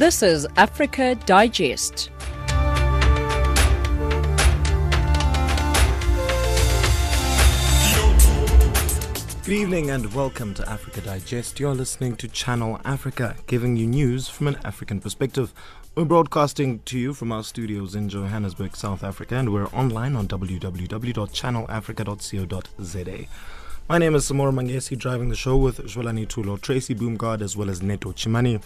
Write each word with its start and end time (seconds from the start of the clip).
This 0.00 0.22
is 0.22 0.46
Africa 0.56 1.14
Digest. 1.26 2.08
Good 9.44 9.52
evening 9.52 9.90
and 9.90 10.10
welcome 10.14 10.54
to 10.54 10.66
Africa 10.66 11.02
Digest. 11.02 11.60
You're 11.60 11.74
listening 11.74 12.16
to 12.16 12.28
Channel 12.28 12.80
Africa, 12.86 13.36
giving 13.46 13.76
you 13.76 13.86
news 13.86 14.26
from 14.26 14.48
an 14.48 14.56
African 14.64 15.02
perspective. 15.02 15.52
We're 15.94 16.06
broadcasting 16.06 16.78
to 16.86 16.98
you 16.98 17.12
from 17.12 17.30
our 17.30 17.44
studios 17.44 17.94
in 17.94 18.08
Johannesburg, 18.08 18.76
South 18.76 19.04
Africa, 19.04 19.36
and 19.36 19.52
we're 19.52 19.66
online 19.66 20.16
on 20.16 20.28
www.channelafrica.co.za. 20.28 23.26
My 23.86 23.98
name 23.98 24.14
is 24.14 24.30
Samora 24.30 24.54
Mangesi, 24.54 24.96
driving 24.96 25.28
the 25.28 25.36
show 25.36 25.58
with 25.58 25.76
Jwelani 25.80 26.26
Tulo, 26.26 26.58
Tracy 26.58 26.94
Boomgard, 26.94 27.42
as 27.42 27.54
well 27.54 27.68
as 27.68 27.82
Neto 27.82 28.12
Chimani. 28.12 28.62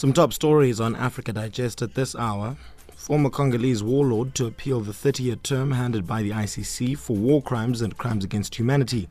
Some 0.00 0.14
top 0.14 0.32
stories 0.32 0.80
on 0.80 0.96
Africa 0.96 1.30
Digest 1.30 1.82
at 1.82 1.92
this 1.94 2.16
hour. 2.16 2.56
Former 2.96 3.28
Congolese 3.28 3.82
warlord 3.82 4.34
to 4.36 4.46
appeal 4.46 4.80
the 4.80 4.94
30 4.94 5.24
year 5.24 5.36
term 5.36 5.72
handed 5.72 6.06
by 6.06 6.22
the 6.22 6.30
ICC 6.30 6.96
for 6.96 7.14
war 7.14 7.42
crimes 7.42 7.82
and 7.82 7.98
crimes 7.98 8.24
against 8.24 8.54
humanity. 8.54 9.10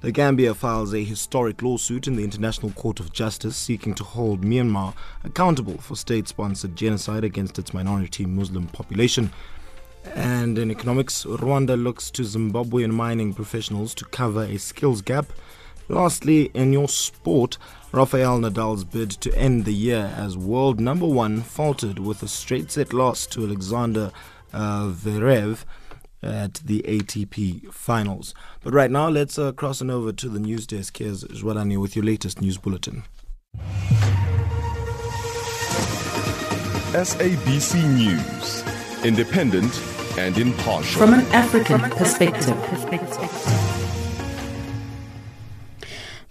The 0.00 0.12
Gambia 0.12 0.54
files 0.54 0.94
a 0.94 1.04
historic 1.04 1.60
lawsuit 1.60 2.06
in 2.06 2.16
the 2.16 2.24
International 2.24 2.72
Court 2.72 3.00
of 3.00 3.12
Justice 3.12 3.54
seeking 3.54 3.94
to 3.96 4.02
hold 4.02 4.40
Myanmar 4.40 4.94
accountable 5.24 5.76
for 5.76 5.94
state 5.94 6.26
sponsored 6.26 6.74
genocide 6.74 7.24
against 7.24 7.58
its 7.58 7.74
minority 7.74 8.24
Muslim 8.24 8.68
population. 8.68 9.30
And 10.14 10.56
in 10.56 10.70
economics, 10.70 11.24
Rwanda 11.24 11.76
looks 11.76 12.10
to 12.12 12.22
Zimbabwean 12.22 12.92
mining 12.92 13.34
professionals 13.34 13.94
to 13.96 14.06
cover 14.06 14.44
a 14.44 14.56
skills 14.56 15.02
gap. 15.02 15.26
Lastly, 15.88 16.50
in 16.54 16.72
your 16.72 16.88
sport, 16.88 17.58
Rafael 17.92 18.38
Nadal's 18.38 18.84
bid 18.84 19.10
to 19.10 19.36
end 19.36 19.64
the 19.64 19.74
year 19.74 20.14
as 20.16 20.36
world 20.36 20.80
number 20.80 21.06
one 21.06 21.42
faltered 21.42 21.98
with 21.98 22.22
a 22.22 22.28
straight 22.28 22.70
set 22.70 22.92
loss 22.92 23.26
to 23.26 23.44
Alexander 23.44 24.10
uh, 24.52 24.86
Zverev 24.88 25.64
at 26.22 26.54
the 26.64 26.82
ATP 26.88 27.70
finals. 27.72 28.34
But 28.62 28.72
right 28.72 28.90
now, 28.90 29.08
let's 29.08 29.38
uh, 29.38 29.52
cross 29.52 29.82
on 29.82 29.90
over 29.90 30.12
to 30.12 30.28
the 30.28 30.40
news 30.40 30.66
desk. 30.66 30.96
Here's 30.98 31.24
Jwalani 31.24 31.78
with 31.78 31.94
your 31.94 32.04
latest 32.04 32.40
news 32.40 32.56
bulletin. 32.56 33.04
SABC 36.94 37.82
News, 37.96 38.64
independent 39.04 39.82
and 40.16 40.38
impartial. 40.38 41.00
From 41.00 41.14
an 41.14 41.26
African 41.32 41.80
perspective. 41.90 43.83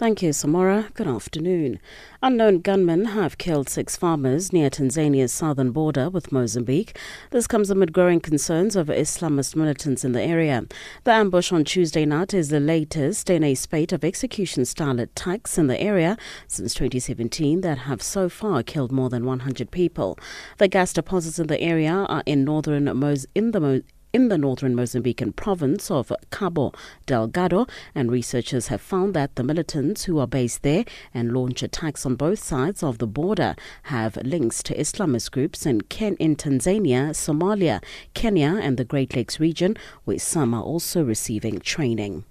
Thank 0.03 0.21
you, 0.21 0.31
Samora. 0.31 0.93
Good 0.95 1.07
afternoon. 1.07 1.79
Unknown 2.21 2.59
gunmen 2.59 3.05
have 3.05 3.37
killed 3.37 3.69
six 3.69 3.95
farmers 3.95 4.51
near 4.51 4.69
Tanzania's 4.69 5.31
southern 5.31 5.71
border 5.71 6.09
with 6.09 6.29
Mozambique. 6.29 6.97
This 7.31 7.47
comes 7.47 7.69
amid 7.69 7.93
growing 7.93 8.19
concerns 8.19 8.75
over 8.75 8.93
Islamist 8.93 9.55
militants 9.55 10.03
in 10.03 10.11
the 10.11 10.21
area. 10.21 10.65
The 11.05 11.13
ambush 11.13 11.53
on 11.53 11.63
Tuesday 11.63 12.03
night 12.03 12.33
is 12.33 12.49
the 12.49 12.59
latest 12.59 13.29
in 13.29 13.45
a 13.45 13.55
spate 13.55 13.93
of 13.93 14.03
execution 14.03 14.65
style 14.65 14.99
attacks 14.99 15.57
in 15.57 15.67
the 15.67 15.79
area 15.79 16.17
since 16.49 16.73
2017 16.73 17.61
that 17.61 17.77
have 17.77 18.01
so 18.01 18.27
far 18.27 18.61
killed 18.61 18.91
more 18.91 19.09
than 19.09 19.25
100 19.25 19.71
people. 19.71 20.19
The 20.57 20.67
gas 20.67 20.91
deposits 20.91 21.39
in 21.39 21.47
the 21.47 21.61
area 21.61 21.93
are 21.93 22.23
in 22.25 22.43
northern 22.43 22.87
Moz- 22.87 23.25
in 23.33 23.51
the 23.51 23.85
in 24.13 24.27
the 24.27 24.37
northern 24.37 24.75
Mozambican 24.75 25.35
province 25.35 25.89
of 25.89 26.13
Cabo 26.29 26.71
Delgado, 27.07 27.65
and 27.95 28.11
researchers 28.11 28.67
have 28.67 28.79
found 28.79 29.15
that 29.15 29.35
the 29.35 29.43
militants 29.43 30.03
who 30.03 30.19
are 30.19 30.27
based 30.27 30.61
there 30.61 30.85
and 31.15 31.33
launch 31.33 31.63
attacks 31.63 32.05
on 32.05 32.15
both 32.15 32.37
sides 32.37 32.83
of 32.83 32.99
the 32.99 33.07
border 33.07 33.55
have 33.83 34.15
links 34.17 34.61
to 34.61 34.77
Islamist 34.77 35.31
groups 35.31 35.65
in, 35.65 35.81
Ken- 35.81 36.17
in 36.19 36.35
Tanzania, 36.35 37.09
Somalia, 37.09 37.83
Kenya, 38.13 38.59
and 38.61 38.77
the 38.77 38.85
Great 38.85 39.15
Lakes 39.15 39.39
region, 39.39 39.75
where 40.05 40.19
some 40.19 40.53
are 40.53 40.61
also 40.61 41.03
receiving 41.03 41.59
training. 41.59 42.23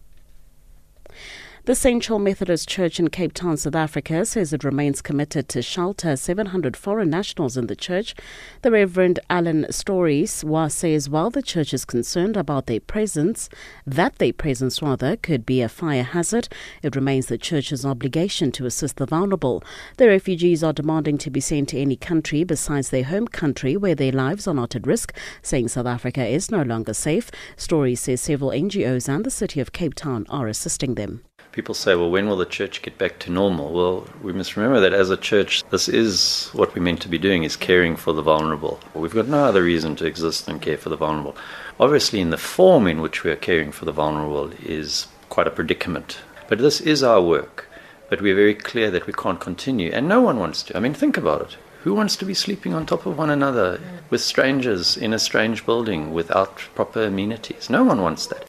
The 1.64 1.76
St. 1.76 2.02
Central 2.02 2.18
Methodist 2.18 2.68
Church 2.68 2.98
in 2.98 3.06
Cape 3.06 3.34
Town, 3.34 3.56
South 3.56 3.76
Africa, 3.76 4.24
says 4.24 4.52
it 4.52 4.64
remains 4.64 5.00
committed 5.00 5.48
to 5.50 5.62
shelter 5.62 6.16
700 6.16 6.76
foreign 6.76 7.10
nationals 7.10 7.56
in 7.56 7.68
the 7.68 7.76
church. 7.76 8.16
The 8.62 8.72
Reverend 8.72 9.20
Alan 9.30 9.70
Storey 9.70 10.26
says 10.26 11.08
while 11.08 11.30
the 11.30 11.40
church 11.40 11.72
is 11.72 11.84
concerned 11.84 12.36
about 12.36 12.66
their 12.66 12.80
presence, 12.80 13.48
that 13.86 14.16
their 14.16 14.32
presence 14.32 14.82
rather 14.82 15.14
could 15.14 15.46
be 15.46 15.62
a 15.62 15.68
fire 15.68 16.02
hazard, 16.02 16.48
it 16.82 16.96
remains 16.96 17.26
the 17.26 17.38
church's 17.38 17.86
obligation 17.86 18.50
to 18.52 18.66
assist 18.66 18.96
the 18.96 19.06
vulnerable. 19.06 19.62
The 19.98 20.08
refugees 20.08 20.64
are 20.64 20.72
demanding 20.72 21.18
to 21.18 21.30
be 21.30 21.38
sent 21.38 21.68
to 21.68 21.78
any 21.78 21.94
country 21.94 22.42
besides 22.42 22.90
their 22.90 23.04
home 23.04 23.28
country 23.28 23.76
where 23.76 23.94
their 23.94 24.10
lives 24.10 24.48
are 24.48 24.54
not 24.54 24.74
at 24.74 24.88
risk, 24.88 25.16
saying 25.42 25.68
South 25.68 25.86
Africa 25.86 26.26
is 26.26 26.50
no 26.50 26.62
longer 26.62 26.94
safe. 26.94 27.30
Stories 27.56 28.00
says 28.00 28.20
several 28.20 28.50
NGOs 28.50 29.08
and 29.08 29.24
the 29.24 29.30
city 29.30 29.60
of 29.60 29.70
Cape 29.70 29.94
Town 29.94 30.26
are 30.28 30.48
assisting 30.48 30.96
them 30.96 31.22
people 31.52 31.74
say, 31.74 31.94
well, 31.94 32.10
when 32.10 32.26
will 32.26 32.36
the 32.36 32.46
church 32.46 32.82
get 32.82 32.98
back 32.98 33.18
to 33.20 33.30
normal? 33.30 33.72
Well, 33.72 34.06
we 34.22 34.32
must 34.32 34.56
remember 34.56 34.80
that 34.80 34.94
as 34.94 35.10
a 35.10 35.16
church, 35.16 35.62
this 35.70 35.88
is 35.88 36.48
what 36.52 36.74
we're 36.74 36.82
meant 36.82 37.02
to 37.02 37.08
be 37.08 37.18
doing, 37.18 37.44
is 37.44 37.56
caring 37.56 37.94
for 37.94 38.12
the 38.12 38.22
vulnerable. 38.22 38.80
We've 38.94 39.14
got 39.14 39.28
no 39.28 39.44
other 39.44 39.62
reason 39.62 39.94
to 39.96 40.06
exist 40.06 40.46
than 40.46 40.60
care 40.60 40.78
for 40.78 40.88
the 40.88 40.96
vulnerable. 40.96 41.36
Obviously, 41.78 42.20
in 42.20 42.30
the 42.30 42.38
form 42.38 42.86
in 42.86 43.00
which 43.00 43.22
we 43.22 43.30
are 43.30 43.36
caring 43.36 43.70
for 43.70 43.84
the 43.84 43.92
vulnerable 43.92 44.50
is 44.62 45.06
quite 45.28 45.46
a 45.46 45.50
predicament. 45.50 46.18
But 46.48 46.58
this 46.58 46.80
is 46.80 47.02
our 47.02 47.22
work. 47.22 47.68
But 48.08 48.20
we're 48.20 48.34
very 48.34 48.54
clear 48.54 48.90
that 48.90 49.06
we 49.06 49.12
can't 49.12 49.40
continue. 49.40 49.90
And 49.92 50.08
no 50.08 50.20
one 50.20 50.38
wants 50.38 50.62
to. 50.64 50.76
I 50.76 50.80
mean, 50.80 50.94
think 50.94 51.16
about 51.16 51.42
it. 51.42 51.56
Who 51.82 51.94
wants 51.94 52.16
to 52.16 52.24
be 52.24 52.34
sleeping 52.34 52.74
on 52.74 52.86
top 52.86 53.06
of 53.06 53.18
one 53.18 53.30
another 53.30 53.80
with 54.08 54.20
strangers 54.20 54.96
in 54.96 55.12
a 55.12 55.18
strange 55.18 55.66
building 55.66 56.12
without 56.12 56.56
proper 56.74 57.04
amenities? 57.04 57.68
No 57.68 57.82
one 57.84 58.00
wants 58.00 58.26
that. 58.28 58.46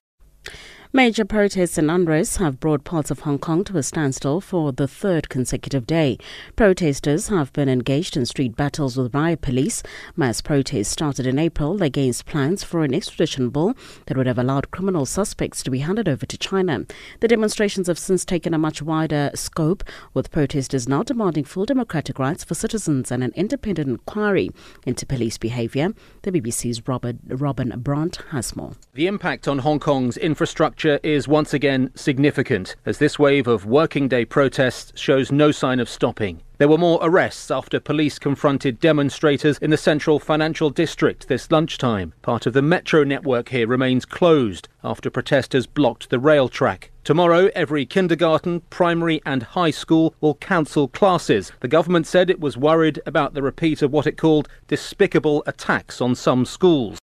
Major 0.96 1.26
protests 1.26 1.80
and 1.80 1.90
unrest 1.90 2.38
have 2.38 2.60
brought 2.60 2.84
parts 2.84 3.10
of 3.10 3.22
Hong 3.22 3.40
Kong 3.40 3.64
to 3.64 3.80
a 3.80 3.82
standstill 3.82 4.40
for 4.40 4.72
the 4.72 4.88
third 4.88 5.28
consecutive 5.28 5.88
day. 5.88 6.20
Protesters 6.56 7.30
have 7.30 7.52
been 7.52 7.68
engaged 7.68 8.16
in 8.16 8.28
street 8.28 8.56
battles 8.56 8.96
with 8.96 9.12
riot 9.12 9.42
police. 9.42 9.82
Mass 10.16 10.40
protests 10.40 10.90
started 10.90 11.26
in 11.26 11.40
April 11.40 11.82
against 11.82 12.28
plans 12.28 12.64
for 12.64 12.84
an 12.84 12.94
extradition 12.94 13.50
bill 13.50 13.74
that 14.06 14.16
would 14.18 14.28
have 14.28 14.38
allowed 14.38 14.70
criminal 14.70 15.08
suspects 15.08 15.64
to 15.64 15.72
be 15.72 15.80
handed 15.80 16.08
over 16.08 16.28
to 16.28 16.38
China. 16.38 16.86
The 17.22 17.28
demonstrations 17.28 17.88
have 17.88 17.98
since 17.98 18.24
taken 18.24 18.54
a 18.54 18.60
much 18.60 18.80
wider 18.80 19.32
scope, 19.34 19.84
with 20.14 20.30
protesters 20.30 20.88
now 20.88 21.02
demanding 21.02 21.46
full 21.46 21.66
democratic 21.66 22.20
rights 22.20 22.44
for 22.44 22.54
citizens 22.54 23.12
and 23.12 23.24
an 23.24 23.34
independent 23.36 23.90
inquiry 23.90 24.52
into 24.86 25.08
police 25.08 25.40
behaviour. 25.40 25.90
The 26.22 26.32
BBC's 26.32 26.88
Robert, 26.88 27.16
Robin 27.28 27.74
Brandt 27.80 28.18
has 28.30 28.56
more. 28.56 28.74
The 28.94 29.08
impact 29.08 29.48
on 29.48 29.58
Hong 29.58 29.80
Kong's 29.80 30.18
infrastructure 30.18 30.83
is 30.86 31.28
once 31.28 31.54
again 31.54 31.90
significant 31.96 32.76
as 32.86 32.98
this 32.98 33.18
wave 33.18 33.48
of 33.48 33.66
working 33.66 34.08
day 34.08 34.26
protests 34.26 34.92
shows 35.00 35.32
no 35.32 35.52
sign 35.52 35.80
of 35.80 35.90
stopping. 35.90 36.42
There 36.58 36.68
were 36.68 36.78
more 36.78 37.00
arrests 37.02 37.50
after 37.50 37.80
police 37.80 38.20
confronted 38.20 38.80
demonstrators 38.80 39.58
in 39.58 39.72
the 39.72 39.78
central 39.78 40.20
financial 40.20 40.70
district 40.70 41.28
this 41.28 41.50
lunchtime. 41.52 42.14
Part 42.22 42.46
of 42.46 42.54
the 42.54 42.62
metro 42.62 43.04
network 43.04 43.50
here 43.50 43.68
remains 43.68 44.06
closed 44.06 44.68
after 44.84 45.10
protesters 45.10 45.66
blocked 45.66 46.10
the 46.10 46.20
rail 46.20 46.48
track. 46.50 46.92
Tomorrow, 47.04 47.50
every 47.56 47.86
kindergarten, 47.86 48.62
primary, 48.70 49.22
and 49.26 49.44
high 49.44 49.72
school 49.72 50.16
will 50.22 50.36
cancel 50.36 50.88
classes. 50.88 51.52
The 51.60 51.68
government 51.68 52.08
said 52.08 52.30
it 52.30 52.40
was 52.40 52.58
worried 52.58 53.02
about 53.06 53.34
the 53.34 53.42
repeat 53.42 53.82
of 53.82 53.92
what 53.92 54.08
it 54.08 54.18
called 54.18 54.48
despicable 54.68 55.44
attacks 55.46 56.00
on 56.00 56.16
some 56.16 56.46
schools. 56.46 57.00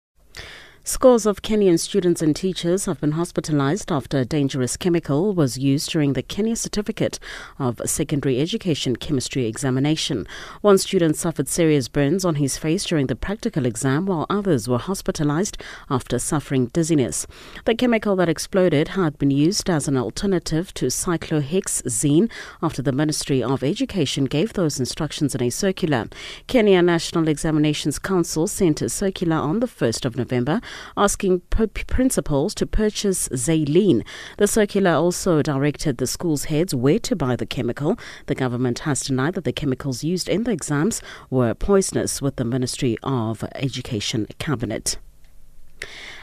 Scores 0.82 1.26
of 1.26 1.42
Kenyan 1.42 1.78
students 1.78 2.22
and 2.22 2.34
teachers 2.34 2.86
have 2.86 3.02
been 3.02 3.12
hospitalized 3.12 3.92
after 3.92 4.18
a 4.18 4.24
dangerous 4.24 4.78
chemical 4.78 5.34
was 5.34 5.58
used 5.58 5.90
during 5.90 6.14
the 6.14 6.22
Kenya 6.22 6.56
Certificate 6.56 7.18
of 7.58 7.82
Secondary 7.84 8.40
Education 8.40 8.96
Chemistry 8.96 9.44
examination. 9.44 10.26
One 10.62 10.78
student 10.78 11.16
suffered 11.16 11.48
serious 11.48 11.86
burns 11.86 12.24
on 12.24 12.36
his 12.36 12.56
face 12.56 12.86
during 12.86 13.08
the 13.08 13.14
practical 13.14 13.66
exam, 13.66 14.06
while 14.06 14.24
others 14.30 14.68
were 14.68 14.78
hospitalized 14.78 15.58
after 15.90 16.18
suffering 16.18 16.66
dizziness. 16.68 17.26
The 17.66 17.74
chemical 17.74 18.16
that 18.16 18.30
exploded 18.30 18.88
had 18.88 19.18
been 19.18 19.30
used 19.30 19.68
as 19.68 19.86
an 19.86 19.98
alternative 19.98 20.72
to 20.74 20.86
cyclohexene 20.86 22.30
after 22.62 22.80
the 22.80 22.92
Ministry 22.92 23.42
of 23.42 23.62
Education 23.62 24.24
gave 24.24 24.54
those 24.54 24.80
instructions 24.80 25.34
in 25.34 25.42
a 25.42 25.50
circular. 25.50 26.08
Kenya 26.46 26.80
National 26.80 27.28
Examinations 27.28 27.98
Council 27.98 28.46
sent 28.46 28.80
a 28.80 28.88
circular 28.88 29.36
on 29.36 29.60
the 29.60 29.68
1st 29.68 30.06
of 30.06 30.16
November 30.16 30.62
asking 30.96 31.40
principals 31.40 32.54
to 32.54 32.66
purchase 32.66 33.28
Xylene. 33.28 34.04
The 34.36 34.46
circular 34.46 34.92
also 34.92 35.42
directed 35.42 35.98
the 35.98 36.06
school's 36.06 36.44
heads 36.44 36.74
where 36.74 36.98
to 37.00 37.16
buy 37.16 37.36
the 37.36 37.46
chemical. 37.46 37.98
The 38.26 38.34
government 38.34 38.80
has 38.80 39.00
denied 39.00 39.34
that 39.34 39.44
the 39.44 39.52
chemicals 39.52 40.04
used 40.04 40.28
in 40.28 40.44
the 40.44 40.52
exams 40.52 41.02
were 41.28 41.54
poisonous 41.54 42.20
with 42.20 42.36
the 42.36 42.44
Ministry 42.44 42.96
of 43.02 43.44
Education 43.54 44.26
cabinet. 44.38 44.98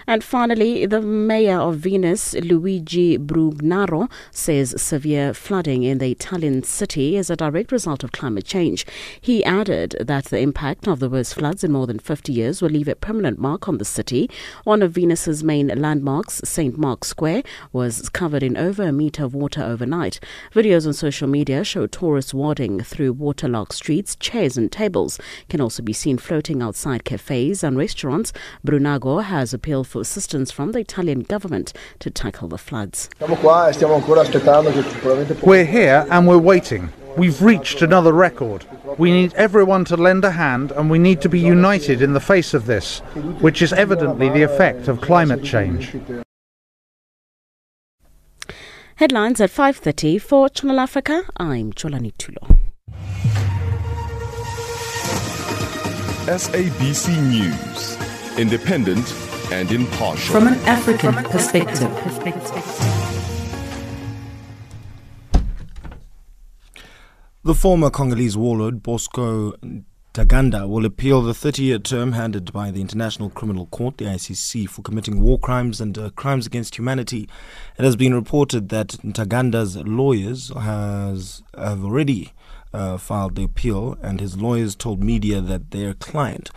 And 0.09 0.23
finally, 0.23 0.85
the 0.85 1.01
mayor 1.01 1.59
of 1.59 1.79
Venice, 1.79 2.33
Luigi 2.35 3.17
Brugnaro, 3.17 4.09
says 4.31 4.81
severe 4.81 5.33
flooding 5.33 5.83
in 5.83 5.97
the 5.97 6.09
Italian 6.09 6.63
city 6.63 7.17
is 7.17 7.29
a 7.29 7.35
direct 7.35 7.73
result 7.73 8.05
of 8.05 8.13
climate 8.13 8.45
change. 8.45 8.85
He 9.19 9.43
added 9.43 9.97
that 9.99 10.25
the 10.25 10.39
impact 10.39 10.87
of 10.87 11.01
the 11.01 11.09
worst 11.09 11.35
floods 11.35 11.61
in 11.61 11.73
more 11.73 11.87
than 11.87 11.99
50 11.99 12.31
years 12.31 12.61
will 12.61 12.69
leave 12.69 12.87
a 12.87 12.95
permanent 12.95 13.37
mark 13.37 13.67
on 13.67 13.79
the 13.79 13.85
city. 13.85 14.29
One 14.63 14.81
of 14.81 14.93
Venice's 14.93 15.43
main 15.43 15.67
landmarks, 15.67 16.39
St. 16.45 16.77
Mark's 16.77 17.09
Square, 17.09 17.43
was 17.73 18.07
covered 18.07 18.43
in 18.43 18.55
over 18.55 18.83
a 18.83 18.93
meter 18.93 19.25
of 19.25 19.35
water 19.35 19.61
overnight. 19.61 20.21
Videos 20.53 20.87
on 20.87 20.93
social 20.93 21.27
media 21.27 21.65
show 21.65 21.85
tourists 21.85 22.33
wading 22.33 22.79
through 22.79 23.11
waterlogged 23.11 23.73
streets. 23.73 24.15
Chairs 24.15 24.55
and 24.55 24.71
tables 24.71 25.19
can 25.49 25.59
also 25.59 25.83
be 25.83 25.91
seen 25.91 26.17
floating 26.17 26.61
outside 26.61 27.03
cafes 27.03 27.61
and 27.61 27.77
restaurants. 27.77 28.31
Brugnaro 28.65 29.21
has 29.21 29.53
appealed 29.53 29.87
for 29.87 29.96
assistance 29.99 30.51
from 30.51 30.71
the 30.71 30.79
Italian 30.79 31.21
government 31.21 31.73
to 31.99 32.09
tackle 32.09 32.47
the 32.47 32.57
floods. 32.57 33.09
We're 35.43 35.65
here 35.65 36.05
and 36.09 36.27
we're 36.27 36.37
waiting. 36.37 36.89
We've 37.17 37.41
reached 37.41 37.81
another 37.81 38.13
record. 38.13 38.65
We 38.99 39.11
need 39.11 39.33
everyone 39.33 39.85
to 39.85 39.97
lend 39.97 40.23
a 40.23 40.31
hand 40.31 40.71
and 40.71 40.89
we 40.89 40.99
need 40.99 41.19
to 41.21 41.29
be 41.29 41.39
united 41.39 42.01
in 42.01 42.13
the 42.13 42.19
face 42.19 42.53
of 42.53 42.67
this, 42.67 42.99
which 43.41 43.61
is 43.61 43.73
evidently 43.73 44.29
the 44.29 44.43
effect 44.43 44.87
of 44.87 45.01
climate 45.01 45.43
change. 45.43 45.95
Headlines 48.97 49.41
at 49.41 49.51
5:30 49.51 50.19
for 50.19 50.49
Channel 50.49 50.79
Africa. 50.79 51.23
I'm 51.37 51.73
Cholani 51.73 52.13
Tulo. 52.17 52.57
SABC 56.27 57.15
News, 57.29 57.97
independent 58.37 59.26
and 59.51 59.71
impartial. 59.71 60.33
From 60.33 60.47
an 60.47 60.55
African 60.65 61.13
perspective. 61.13 61.91
The 67.43 67.55
former 67.55 67.89
Congolese 67.89 68.35
warlord 68.35 68.83
Bosco 68.83 69.53
Ntaganda 70.13 70.67
will 70.67 70.85
appeal 70.85 71.21
the 71.21 71.33
30 71.33 71.63
year 71.63 71.79
term 71.79 72.11
handed 72.11 72.51
by 72.51 72.71
the 72.71 72.81
International 72.81 73.29
Criminal 73.29 73.67
Court, 73.67 73.97
the 73.97 74.05
ICC, 74.05 74.67
for 74.67 74.81
committing 74.81 75.21
war 75.21 75.39
crimes 75.39 75.79
and 75.79 75.97
uh, 75.97 76.09
crimes 76.09 76.45
against 76.45 76.77
humanity. 76.77 77.29
It 77.77 77.85
has 77.85 77.95
been 77.95 78.13
reported 78.13 78.69
that 78.69 78.89
Ntaganda's 79.03 79.77
lawyers 79.77 80.49
has, 80.49 81.41
have 81.57 81.85
already 81.85 82.33
uh, 82.73 82.97
filed 82.97 83.35
the 83.35 83.43
appeal, 83.43 83.97
and 84.01 84.19
his 84.19 84.37
lawyers 84.37 84.75
told 84.75 85.01
media 85.01 85.39
that 85.39 85.71
their 85.71 85.93
client 85.93 86.49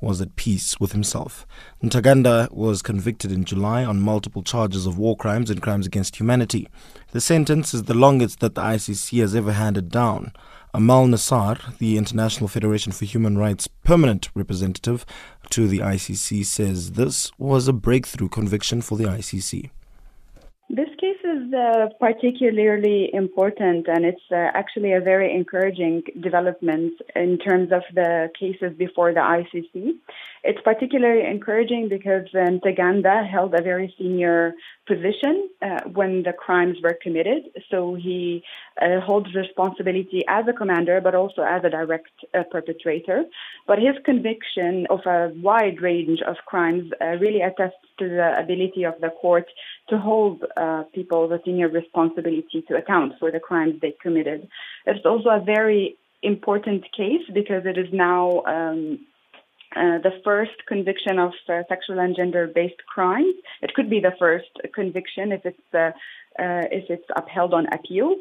was 0.00 0.20
at 0.20 0.36
peace 0.36 0.78
with 0.80 0.92
himself. 0.92 1.46
Ntaganda 1.82 2.50
was 2.52 2.82
convicted 2.82 3.32
in 3.32 3.44
July 3.44 3.84
on 3.84 4.00
multiple 4.00 4.42
charges 4.42 4.86
of 4.86 4.98
war 4.98 5.16
crimes 5.16 5.50
and 5.50 5.62
crimes 5.62 5.86
against 5.86 6.16
humanity. 6.16 6.68
The 7.12 7.20
sentence 7.20 7.74
is 7.74 7.84
the 7.84 7.94
longest 7.94 8.40
that 8.40 8.54
the 8.54 8.62
ICC 8.62 9.20
has 9.20 9.34
ever 9.34 9.52
handed 9.52 9.90
down. 9.90 10.32
Amal 10.74 11.06
Nassar, 11.06 11.76
the 11.78 11.96
International 11.96 12.46
Federation 12.46 12.92
for 12.92 13.04
Human 13.04 13.38
Rights 13.38 13.68
permanent 13.84 14.28
representative 14.34 15.06
to 15.50 15.66
the 15.66 15.78
ICC, 15.78 16.44
says 16.44 16.92
this 16.92 17.32
was 17.38 17.68
a 17.68 17.72
breakthrough 17.72 18.28
conviction 18.28 18.82
for 18.82 18.98
the 18.98 19.04
ICC. 19.04 19.70
This 20.68 20.88
case 21.00 21.16
is 21.28 21.52
uh, 21.54 21.88
particularly 22.00 23.10
important, 23.12 23.86
and 23.88 24.04
it's 24.04 24.28
uh, 24.30 24.50
actually 24.54 24.92
a 24.92 25.00
very 25.00 25.34
encouraging 25.34 26.02
development 26.20 26.94
in 27.14 27.38
terms 27.38 27.70
of 27.72 27.82
the 27.94 28.30
cases 28.38 28.72
before 28.76 29.12
the 29.12 29.20
ICC. 29.20 29.92
It's 30.44 30.60
particularly 30.62 31.26
encouraging 31.26 31.88
because 31.88 32.26
um, 32.34 32.60
Ntaganda 32.60 33.28
held 33.28 33.54
a 33.54 33.62
very 33.62 33.94
senior 33.98 34.54
position 34.86 35.48
uh, 35.60 35.80
when 35.92 36.22
the 36.22 36.32
crimes 36.32 36.78
were 36.82 36.96
committed. 37.02 37.42
So 37.70 37.94
he 37.94 38.42
uh, 38.80 39.00
holds 39.00 39.34
responsibility 39.34 40.24
as 40.28 40.46
a 40.48 40.52
commander, 40.52 41.00
but 41.00 41.14
also 41.14 41.42
as 41.42 41.64
a 41.64 41.70
direct 41.70 42.12
uh, 42.34 42.44
perpetrator. 42.50 43.24
But 43.66 43.78
his 43.78 43.96
conviction 44.04 44.86
of 44.90 45.00
a 45.06 45.32
wide 45.36 45.82
range 45.82 46.20
of 46.26 46.36
crimes 46.46 46.90
uh, 47.00 47.16
really 47.24 47.42
attests 47.42 47.84
to 47.98 48.08
the 48.08 48.38
ability 48.38 48.84
of 48.84 48.94
the 49.00 49.10
court 49.20 49.46
to 49.88 49.98
hold 49.98 50.44
uh, 50.56 50.84
people 51.18 51.28
with 51.28 51.44
senior 51.44 51.68
responsibility 51.68 52.64
to 52.68 52.76
account 52.76 53.14
for 53.18 53.30
the 53.30 53.40
crimes 53.40 53.74
they 53.80 53.94
committed. 54.02 54.48
It's 54.86 55.04
also 55.04 55.30
a 55.30 55.42
very 55.44 55.96
important 56.22 56.84
case 56.96 57.22
because 57.32 57.62
it 57.64 57.78
is 57.78 57.88
now 57.92 58.42
um, 58.46 58.98
uh, 59.76 59.98
the 60.02 60.12
first 60.24 60.66
conviction 60.66 61.18
of 61.18 61.32
uh, 61.48 61.62
sexual 61.68 61.98
and 62.00 62.16
gender-based 62.16 62.82
crimes. 62.92 63.34
It 63.62 63.74
could 63.74 63.90
be 63.90 64.00
the 64.00 64.12
first 64.18 64.50
conviction 64.74 65.32
if 65.32 65.44
it's 65.44 65.74
uh, 65.74 65.92
uh 66.38 66.66
if 66.70 66.84
it's 66.88 67.08
upheld 67.16 67.52
on 67.52 67.66
appeals. 67.72 68.18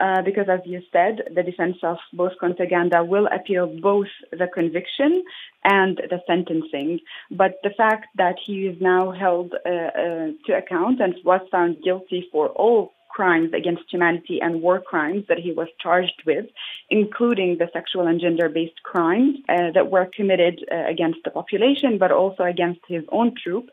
Uh, 0.00 0.22
because, 0.22 0.48
as 0.48 0.60
you 0.64 0.80
said, 0.92 1.14
the 1.34 1.42
defense 1.42 1.76
of 1.82 1.98
both 2.12 2.32
Ntaganda 2.42 3.06
will 3.06 3.26
appeal 3.26 3.66
both 3.82 4.08
the 4.32 4.48
conviction 4.52 5.22
and 5.64 5.98
the 6.08 6.20
sentencing. 6.26 7.00
But 7.30 7.52
the 7.62 7.74
fact 7.76 8.06
that 8.16 8.36
he 8.44 8.66
is 8.66 8.80
now 8.80 9.12
held 9.12 9.50
to 9.50 10.52
account 10.56 11.00
and 11.00 11.14
was 11.24 11.42
found 11.50 11.82
guilty 11.82 12.28
for 12.32 12.48
all 12.48 12.94
crimes 13.10 13.50
against 13.52 13.82
humanity 13.90 14.38
and 14.40 14.62
war 14.62 14.80
crimes 14.80 15.24
that 15.28 15.38
he 15.38 15.52
was 15.52 15.68
charged 15.80 16.22
with, 16.24 16.46
including 16.90 17.58
the 17.58 17.68
sexual 17.72 18.06
and 18.06 18.20
gender 18.20 18.48
based 18.48 18.82
crimes 18.82 19.36
uh, 19.48 19.70
that 19.74 19.90
were 19.90 20.08
committed 20.16 20.64
uh, 20.72 20.86
against 20.88 21.18
the 21.24 21.30
population, 21.30 21.98
but 21.98 22.12
also 22.12 22.44
against 22.44 22.80
his 22.88 23.04
own 23.10 23.34
troop, 23.42 23.66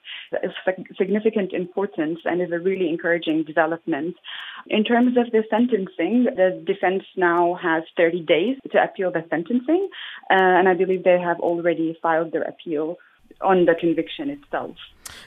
is 0.43 0.51
significant 0.97 1.53
importance 1.53 2.19
and 2.25 2.41
is 2.41 2.51
a 2.51 2.59
really 2.59 2.89
encouraging 2.89 3.43
development. 3.43 4.15
In 4.67 4.83
terms 4.83 5.17
of 5.17 5.31
the 5.31 5.43
sentencing, 5.49 6.25
the 6.35 6.61
defense 6.65 7.03
now 7.15 7.53
has 7.55 7.83
30 7.95 8.21
days 8.21 8.57
to 8.71 8.83
appeal 8.83 9.11
the 9.11 9.23
sentencing, 9.29 9.89
uh, 10.29 10.33
and 10.33 10.67
I 10.67 10.73
believe 10.73 11.03
they 11.03 11.19
have 11.19 11.39
already 11.39 11.97
filed 12.01 12.31
their 12.31 12.43
appeal 12.43 12.97
on 13.41 13.65
the 13.65 13.75
conviction 13.75 14.29
itself. 14.29 14.75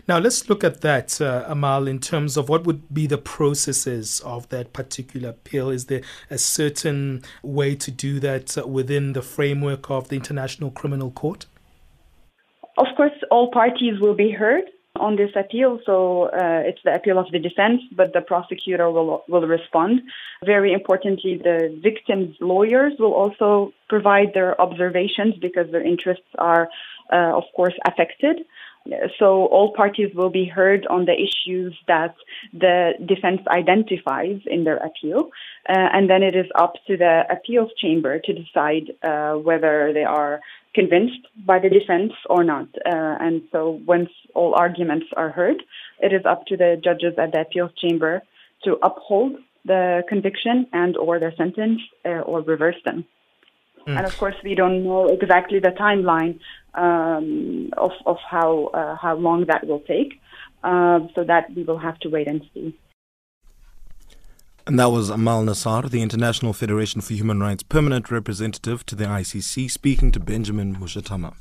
Now, 0.09 0.19
let's 0.19 0.49
look 0.49 0.65
at 0.65 0.81
that, 0.83 1.21
uh, 1.21 1.45
Amal, 1.47 1.87
in 1.87 2.01
terms 2.01 2.37
of 2.37 2.49
what 2.49 2.65
would 2.65 2.93
be 2.93 3.07
the 3.07 3.19
processes 3.19 4.21
of 4.21 4.49
that 4.49 4.73
particular 4.73 5.31
appeal. 5.31 5.71
Is 5.71 5.87
there 5.87 6.03
a 6.31 6.39
certain 6.39 7.23
way 7.43 7.75
to 7.77 7.91
do 7.91 8.21
that 8.21 8.59
uh, 8.59 8.67
within 8.67 9.13
the 9.13 9.23
framework 9.23 9.91
of 9.91 10.09
the 10.09 10.17
International 10.17 10.71
Criminal 10.71 11.11
Court? 11.11 11.47
Of 12.77 12.87
course, 12.97 13.13
all 13.31 13.51
parties 13.51 14.01
will 14.01 14.15
be 14.15 14.31
heard 14.31 14.65
on 15.01 15.17
this 15.17 15.31
appeal. 15.35 15.81
So 15.87 16.25
uh, 16.25 16.69
it's 16.69 16.83
the 16.85 16.95
appeal 16.95 17.19
of 17.19 17.27
the 17.33 17.39
defense, 17.39 17.81
but 17.93 18.13
the 18.13 18.21
prosecutor 18.21 18.91
will 18.91 19.25
will 19.29 19.47
respond. 19.47 20.03
Very 20.45 20.73
importantly, 20.73 21.41
the 21.43 21.59
victims' 21.83 22.37
lawyers 22.41 22.93
will 22.99 23.15
also 23.23 23.73
provide 23.89 24.29
their 24.35 24.61
observations 24.61 25.35
because 25.47 25.67
their 25.73 25.87
interests 25.93 26.31
are, 26.39 26.69
uh, 27.13 27.33
of 27.41 27.45
course, 27.57 27.77
affected. 27.91 28.37
So 29.19 29.47
all 29.47 29.73
parties 29.75 30.15
will 30.15 30.31
be 30.31 30.47
heard 30.47 30.87
on 30.87 31.05
the 31.05 31.13
issues 31.13 31.77
that 31.87 32.15
the 32.53 32.93
defense 33.05 33.41
identifies 33.49 34.41
in 34.47 34.65
their 34.65 34.79
appeal, 34.79 35.31
uh, 35.69 35.89
and 35.93 36.09
then 36.09 36.23
it 36.23 36.35
is 36.35 36.47
up 36.55 36.75
to 36.87 36.97
the 36.97 37.25
appeals 37.31 37.71
chamber 37.79 38.19
to 38.19 38.33
decide 38.33 38.93
uh, 39.03 39.35
whether 39.35 39.93
they 39.93 40.05
are 40.05 40.41
convinced 40.75 41.27
by 41.45 41.59
the 41.59 41.69
defense 41.69 42.13
or 42.29 42.43
not. 42.43 42.69
Uh, 42.87 43.17
and 43.21 43.43
so 43.53 43.81
once 43.87 44.11
all 44.35 44.55
arguments 44.55 45.07
are 45.17 45.31
heard, 45.31 45.63
it 46.01 46.13
is 46.13 46.25
up 46.25 46.47
to 46.47 46.57
the 46.57 46.81
judges 46.83 47.15
at 47.19 47.33
the 47.33 47.41
appeals 47.43 47.73
chamber 47.77 48.23
to 48.65 48.79
uphold 48.83 49.37
the 49.65 50.03
conviction 50.09 50.67
and 50.73 50.97
or 50.97 51.19
their 51.19 51.35
sentence 51.37 51.81
uh, 52.07 52.21
or 52.21 52.41
reverse 52.41 52.81
them. 52.85 53.05
Mm. 53.87 53.97
And 53.97 54.07
of 54.07 54.17
course, 54.19 54.37
we 54.45 54.55
don't 54.55 54.85
know 54.85 55.09
exactly 55.09 55.59
the 55.59 55.71
timeline 55.71 56.39
um, 56.75 57.71
of, 57.77 57.93
of 58.07 58.19
how 58.29 58.67
uh, 58.75 58.97
how 58.97 59.17
long 59.17 59.47
that 59.47 59.67
will 59.67 59.81
take. 59.81 60.21
Uh, 60.63 61.01
so 61.15 61.25
that 61.25 61.47
we 61.57 61.63
will 61.63 61.79
have 61.79 61.99
to 62.01 62.11
wait 62.11 62.29
and 62.29 62.43
see. 62.53 62.79
And 64.67 64.79
that 64.79 64.91
was 64.91 65.09
Amal 65.09 65.43
Nassar, 65.43 65.89
the 65.89 66.03
International 66.03 66.53
Federation 66.53 67.01
for 67.01 67.15
Human 67.15 67.41
Rights 67.41 67.63
permanent 67.63 68.11
representative 68.11 68.85
to 68.87 68.95
the 68.95 69.07
ICC, 69.07 69.71
speaking 69.71 70.13
to 70.13 70.21
Benjamin 70.21 70.77
Mushatama. 70.77 71.35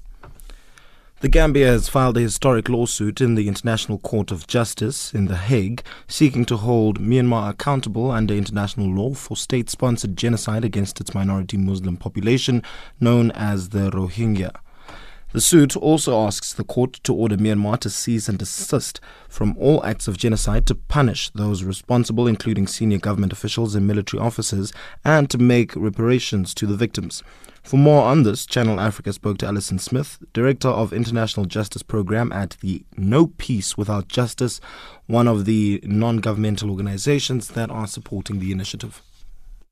The 1.22 1.28
Gambia 1.28 1.68
has 1.68 1.90
filed 1.90 2.16
a 2.16 2.22
historic 2.22 2.70
lawsuit 2.70 3.20
in 3.20 3.36
the 3.36 3.50
International 3.50 3.98
Court 3.98 4.32
of 4.32 4.48
Justice 4.48 5.14
in 5.14 5.26
The 5.26 5.36
Hague, 5.36 5.84
seeking 6.08 6.46
to 6.46 6.56
hold 6.56 7.02
Myanmar 7.02 7.50
accountable 7.50 8.10
under 8.10 8.34
international 8.34 8.88
law 8.88 9.14
for 9.14 9.36
state 9.36 9.70
sponsored 9.70 10.16
genocide 10.16 10.64
against 10.64 11.02
its 11.02 11.14
minority 11.14 11.58
Muslim 11.58 11.98
population, 11.98 12.64
known 13.02 13.32
as 13.32 13.70
the 13.70 13.92
Rohingya. 13.92 14.52
The 15.32 15.42
suit 15.42 15.78
also 15.78 16.20
asks 16.26 16.54
the 16.54 16.64
court 16.64 16.94
to 17.04 17.14
order 17.14 17.38
Myanmar 17.38 17.78
to 17.82 17.90
cease 17.92 18.28
and 18.28 18.40
desist 18.40 19.00
from 19.28 19.56
all 19.60 19.86
acts 19.86 20.08
of 20.08 20.18
genocide, 20.18 20.66
to 20.66 20.74
punish 20.74 21.30
those 21.30 21.64
responsible, 21.64 22.26
including 22.26 22.66
senior 22.66 22.98
government 22.98 23.32
officials 23.32 23.76
and 23.76 23.86
military 23.86 24.20
officers, 24.20 24.74
and 25.06 25.30
to 25.30 25.38
make 25.38 25.76
reparations 25.76 26.56
to 26.56 26.66
the 26.66 26.76
victims. 26.76 27.22
For 27.62 27.78
more 27.78 28.06
on 28.06 28.24
this, 28.24 28.48
Channel 28.48 28.80
Africa 28.80 29.14
spoke 29.14 29.38
to 29.40 29.46
Alison 29.46 29.78
Smith, 29.78 30.18
Director 30.34 30.70
of 30.70 30.94
International 30.94 31.46
Justice 31.46 31.84
Program 31.84 32.32
at 32.32 32.58
the 32.62 32.84
No 32.98 33.28
Peace 33.28 33.78
Without 33.78 34.08
Justice, 34.08 34.60
one 35.06 35.28
of 35.28 35.46
the 35.46 35.80
non 35.84 36.18
governmental 36.18 36.72
organizations 36.72 37.50
that 37.50 37.70
are 37.70 37.86
supporting 37.86 38.40
the 38.40 38.52
initiative. 38.52 39.04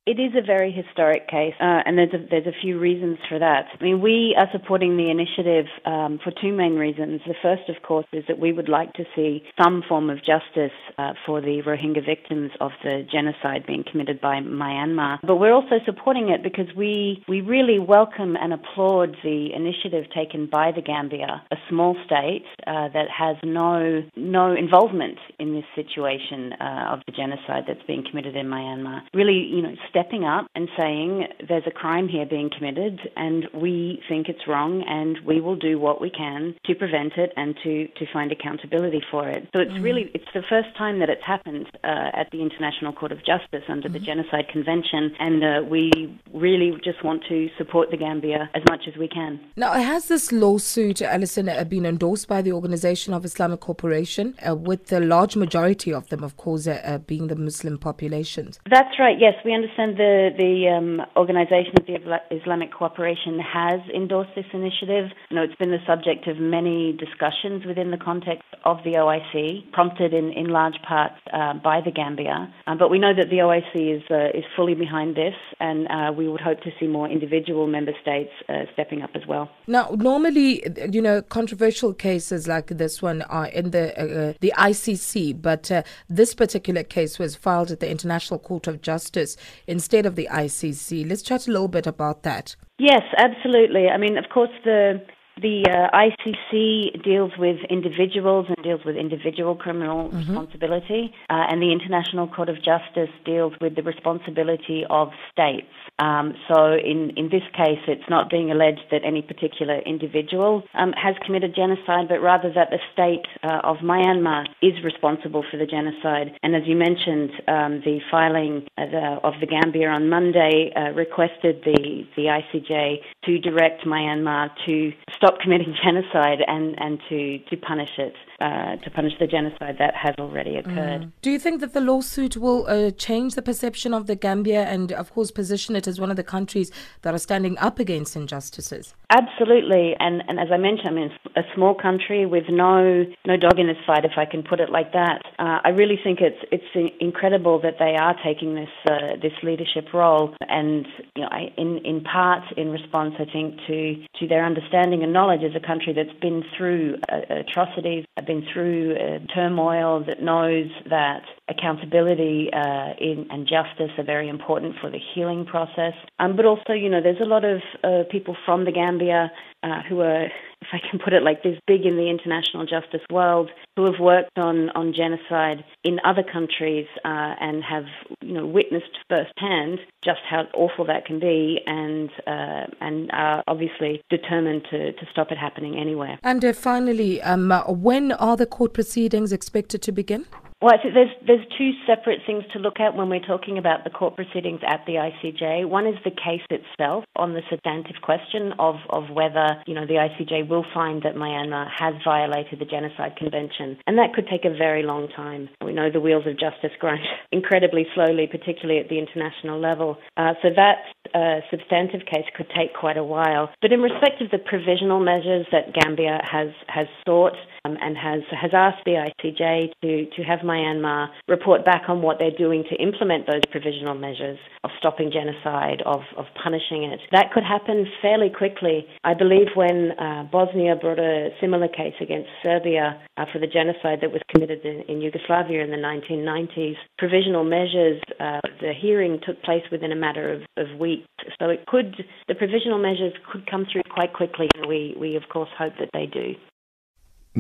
It 0.08 0.22
is 0.22 0.32
a 0.38 0.42
very 0.42 0.72
historic 0.72 1.28
case, 1.28 1.54
uh, 1.60 1.84
and 1.86 1.98
there's 1.98 2.14
a, 2.14 2.26
there's 2.32 2.48
a 2.48 2.56
few 2.62 2.80
reasons 2.80 3.18
for 3.28 3.40
that. 3.40 3.66
I 3.78 3.84
mean, 3.84 4.00
we 4.00 4.34
are 4.38 4.48
supporting 4.54 4.96
the 4.96 5.10
initiative 5.12 5.66
um, 5.84 6.18
for 6.24 6.32
two 6.32 6.54
main 6.54 6.76
reasons. 6.76 7.20
The 7.28 7.36
first, 7.42 7.68
of 7.68 7.84
course, 7.84 8.06
is 8.14 8.24
that 8.30 8.40
we 8.40 8.54
would 8.54 8.70
like 8.70 8.94
to 8.94 9.04
see 9.18 9.44
some 9.62 9.84
form 9.86 10.10
of 10.10 10.20
justice 10.20 10.72
uh, 10.98 11.12
for 11.26 11.42
the 11.42 11.62
Rohingya 11.62 12.06
victims 12.06 12.52
of 12.62 12.72
the 12.86 13.06
genocide 13.12 13.66
being 13.68 13.84
committed 13.84 14.22
by 14.22 14.40
Myanmar. 14.40 15.20
But 15.24 15.42
we're 15.42 15.52
also 15.52 15.82
supporting 15.84 16.30
it 16.30 16.42
because 16.42 16.74
we 16.74 17.22
we 17.28 17.42
really 17.42 17.78
welcome 17.78 18.38
and 18.38 18.54
applaud 18.54 19.18
the 19.26 19.50
initiative 19.54 20.06
taken 20.16 20.46
by 20.50 20.72
the 20.72 20.82
Gambia, 20.82 21.44
a 21.52 21.58
small 21.68 21.98
state 22.06 22.46
uh, 22.66 22.88
that 22.94 23.10
has 23.12 23.36
no 23.44 24.06
no 24.16 24.56
involvement 24.56 25.18
in 25.38 25.54
this 25.54 25.66
situation 25.76 26.54
uh, 26.54 26.94
of 26.94 27.02
the 27.08 27.12
genocide 27.12 27.66
that's 27.68 27.86
being 27.88 28.06
committed 28.10 28.38
in 28.38 28.46
Myanmar. 28.48 29.02
Really, 29.14 29.44
you 29.52 29.62
know 29.62 29.76
stepping 29.98 30.26
up 30.26 30.48
and 30.56 30.70
saying 30.78 31.26
there's 31.48 31.64
a 31.66 31.72
crime 31.72 32.08
here 32.08 32.26
being 32.26 32.50
committed 32.56 33.00
and 33.16 33.48
we 33.54 34.02
think 34.08 34.28
it's 34.30 34.48
wrong 34.48 34.84
and 34.88 35.18
we 35.26 35.42
will 35.42 35.56
do 35.56 35.80
what 35.80 36.00
we 36.00 36.10
can 36.10 36.54
to 36.66 36.76
prevent 36.76 37.14
it 37.18 37.32
and 37.36 37.56
to, 37.64 37.88
to 38.00 38.06
find 38.14 38.32
accountability 38.32 39.02
for 39.10 39.28
it. 39.28 39.48
So 39.56 39.62
it's 39.62 39.72
mm-hmm. 39.72 39.82
really 39.82 40.12
it's 40.14 40.32
the 40.34 40.44
first 40.48 40.70
time 40.78 41.00
that 41.00 41.10
it's 41.10 41.24
happened 41.26 41.68
uh, 41.84 42.12
at 42.14 42.30
the 42.32 42.42
International 42.42 42.94
Court 42.94 43.12
of 43.12 43.20
Justice 43.20 43.64
under 43.68 43.88
mm-hmm. 43.88 43.94
the 43.94 44.00
Genocide 44.00 44.48
Convention 44.52 45.16
and 45.20 45.44
uh, 45.44 45.68
we 45.68 45.92
really 46.34 46.74
just 46.84 47.04
want 47.04 47.24
to 47.30 47.50
support 47.58 47.90
the 47.92 47.98
Gambia 47.98 48.50
as 48.54 48.64
much 48.70 48.82
as 48.88 48.96
we 48.98 49.08
can. 49.08 49.40
Now, 49.56 49.74
has 49.74 50.08
this 50.08 50.32
lawsuit, 50.32 51.02
Alison, 51.02 51.50
uh, 51.50 51.64
been 51.64 51.86
endorsed 51.86 52.28
by 52.28 52.42
the 52.42 52.52
Organization 52.52 53.14
of 53.14 53.26
Islamic 53.26 53.62
Cooperation, 53.62 54.36
uh, 54.48 54.56
with 54.56 54.88
the 54.88 55.00
large 55.00 55.36
majority 55.36 55.92
of 55.94 56.08
them, 56.10 56.24
of 56.24 56.38
course, 56.38 56.68
uh, 56.68 56.82
uh, 56.84 56.98
being 57.00 57.28
the 57.28 57.36
Muslim 57.36 57.78
populations? 57.78 58.60
That's 58.70 59.00
right. 59.00 59.18
Yes, 59.20 59.34
we 59.44 59.54
understand 59.54 59.87
the 59.96 60.30
the 60.38 60.68
um, 60.76 61.02
Organization 61.16 61.74
of 61.80 61.86
the 61.86 62.36
Islamic 62.36 62.72
Cooperation 62.74 63.40
has 63.40 63.80
endorsed 63.96 64.32
this 64.36 64.46
initiative. 64.54 65.10
You 65.30 65.36
know, 65.36 65.44
it's 65.44 65.56
been 65.56 65.72
the 65.72 65.84
subject 65.88 66.28
of 66.28 66.38
many 66.38 66.94
discussions 66.94 67.66
within 67.66 67.92
the 67.92 67.98
context 67.98 68.44
of 68.66 68.78
the 68.84 68.94
OIC, 68.94 69.72
prompted 69.72 70.14
in, 70.14 70.32
in 70.34 70.48
large 70.50 70.76
part 70.88 71.12
uh, 71.32 71.54
by 71.56 71.82
the 71.84 71.92
Gambia. 71.92 72.52
Um, 72.68 72.78
but 72.78 72.90
we 72.90 73.00
know 73.00 73.14
that 73.16 73.30
the 73.30 73.38
OIC 73.38 73.98
is 73.98 74.04
uh, 74.12 74.38
is 74.38 74.44
fully 74.56 74.74
behind 74.76 75.16
this, 75.16 75.36
and 75.60 75.88
uh, 75.88 76.12
we 76.12 76.28
would 76.28 76.42
hope 76.42 76.62
to 76.62 76.72
see 76.80 76.88
more 76.88 77.08
individual 77.08 77.68
member 77.68 77.94
states 78.02 78.32
uh, 78.50 78.64
stepping 78.74 79.02
up 79.02 79.12
as 79.16 79.26
well. 79.28 79.50
Now, 79.68 79.90
normally, 79.98 80.64
you 80.92 81.02
know, 81.02 81.22
controversial 81.22 81.94
cases 81.94 82.48
like 82.48 82.68
this 82.68 83.02
one 83.02 83.22
are 83.24 83.48
in 83.48 83.72
the 83.72 83.86
uh, 83.98 84.34
the 84.42 84.54
ICC, 84.58 85.42
but 85.42 85.72
this 86.10 86.34
particular 86.34 86.84
case 86.84 87.20
was 87.20 87.36
filed 87.36 87.72
at 87.72 87.80
the 87.80 87.90
International 87.90 88.40
Court 88.40 88.68
of 88.68 88.82
Justice 88.82 89.38
in 89.68 89.77
instead 89.78 90.08
of 90.08 90.16
the 90.16 90.28
ICC. 90.32 91.08
Let's 91.08 91.22
chat 91.22 91.48
a 91.48 91.52
little 91.52 91.68
bit 91.68 91.86
about 91.86 92.24
that. 92.24 92.56
Yes, 92.80 93.04
absolutely. 93.18 93.86
I 93.90 93.98
mean, 93.98 94.18
of 94.18 94.26
course, 94.34 94.56
the 94.66 95.00
the 95.42 95.64
uh, 95.70 95.96
ICC 95.96 97.04
deals 97.04 97.32
with 97.38 97.58
individuals 97.70 98.48
and 98.48 98.58
deals 98.64 98.82
with 98.86 98.96
individual 98.96 99.56
criminal 99.56 100.08
mm-hmm. 100.10 100.18
responsibility, 100.18 101.14
uh, 101.30 101.46
and 101.50 101.62
the 101.62 101.72
International 101.72 102.28
Court 102.28 102.50
of 102.50 102.58
Justice 102.58 103.14
deals 103.26 103.54
with 103.62 103.76
the 103.76 103.84
responsibility 103.84 104.84
of 104.90 105.10
states. 105.32 105.68
Um, 106.00 106.34
so, 106.48 106.74
in, 106.74 107.12
in 107.16 107.30
this 107.30 107.44
case, 107.54 107.80
it's 107.88 108.10
not 108.10 108.30
being 108.30 108.52
alleged 108.52 108.86
that 108.92 109.02
any 109.04 109.22
particular 109.22 109.80
individual 109.80 110.64
um, 110.74 110.94
has 110.94 111.16
committed 111.26 111.56
genocide, 111.56 112.08
but 112.08 112.22
rather 112.22 112.52
that 112.54 112.70
the 112.70 112.80
state 112.94 113.26
uh, 113.44 113.62
of 113.64 113.78
Myanmar 113.78 114.46
is 114.62 114.74
responsible 114.84 115.44
for 115.50 115.58
the 115.58 115.66
genocide. 115.66 116.38
And 116.44 116.56
as 116.56 116.64
you 116.66 116.76
mentioned, 116.76 117.32
um, 117.48 117.82
the 117.86 118.00
filing 118.12 118.68
of 118.78 118.92
the, 118.92 119.18
of 119.24 119.34
the 119.40 119.48
Gambia 119.48 119.90
on 119.90 120.10
Monday 120.10 120.72
uh, 120.76 120.94
requested 120.94 121.62
the, 121.64 122.04
the 122.16 122.24
ICJ 122.24 122.98
to 123.26 123.40
direct 123.40 123.86
Myanmar 123.86 124.50
to 124.66 124.92
stop 125.16 125.27
committing 125.42 125.76
genocide 125.84 126.40
and, 126.48 126.76
and 126.80 127.00
to, 127.10 127.40
to 127.50 127.58
punish 127.58 127.92
it, 127.98 128.14
uh, 128.40 128.76
to 128.78 128.90
punish 128.92 129.14
the 129.20 129.28
genocide 129.28 129.78
that 129.80 129.96
has 129.96 130.16
already 130.20 130.56
occurred. 130.58 131.02
Mm. 131.02 131.12
Do 131.22 131.32
you 131.32 131.40
think 131.40 131.60
that 131.62 131.74
the 131.74 131.82
lawsuit 131.82 132.38
will 132.38 132.68
uh, 132.68 132.92
change 132.92 133.36
the 133.36 133.42
perception 133.42 133.94
of 133.94 134.08
the 134.08 134.16
Gambia 134.16 134.64
and, 134.64 134.92
of 134.92 135.14
course, 135.14 135.32
position 135.32 135.76
it 135.76 135.88
as 135.88 136.00
one 136.00 136.12
of 136.12 136.18
the 136.18 136.24
countries 136.24 136.72
that 137.02 137.14
are 137.14 137.20
standing 137.20 137.58
up 137.58 137.80
against 137.80 138.16
injustices? 138.16 138.94
Absolutely, 139.10 139.96
and 140.00 140.22
and 140.28 140.38
as 140.40 140.50
I 140.52 140.58
mentioned, 140.58 140.90
I 140.90 140.92
mean, 140.92 141.12
a 141.36 141.42
small 141.56 141.74
country 141.74 142.26
with 142.26 142.44
no 142.50 143.06
no 143.26 143.38
dog 143.38 143.58
in 143.58 143.68
this 143.68 143.78
fight, 143.88 144.04
if 144.04 144.18
I 144.18 144.26
can 144.26 144.44
put 144.44 144.60
it 144.60 144.70
like 144.70 144.92
that. 144.94 145.22
Uh, 145.40 145.60
I 145.64 145.70
really 145.70 145.98
think 146.04 146.20
it's 146.20 146.44
it's 146.52 146.94
incredible 147.00 147.60
that 147.62 147.76
they 147.80 147.96
are 147.96 148.16
taking 148.24 148.56
this 148.56 148.70
uh, 148.90 149.16
this 149.22 149.32
leadership 149.44 149.94
role, 149.94 150.36
and 150.42 150.86
you 151.16 151.22
know, 151.22 151.30
I, 151.32 151.54
in 151.58 151.78
in 151.86 152.02
part 152.02 152.44
in 152.58 152.70
response, 152.70 153.16
I 153.18 153.26
think 153.32 153.56
to 153.68 153.96
to 154.20 154.28
their 154.28 154.46
understanding 154.46 155.04
and 155.04 155.14
knowledge 155.14 155.42
as 155.44 155.56
a 155.56 155.66
country 155.66 155.94
that's 155.94 156.18
been 156.20 156.44
through 156.58 156.98
uh, 157.10 157.22
atrocities, 157.48 158.06
been 158.28 158.46
through 158.54 158.96
uh, 158.96 159.20
turmoil, 159.34 160.04
that 160.06 160.22
knows 160.22 160.70
that 160.90 161.24
accountability 161.50 162.50
uh, 162.54 162.94
in, 163.00 163.26
and 163.32 163.48
justice 163.48 163.92
are 163.98 164.04
very 164.04 164.30
important 164.30 164.76
for 164.82 164.90
the 164.92 165.00
healing 165.14 165.46
process. 165.46 165.94
Um, 166.20 166.36
but 166.36 166.46
also, 166.46 166.74
you 166.74 166.90
know, 166.90 167.02
there's 167.02 167.22
a 167.22 167.26
lot 167.26 167.46
of 167.46 167.62
uh, 167.84 168.04
people 168.12 168.36
from 168.46 168.66
the 168.66 168.72
Gambia 168.72 169.32
uh, 169.64 169.82
who 169.88 170.02
are, 170.02 170.28
if 170.62 170.68
I 170.74 170.80
can 170.90 171.00
put 171.00 171.14
it 171.14 171.24
like 171.24 171.44
this, 171.44 171.58
big 171.68 171.86
in 171.86 171.96
the 171.96 172.10
international 172.10 172.66
justice 172.66 173.02
world, 173.12 173.50
who 173.76 173.86
have 173.86 174.00
worked 174.00 174.38
on, 174.38 174.70
on 174.72 174.94
genocide 174.94 175.64
in 175.84 176.00
other 176.04 176.24
countries 176.24 176.88
uh, 177.06 177.36
and 177.40 177.64
have, 177.64 177.86
you 178.22 178.34
know, 178.34 178.46
witnessed 178.46 178.98
firsthand 179.10 179.80
just 180.04 180.20
how 180.30 180.44
awful 180.54 180.86
that 180.86 181.06
can 181.06 181.20
be, 181.20 181.60
and 181.66 182.10
uh, 182.26 182.66
and 182.82 183.10
are 183.12 183.44
obviously 183.48 184.02
determined 184.10 184.64
to, 184.72 184.94
to 184.94 185.06
stop 185.12 185.32
it 185.32 185.38
happening 185.38 185.78
anywhere. 185.80 186.18
And 186.24 186.44
uh, 186.44 186.54
finally, 186.54 187.22
um, 187.22 187.52
when 187.68 188.12
are 188.14 188.36
the 188.36 188.46
court 188.46 188.74
proceedings 188.74 189.32
expected 189.32 189.82
to 189.84 189.92
begin? 189.92 190.26
Well, 190.60 190.74
I 190.74 190.82
think 190.82 190.96
there's 190.96 191.14
there's 191.28 191.46
two 191.56 191.70
separate 191.86 192.22
things 192.26 192.44
to 192.54 192.60
look 192.60 192.80
at 192.80 192.96
when 192.96 193.10
we're 193.10 193.20
talking 193.20 193.60
about 193.60 193.84
the 193.84 193.92
court 193.92 194.16
proceedings 194.16 194.60
at 194.66 194.82
the 194.88 194.94
ICJ. 194.94 195.70
One 195.70 195.86
is 195.86 195.94
the 196.04 196.10
case 196.10 196.42
itself 196.50 197.06
on 197.16 197.34
the 197.34 197.42
substantive 197.48 198.02
question 198.02 198.54
of, 198.58 198.78
of 198.90 199.12
whether 199.12 199.62
you 199.68 199.76
know 199.76 199.86
the 199.86 200.02
ICJ 200.02 200.50
will 200.50 200.66
find 200.74 201.04
that 201.04 201.14
Myanmar 201.14 201.70
has 201.78 201.94
violated 202.04 202.58
the 202.58 202.66
Genocide 202.66 203.18
Convention, 203.18 203.78
and 203.86 204.00
that 204.00 204.16
could 204.16 204.28
take 204.28 204.46
a 204.46 204.50
very 204.50 204.82
long 204.82 205.10
time. 205.16 205.48
We 205.64 205.74
know 205.74 205.92
the 205.92 206.02
wheels 206.02 206.26
of 206.26 206.40
justice 206.40 206.74
grind 206.80 207.06
incredibly 207.32 207.86
slowly, 207.94 208.26
particularly 208.26 208.80
at 208.82 208.90
the 208.90 208.98
international 208.98 209.60
level. 209.60 210.00
Uh, 210.18 210.34
so 210.42 210.50
that 210.56 210.90
uh, 211.14 211.46
substantive 211.52 212.02
case 212.10 212.26
could 212.36 212.50
take 212.58 212.74
quite 212.74 212.98
a 212.98 213.04
while. 213.04 213.52
But 213.62 213.74
in 213.74 213.82
respect 213.82 214.24
of 214.24 214.32
the 214.32 214.40
provisional 214.40 215.00
measures 215.00 215.46
that 215.52 215.74
Gambia 215.74 216.22
has 216.32 216.50
has 216.68 216.88
sought 217.06 217.38
um, 217.68 217.78
and 217.82 217.98
has 217.98 218.22
has 218.32 218.52
asked 218.54 218.84
the 218.86 219.08
ICJ 219.08 219.72
to 219.82 220.06
to 220.16 220.24
have 220.24 220.40
Myanmar 220.40 221.10
report 221.28 221.66
back 221.66 221.84
on 221.88 222.02
what 222.02 222.18
they're 222.20 222.38
doing 222.38 222.64
to 222.70 222.76
implement 222.76 223.28
those 223.28 223.42
provisional 223.52 223.96
measures 223.96 224.40
of 224.64 224.72
stopping 224.80 225.12
genocide, 225.12 225.82
of, 225.86 226.02
of 226.18 226.26
punishing 226.42 226.84
it. 226.84 227.00
That 227.12 227.32
could 227.34 227.44
happen 227.44 227.86
fairly 228.02 228.30
quickly. 228.30 228.86
I 229.04 229.14
believe 229.14 229.48
when 229.56 229.92
uh, 229.92 230.28
Bosnia 230.32 230.76
brought 230.76 231.00
a 231.00 231.30
similar 231.40 231.68
case 231.68 231.96
against 232.02 232.30
Serbia 232.44 233.00
uh, 233.18 233.26
for 233.32 233.40
the 233.40 233.48
genocide 233.48 234.00
that 234.02 234.12
was 234.12 234.22
committed 234.34 234.66
in, 234.66 234.82
in 234.90 235.02
Yugoslavia 235.02 235.64
in 235.64 235.72
the 235.72 235.78
1990s, 235.78 236.76
provisional 236.98 237.44
measures, 237.44 238.02
uh, 238.20 238.42
the 238.62 238.74
hearing 238.80 239.20
took 239.26 239.42
place 239.44 239.64
within 239.72 239.92
a 239.92 239.96
matter 239.96 240.34
of, 240.34 240.42
of 240.58 240.78
weeks. 240.80 241.08
So 241.40 241.50
it 241.50 241.66
could, 241.66 241.96
the 242.28 242.36
provisional 242.36 242.80
measures 242.80 243.14
could 243.32 243.50
come 243.50 243.66
through 243.72 243.84
quite 243.90 244.14
quickly, 244.14 244.50
and 244.56 244.66
we, 244.68 244.96
we 245.00 245.16
of 245.16 245.24
course 245.32 245.50
hope 245.58 245.74
that 245.80 245.90
they 245.94 246.06
do. 246.06 246.36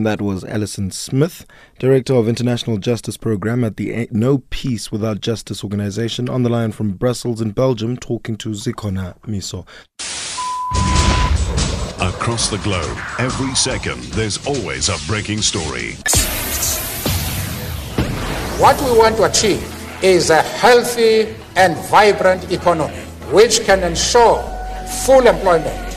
That 0.03 0.21
was 0.21 0.43
Alison 0.43 0.91
Smith, 0.91 1.43
Director 1.79 2.13
of 2.13 2.27
International 2.27 2.77
Justice 2.77 3.17
Program 3.17 3.63
at 3.63 3.77
the 3.77 4.07
No 4.11 4.43
Peace 4.51 4.91
Without 4.91 5.21
Justice 5.21 5.63
organization, 5.63 6.29
on 6.29 6.43
the 6.43 6.49
line 6.49 6.71
from 6.71 6.91
Brussels 6.91 7.41
in 7.41 7.49
Belgium, 7.49 7.97
talking 7.97 8.35
to 8.37 8.49
Zikona 8.49 9.19
Miso. 9.21 9.65
Across 11.99 12.49
the 12.49 12.59
globe, 12.59 12.95
every 13.17 13.55
second, 13.55 14.03
there's 14.13 14.45
always 14.45 14.89
a 14.89 14.97
breaking 15.07 15.41
story. 15.41 15.93
What 18.61 18.79
we 18.83 18.95
want 18.95 19.17
to 19.17 19.23
achieve 19.23 20.03
is 20.03 20.29
a 20.29 20.43
healthy 20.43 21.33
and 21.55 21.75
vibrant 21.89 22.51
economy 22.51 22.93
which 23.31 23.61
can 23.61 23.81
ensure 23.81 24.43
full 25.07 25.25
employment 25.25 25.96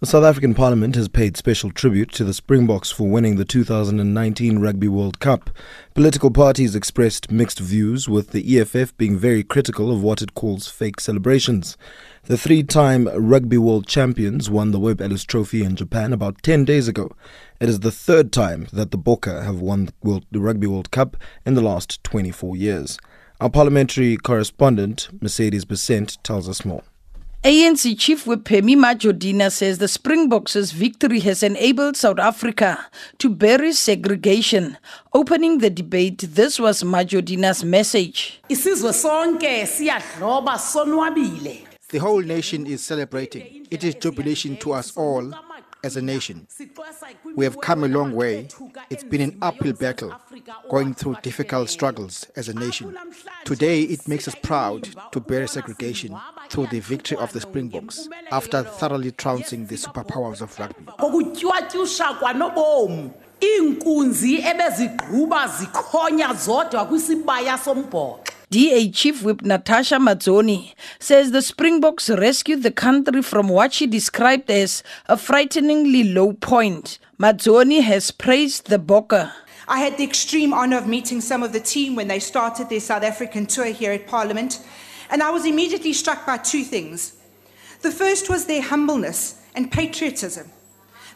The 0.00 0.06
South 0.06 0.22
African 0.22 0.54
Parliament 0.54 0.94
has 0.94 1.08
paid 1.08 1.36
special 1.36 1.72
tribute 1.72 2.12
to 2.12 2.22
the 2.22 2.32
Springboks 2.32 2.88
for 2.88 3.08
winning 3.08 3.34
the 3.34 3.44
2019 3.44 4.60
Rugby 4.60 4.86
World 4.86 5.18
Cup. 5.18 5.50
Political 5.94 6.30
parties 6.30 6.76
expressed 6.76 7.32
mixed 7.32 7.58
views, 7.58 8.08
with 8.08 8.30
the 8.30 8.60
EFF 8.60 8.96
being 8.96 9.18
very 9.18 9.42
critical 9.42 9.90
of 9.90 10.00
what 10.00 10.22
it 10.22 10.34
calls 10.34 10.68
fake 10.68 11.00
celebrations. 11.00 11.76
The 12.26 12.38
three 12.38 12.62
time 12.62 13.08
Rugby 13.08 13.58
World 13.58 13.88
Champions 13.88 14.48
won 14.48 14.70
the 14.70 14.78
Webb 14.78 15.00
Ellis 15.00 15.24
Trophy 15.24 15.64
in 15.64 15.74
Japan 15.74 16.12
about 16.12 16.44
10 16.44 16.64
days 16.64 16.86
ago. 16.86 17.10
It 17.58 17.68
is 17.68 17.80
the 17.80 17.90
third 17.90 18.30
time 18.30 18.68
that 18.72 18.92
the 18.92 18.98
Bokke 18.98 19.42
have 19.42 19.58
won 19.58 19.86
the, 19.86 19.94
World, 20.04 20.26
the 20.30 20.38
Rugby 20.38 20.68
World 20.68 20.92
Cup 20.92 21.16
in 21.44 21.54
the 21.54 21.60
last 21.60 22.04
24 22.04 22.54
years. 22.54 23.00
Our 23.40 23.50
parliamentary 23.50 24.16
correspondent, 24.16 25.08
Mercedes 25.20 25.64
Besent, 25.64 26.22
tells 26.22 26.48
us 26.48 26.64
more. 26.64 26.84
ANC 27.44 27.96
Chief 27.96 28.26
Whip 28.26 28.42
Pemmy 28.42 28.74
Majodina 28.74 29.52
says 29.52 29.78
the 29.78 29.86
Springboks' 29.86 30.72
victory 30.72 31.20
has 31.20 31.44
enabled 31.44 31.96
South 31.96 32.18
Africa 32.18 32.86
to 33.18 33.30
bury 33.30 33.72
segregation. 33.72 34.76
Opening 35.12 35.58
the 35.58 35.70
debate, 35.70 36.18
this 36.18 36.58
was 36.58 36.82
Majodina's 36.82 37.62
message. 37.62 38.40
The 41.90 41.98
whole 41.98 42.22
nation 42.22 42.66
is 42.66 42.82
celebrating. 42.82 43.66
It 43.70 43.84
is 43.84 43.94
jubilation 43.94 44.56
to 44.56 44.72
us 44.72 44.96
all 44.96 45.32
as 45.84 45.96
a 45.96 46.02
nation. 46.02 46.46
We 47.36 47.44
have 47.44 47.60
come 47.60 47.84
a 47.84 47.88
long 47.88 48.12
way. 48.12 48.48
It's 48.90 49.04
been 49.04 49.20
an 49.20 49.38
uphill 49.42 49.72
battle, 49.72 50.14
going 50.70 50.94
through 50.94 51.16
difficult 51.22 51.70
struggles 51.70 52.26
as 52.36 52.48
a 52.48 52.54
nation. 52.54 52.96
Today, 53.44 53.82
it 53.82 54.06
makes 54.08 54.28
us 54.28 54.34
proud 54.42 54.88
to 55.12 55.20
bear 55.20 55.46
segregation 55.46 56.16
through 56.48 56.68
the 56.68 56.80
victory 56.80 57.16
of 57.18 57.32
the 57.32 57.40
Springboks 57.40 58.08
after 58.30 58.62
thoroughly 58.62 59.12
trouncing 59.12 59.66
the 59.66 59.76
superpowers 59.76 60.40
of 60.40 60.58
rugby. 60.58 60.86
iinkunzi 63.40 64.42
ebezigquba 64.50 65.48
zikhonya 65.48 66.34
zodwa 66.34 66.84
kwisibaya 66.84 67.58
sombhoxo 67.58 68.37
DA 68.50 68.88
Chief 68.90 69.22
Whip 69.22 69.42
Natasha 69.42 69.96
Mazzone 69.96 70.72
says 70.98 71.32
the 71.32 71.42
Springboks 71.42 72.08
rescued 72.08 72.62
the 72.62 72.70
country 72.70 73.20
from 73.20 73.46
what 73.50 73.74
she 73.74 73.86
described 73.86 74.50
as 74.50 74.82
a 75.04 75.18
frighteningly 75.18 76.02
low 76.02 76.32
point. 76.32 76.98
Mazzoni 77.18 77.82
has 77.82 78.10
praised 78.10 78.68
the 78.68 78.78
Bokke. 78.78 79.30
I 79.68 79.80
had 79.80 79.98
the 79.98 80.04
extreme 80.04 80.54
honor 80.54 80.78
of 80.78 80.86
meeting 80.86 81.20
some 81.20 81.42
of 81.42 81.52
the 81.52 81.60
team 81.60 81.94
when 81.94 82.08
they 82.08 82.20
started 82.20 82.70
their 82.70 82.80
South 82.80 83.02
African 83.02 83.44
tour 83.44 83.66
here 83.66 83.92
at 83.92 84.06
Parliament, 84.06 84.64
and 85.10 85.22
I 85.22 85.28
was 85.28 85.44
immediately 85.44 85.92
struck 85.92 86.24
by 86.24 86.38
two 86.38 86.64
things. 86.64 87.18
The 87.82 87.90
first 87.90 88.30
was 88.30 88.46
their 88.46 88.62
humbleness 88.62 89.42
and 89.54 89.70
patriotism. 89.70 90.50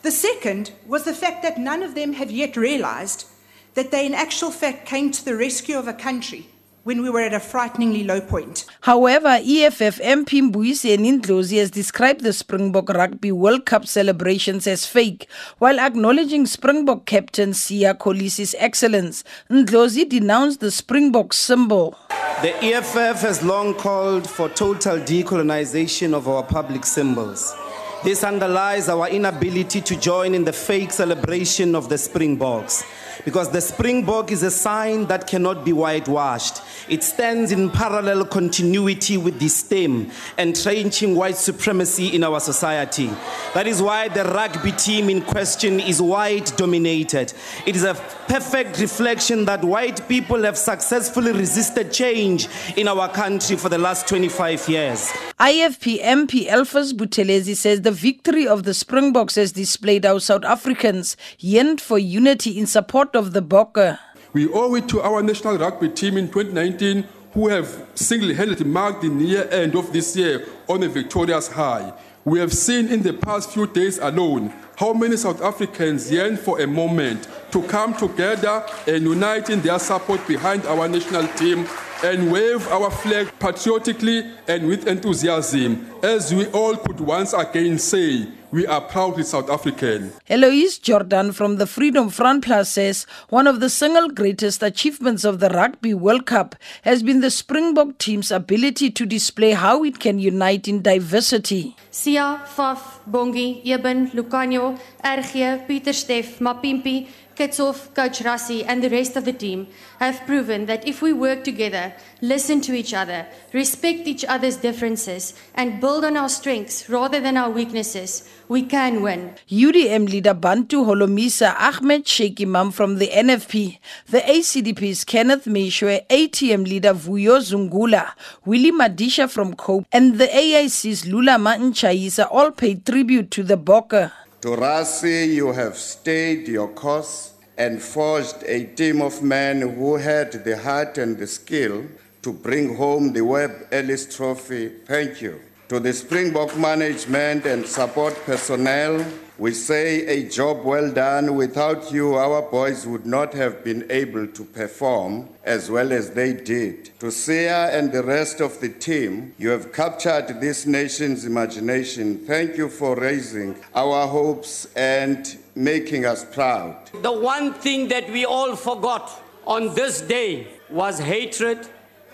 The 0.03 0.11
second 0.11 0.73
was 0.87 1.05
the 1.05 1.15
fact 1.15 1.43
that 1.45 1.57
none 1.57 1.83
of 1.83 1.95
them 1.95 2.13
have 2.13 2.31
yet 2.31 2.59
realized 2.59 3.25
that 3.73 3.91
they, 3.91 4.05
in 4.05 4.13
actual 4.13 4.51
fact, 4.51 4.85
came 4.85 5.11
to 5.13 5.25
the 5.25 5.35
rescue 5.35 5.79
of 5.79 5.89
a 5.89 5.95
country 5.95 6.49
when 6.85 7.03
we 7.03 7.11
were 7.11 7.21
at 7.21 7.33
a 7.33 7.41
frighteningly 7.41 8.05
low 8.05 8.21
point. 8.21 8.65
However, 8.81 9.39
EFF 9.41 10.01
MP 10.01 10.51
Mbuyiseni 10.51 11.21
Ndlozi 11.21 11.59
has 11.59 11.71
described 11.71 12.23
the 12.23 12.33
Springbok 12.33 12.89
Rugby 12.89 13.31
World 13.31 13.67
Cup 13.67 13.87
celebrations 13.87 14.67
as 14.67 14.87
fake, 14.87 15.29
while 15.59 15.79
acknowledging 15.79 16.47
Springbok 16.47 17.07
captain 17.07 17.51
Siya 17.51 17.97
Kolisi's 17.97 18.55
excellence. 18.59 19.23
Ndlozi 19.51 20.09
denounced 20.09 20.61
the 20.61 20.71
Springbok 20.71 21.33
symbol. 21.33 21.97
The 22.43 22.55
EFF 22.65 23.21
has 23.21 23.43
long 23.45 23.75
called 23.75 24.29
for 24.29 24.49
total 24.49 24.99
decolonization 24.99 26.13
of 26.13 26.29
our 26.29 26.43
public 26.43 26.85
symbols. 26.85 27.55
This 28.03 28.25
underlies 28.25 28.89
our 28.89 29.09
inability 29.09 29.81
to 29.83 29.95
join 29.95 30.35
in 30.35 30.45
the 30.45 30.53
fake 30.53 30.91
celebration 30.91 31.77
of 31.77 31.89
the 31.89 31.97
Springboks 31.97 32.83
because 33.25 33.51
the 33.51 33.61
Springbok 33.61 34.33
is 34.33 34.43
a 34.43 34.51
sign 34.51 35.07
that 35.07 35.27
cannot 35.27 35.65
be 35.65 35.73
whitewashed. 35.73 36.63
It 36.89 37.03
stands 37.03 37.53
in 37.53 37.71
parallel 37.71 38.25
continuity 38.25 39.17
with 39.17 39.39
the 39.39 39.49
stem, 39.49 40.11
entrenching 40.39 41.15
white 41.15 41.37
supremacy 41.37 42.09
in 42.09 42.25
our 42.25 42.41
society. 42.41 43.11
That 43.55 43.67
is 43.67 43.81
why 43.81 44.09
the 44.09 44.25
rugby 44.25 44.73
team 44.73 45.09
in 45.09 45.23
question 45.23 45.81
is 45.81 46.03
white 46.03 46.57
dominated. 46.57 47.33
It 47.67 47.77
is 47.77 47.85
a 47.85 47.95
perfect 48.29 48.81
reflection 48.81 49.45
that 49.45 49.63
white 49.65 50.09
people 50.09 50.43
have 50.43 50.59
successfully 50.59 51.33
resisted 51.33 51.93
change 51.93 52.49
in 52.77 52.89
our 52.89 53.09
country 53.09 53.57
for 53.57 53.69
the 53.69 53.79
last 53.79 54.09
25 54.09 54.69
years. 54.69 55.11
IFP 55.39 56.03
MP 56.03 56.49
Elfas 56.49 56.93
Buthelezi 56.93 57.57
says 57.57 57.83
the 57.83 57.91
victory 57.91 58.47
of 58.47 58.63
the 58.63 58.75
Springboks 58.75 59.35
has 59.35 59.53
displayed 59.53 60.05
how 60.05 60.19
South 60.19 60.45
Africans 60.45 61.17
yearned 61.39 61.81
for 61.81 61.99
unity 61.99 62.59
in 62.59 62.67
support 62.67 63.12
of 63.17 63.33
the 63.33 63.43
Bokke. 63.43 63.99
We 64.33 64.49
owe 64.49 64.75
it 64.75 64.89
to 64.89 65.03
our 65.03 65.23
national 65.23 65.59
rugby 65.59 65.89
team 65.89 66.17
in 66.17 66.29
2019 66.29 67.07
who 67.33 67.49
have 67.49 67.87
single-handedly 67.95 68.67
marked 68.67 69.03
the 69.03 69.09
near 69.09 69.49
end 69.51 69.75
of 69.75 69.93
this 69.93 70.17
year 70.17 70.47
on 70.69 70.83
a 70.83 70.89
victorious 70.89 71.49
high. 71.49 71.93
We 72.25 72.39
have 72.39 72.53
seen 72.53 72.89
in 72.89 73.03
the 73.03 73.13
past 73.13 73.51
few 73.51 73.67
days 73.67 73.99
alone 73.99 74.53
how 74.77 74.93
many 74.93 75.17
South 75.17 75.43
Africans 75.43 76.11
yearn 76.11 76.37
for 76.37 76.61
a 76.61 76.67
moment 76.67 77.29
to 77.51 77.63
come 77.65 77.95
together 77.95 78.65
and 78.87 79.05
unite 79.05 79.51
in 79.51 79.61
their 79.61 79.79
support 79.79 80.27
behind 80.29 80.65
our 80.67 80.89
national 80.89 81.27
team 81.29 81.67
and 82.05 82.33
wave 82.33 82.67
our 82.69 82.91
flag 82.91 83.31
patriotically 83.39 84.31
and 84.49 84.67
with 84.67 84.87
enthusiasm, 84.87 85.87
as 86.03 86.35
we 86.35 86.47
all 86.49 86.77
could 86.77 87.01
once 87.01 87.33
again 87.33 87.79
say, 87.79 88.29
we 88.53 88.67
are 88.67 88.83
proudly 88.83 89.25
South 89.25 89.49
African. 89.49 90.13
Eloise 90.29 90.79
Jordan 90.79 91.33
from 91.33 91.57
the 91.57 91.67
Freedom 91.67 92.11
Front 92.11 92.45
Plus 92.45 92.69
says 92.69 93.07
one 93.31 93.47
of 93.47 93.61
the 93.61 93.71
single 93.71 94.11
greatest 94.11 94.63
achievements 94.63 95.25
of 95.25 95.41
the 95.41 95.49
Rugby 95.49 95.95
World 95.95 96.27
Cup 96.27 96.55
has 96.83 97.03
been 97.03 97.23
the 97.23 97.31
Springbok 97.31 97.97
team's 97.97 98.31
ability 98.31 98.91
to 98.91 99.07
display 99.07 99.53
how 99.53 99.83
it 99.83 99.99
can 99.99 100.19
unite 100.19 100.69
in 100.69 100.83
diversity. 100.83 101.75
Siya, 101.91 102.45
Faf, 102.45 103.01
Bongi, 103.11 103.65
Eben, 103.65 104.11
Lukhanyo, 104.11 104.79
RG, 105.03 105.67
Pieter-Steph, 105.67 106.39
Mapimpi, 106.41 107.09
Kitshoff, 107.35 107.95
Coach 107.95 108.21
Rassie, 108.21 108.65
and 108.67 108.83
the 108.83 108.91
rest 108.91 109.17
of 109.17 109.25
the 109.25 109.33
team 109.33 109.67
have 109.99 110.27
proven 110.27 110.67
that 110.67 110.87
if 110.87 111.01
we 111.03 111.13
work 111.13 111.45
together, 111.45 111.95
listen 112.21 112.61
to 112.63 112.75
each 112.75 112.93
other, 112.93 113.27
respect 113.53 114.07
each 114.07 114.25
other's 114.25 114.57
differences, 114.57 115.35
and 115.55 115.81
build 115.81 116.05
on 116.05 116.17
our 116.17 116.29
strengths 116.29 116.89
rather 116.89 117.21
than 117.21 117.37
our 117.37 117.51
weaknesses, 117.51 118.29
we 118.49 118.63
can 118.63 119.03
win. 119.03 119.35
UDM 119.49 120.09
leader 120.09 120.35
Bantu 120.35 120.85
Holomisa 120.85 121.55
Ahmed 121.59 122.05
Shaik 122.05 122.37
Emam 122.37 122.73
from 122.73 122.99
the 122.99 123.09
NFP, 123.09 123.79
the 124.09 124.21
ACDP's 124.21 125.05
Kenneth 125.05 125.47
Meshoe, 125.47 126.07
ATM 126.09 126.67
leader 126.69 126.95
Vuyo 126.95 127.39
Zungula, 127.39 128.13
Willie 128.45 128.73
Madisha 128.73 129.31
from 129.31 129.55
COPE, 129.55 129.87
and 129.93 130.19
the 130.19 130.27
AIC's 130.27 131.05
Lulama 131.05 131.57
Ntshayisa 131.57 132.29
all 132.31 132.51
paid 132.51 132.85
tribute 132.85 133.31
to 133.31 133.43
the 133.43 133.57
Bokke. 133.57 134.13
To 134.43 134.57
Rassie, 134.57 135.33
you 135.33 135.53
have 135.53 135.77
stayed 135.77 136.49
your 136.49 136.67
course 136.67 137.35
and 137.57 137.81
forged 137.81 138.43
a 138.45 138.65
team 138.65 139.01
of 139.01 139.23
men 139.23 139.61
who 139.61 139.95
had 139.95 140.33
the 140.33 140.59
heart 140.59 140.99
and 140.99 141.17
the 141.17 141.29
skill 141.29 141.85
to 142.23 142.33
bring 142.33 142.75
home 142.75 143.13
the 143.13 143.21
Webb 143.21 143.69
Ellis 143.71 144.13
Trophy. 144.17 144.71
Thank 144.85 145.23
you. 145.23 145.41
To 145.73 145.81
the 145.81 145.95
Springbok 145.95 146.55
management 146.59 147.47
and 147.47 147.65
support 147.67 148.15
personnel, 148.27 149.07
we 149.39 149.55
say 149.55 150.05
a 150.07 150.29
job 150.29 150.65
well 150.65 150.93
done. 150.93 151.35
Without 151.35 151.91
you, 151.91 152.15
our 152.15 152.43
boys 152.43 152.87
would 152.87 153.07
not 153.07 153.33
have 153.33 153.65
been 153.65 153.87
able 153.89 154.27
to 154.27 154.45
perform 154.45 155.31
as 155.45 155.71
well 155.71 155.91
as 155.91 156.11
they 156.11 156.35
did. 156.35 156.91
To 157.01 157.07
Siya 157.07 157.73
and 157.73 157.91
the 157.91 158.03
rest 158.03 158.43
of 158.43 158.61
the 158.61 158.69
team, 158.69 159.35
you 159.39 159.49
have 159.49 159.73
captured 159.73 160.43
this 160.43 160.67
nation's 160.67 161.25
imagination. 161.25 162.19
Thank 162.27 162.59
you 162.59 162.69
for 162.69 162.95
raising 162.95 163.57
our 163.75 164.07
hopes 164.07 164.69
and 164.77 165.39
making 165.55 166.05
us 166.05 166.23
proud. 166.23 166.91
The 167.01 167.13
one 167.13 167.55
thing 167.55 167.89
that 167.89 168.11
we 168.11 168.27
all 168.27 168.57
forgot 168.57 169.11
on 169.47 169.75
this 169.75 170.03
day 170.03 170.49
was 170.69 170.99
hatred. 170.99 171.67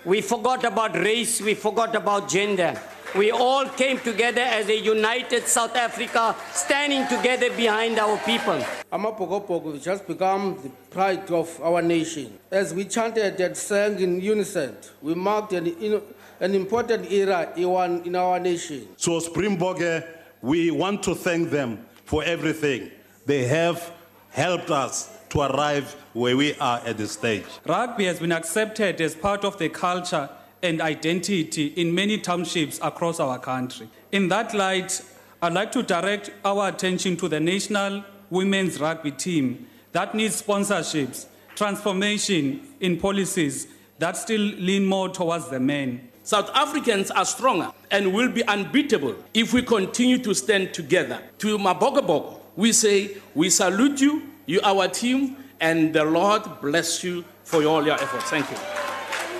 We 0.05 0.21
forgot 0.21 0.63
about 0.63 0.95
race, 0.95 1.41
we 1.41 1.55
forgot 1.55 1.93
about 1.93 2.29
gender. 2.29 2.79
We 3.15 3.31
all 3.31 3.65
came 3.65 3.97
together 3.97 4.41
as 4.41 4.69
a 4.69 4.77
united 4.77 5.47
South 5.47 5.75
Africa, 5.75 6.35
standing 6.51 7.07
together 7.07 7.49
behind 7.55 7.97
our 7.97 8.17
people. 8.19 8.63
Amabokoboko 8.93 9.73
has 9.73 9.83
just 9.83 10.07
become 10.07 10.59
the 10.61 10.69
pride 10.91 11.31
of 11.31 11.59
our 11.63 11.81
nation. 11.81 12.37
As 12.51 12.71
we 12.71 12.85
chanted 12.85 13.41
and 13.41 13.57
sang 13.57 13.99
in 13.99 14.21
unison, 14.21 14.77
we 15.01 15.15
marked 15.15 15.53
an, 15.53 16.03
an 16.39 16.53
important 16.53 17.11
era 17.11 17.51
in, 17.55 18.03
in 18.05 18.15
our 18.15 18.39
nation. 18.39 18.87
So, 18.95 19.19
Springbok, 19.19 20.03
we 20.43 20.69
want 20.69 21.01
to 21.03 21.15
thank 21.15 21.49
them 21.49 21.83
for 22.05 22.23
everything. 22.23 22.91
They 23.25 23.45
have 23.45 23.91
helped 24.29 24.69
us 24.69 25.09
to 25.29 25.41
arrive 25.41 25.93
where 26.13 26.37
we 26.37 26.53
are 26.55 26.79
at 26.85 26.97
this 26.97 27.13
stage. 27.13 27.45
Rugby 27.65 28.05
has 28.05 28.19
been 28.19 28.31
accepted 28.31 29.01
as 29.01 29.15
part 29.15 29.43
of 29.43 29.57
the 29.57 29.69
culture 29.69 30.29
and 30.61 30.81
identity 30.81 31.67
in 31.67 31.93
many 31.93 32.17
townships 32.17 32.79
across 32.81 33.19
our 33.19 33.39
country. 33.39 33.89
In 34.11 34.27
that 34.29 34.53
light, 34.53 35.01
I'd 35.41 35.53
like 35.53 35.71
to 35.73 35.83
direct 35.83 36.31
our 36.43 36.67
attention 36.67 37.15
to 37.17 37.27
the 37.27 37.39
national 37.39 38.03
women's 38.29 38.79
rugby 38.79 39.11
team 39.11 39.67
that 39.91 40.13
needs 40.13 40.41
sponsorships, 40.41 41.27
transformation 41.55 42.61
in 42.79 42.97
policies 42.97 43.67
that 43.99 44.17
still 44.17 44.41
lean 44.41 44.85
more 44.85 45.09
towards 45.09 45.49
the 45.49 45.59
men. 45.59 46.09
South 46.23 46.49
Africans 46.53 47.09
are 47.11 47.25
stronger 47.25 47.71
and 47.89 48.13
will 48.13 48.29
be 48.29 48.45
unbeatable 48.47 49.15
if 49.33 49.53
we 49.53 49.61
continue 49.61 50.17
to 50.19 50.33
stand 50.35 50.73
together. 50.73 51.21
To 51.39 51.57
Mabogobogo, 51.57 52.39
we 52.55 52.71
say, 52.71 53.17
we 53.33 53.49
salute 53.49 53.99
you, 53.99 54.23
you 54.45 54.59
our 54.63 54.87
team, 54.87 55.37
and 55.59 55.93
the 55.93 56.03
Lord 56.03 56.43
bless 56.61 57.03
you 57.03 57.25
for 57.43 57.63
all 57.65 57.85
your 57.85 57.95
efforts. 57.95 58.29
Thank 58.29 58.49
you. 58.51 58.78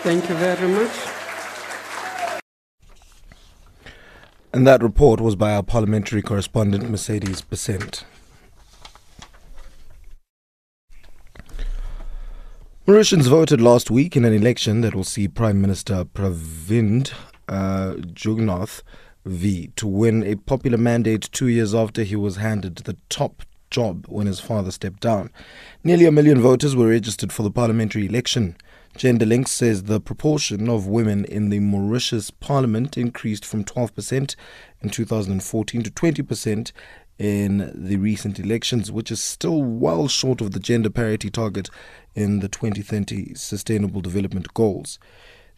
Thank 0.01 0.29
you 0.29 0.35
very 0.35 0.67
much. 0.69 0.91
And 4.53 4.65
that 4.65 4.81
report 4.81 5.19
was 5.19 5.35
by 5.35 5.53
our 5.53 5.62
parliamentary 5.62 6.21
correspondent, 6.21 6.89
Mercedes 6.89 7.41
Besent. 7.41 8.05
Mauritians 12.88 13.27
voted 13.27 13.62
last 13.62 13.91
week 13.91 14.15
in 14.15 14.25
an 14.25 14.33
election 14.33 14.81
that 14.81 14.95
will 14.95 15.03
see 15.03 15.27
Prime 15.27 15.62
Minister 15.62 16.05
Pravind 16.05 17.12
uh, 17.47 17.95
Jugnauth 18.13 18.81
V 19.25 19.71
to 19.75 19.85
win 19.85 20.23
a 20.23 20.35
popular 20.35 20.77
mandate 20.77 21.29
two 21.31 21.47
years 21.49 21.75
after 21.75 22.03
he 22.03 22.15
was 22.15 22.38
handed 22.38 22.77
the 22.77 22.95
top 23.09 23.43
job 23.69 24.05
when 24.07 24.27
his 24.27 24.39
father 24.39 24.71
stepped 24.71 25.01
down. 25.01 25.29
Nearly 25.83 26.05
a 26.05 26.12
million 26.12 26.41
voters 26.41 26.75
were 26.75 26.88
registered 26.88 27.31
for 27.31 27.43
the 27.43 27.51
parliamentary 27.51 28.05
election. 28.05 28.55
Genderlink 28.97 29.47
says 29.47 29.84
the 29.84 30.02
proportion 30.02 30.67
of 30.67 30.88
women 30.88 31.23
in 31.25 31.49
the 31.49 31.60
Mauritius 31.60 32.32
parliament 32.32 32.97
increased 32.97 33.45
from 33.45 33.63
12% 33.63 34.36
in 34.82 34.89
2014 34.89 35.84
to 35.84 35.91
20% 35.91 36.71
in 37.17 37.71
the 37.75 37.97
recent 37.97 38.39
elections, 38.39 38.91
which 38.91 39.12
is 39.12 39.21
still 39.21 39.62
well 39.62 40.08
short 40.08 40.41
of 40.41 40.52
the 40.52 40.60
gender 40.60 40.89
parity 40.89 41.30
target 41.30 41.69
in 42.15 42.39
the 42.39 42.47
2030 42.47 43.36
Sustainable 43.36 44.02
Development 44.02 44.54
Goals. 44.54 44.99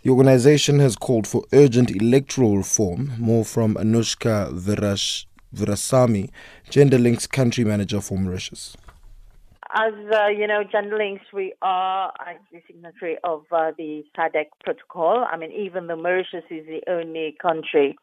The 0.03 0.09
organization 0.09 0.79
has 0.79 0.95
called 0.95 1.27
for 1.27 1.43
urgent 1.53 1.91
electoral 1.91 2.57
reform. 2.57 3.13
More 3.19 3.45
from 3.45 3.75
Anushka 3.75 4.51
Virash, 4.59 5.25
Virahsawmy, 5.55 6.31
Genderlink's 6.69 7.27
country 7.27 7.63
manager 7.63 8.01
for 8.01 8.17
Mauritius. 8.17 8.75
As 9.73 9.93
uh, 10.13 10.27
you 10.27 10.47
know, 10.47 10.63
Gender 10.69 10.97
Links, 10.97 11.23
we 11.31 11.53
are 11.61 12.11
actually 12.19 12.63
signatory 12.67 13.17
of 13.23 13.45
uh, 13.51 13.71
the 13.77 14.03
SADC 14.17 14.47
protocol. 14.63 15.25
I 15.31 15.37
mean, 15.37 15.51
even 15.51 15.87
though 15.87 15.95
Mauritius 15.95 16.43
is 16.49 16.65
the 16.65 16.81
only 16.89 17.37
country 17.41 17.97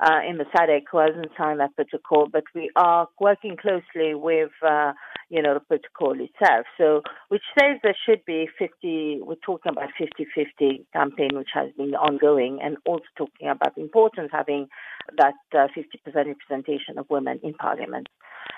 uh, 0.00 0.20
in 0.28 0.38
the 0.38 0.44
SADC 0.44 0.82
who 0.90 0.98
hasn't 0.98 1.30
signed 1.36 1.60
that 1.60 1.74
protocol, 1.74 2.28
but 2.30 2.44
we 2.54 2.70
are 2.76 3.08
working 3.20 3.56
closely 3.56 4.14
with, 4.14 4.50
uh, 4.66 4.92
you 5.28 5.42
know, 5.42 5.54
the 5.54 5.60
protocol 5.60 6.12
itself. 6.12 6.66
So, 6.76 7.02
which 7.28 7.42
says 7.58 7.78
there 7.82 7.96
should 8.06 8.24
be 8.24 8.48
50, 8.58 9.20
we're 9.22 9.34
talking 9.44 9.72
about 9.72 9.88
50-50 10.00 10.84
campaign, 10.92 11.30
which 11.32 11.50
has 11.52 11.70
been 11.76 11.94
ongoing, 11.94 12.60
and 12.62 12.76
also 12.86 13.04
talking 13.16 13.48
about 13.48 13.74
the 13.74 13.82
importance 13.82 14.30
having 14.32 14.68
that 15.16 15.34
uh, 15.52 15.66
50% 15.76 16.14
representation 16.14 16.98
of 16.98 17.06
women 17.10 17.40
in 17.42 17.54
parliament. 17.54 18.08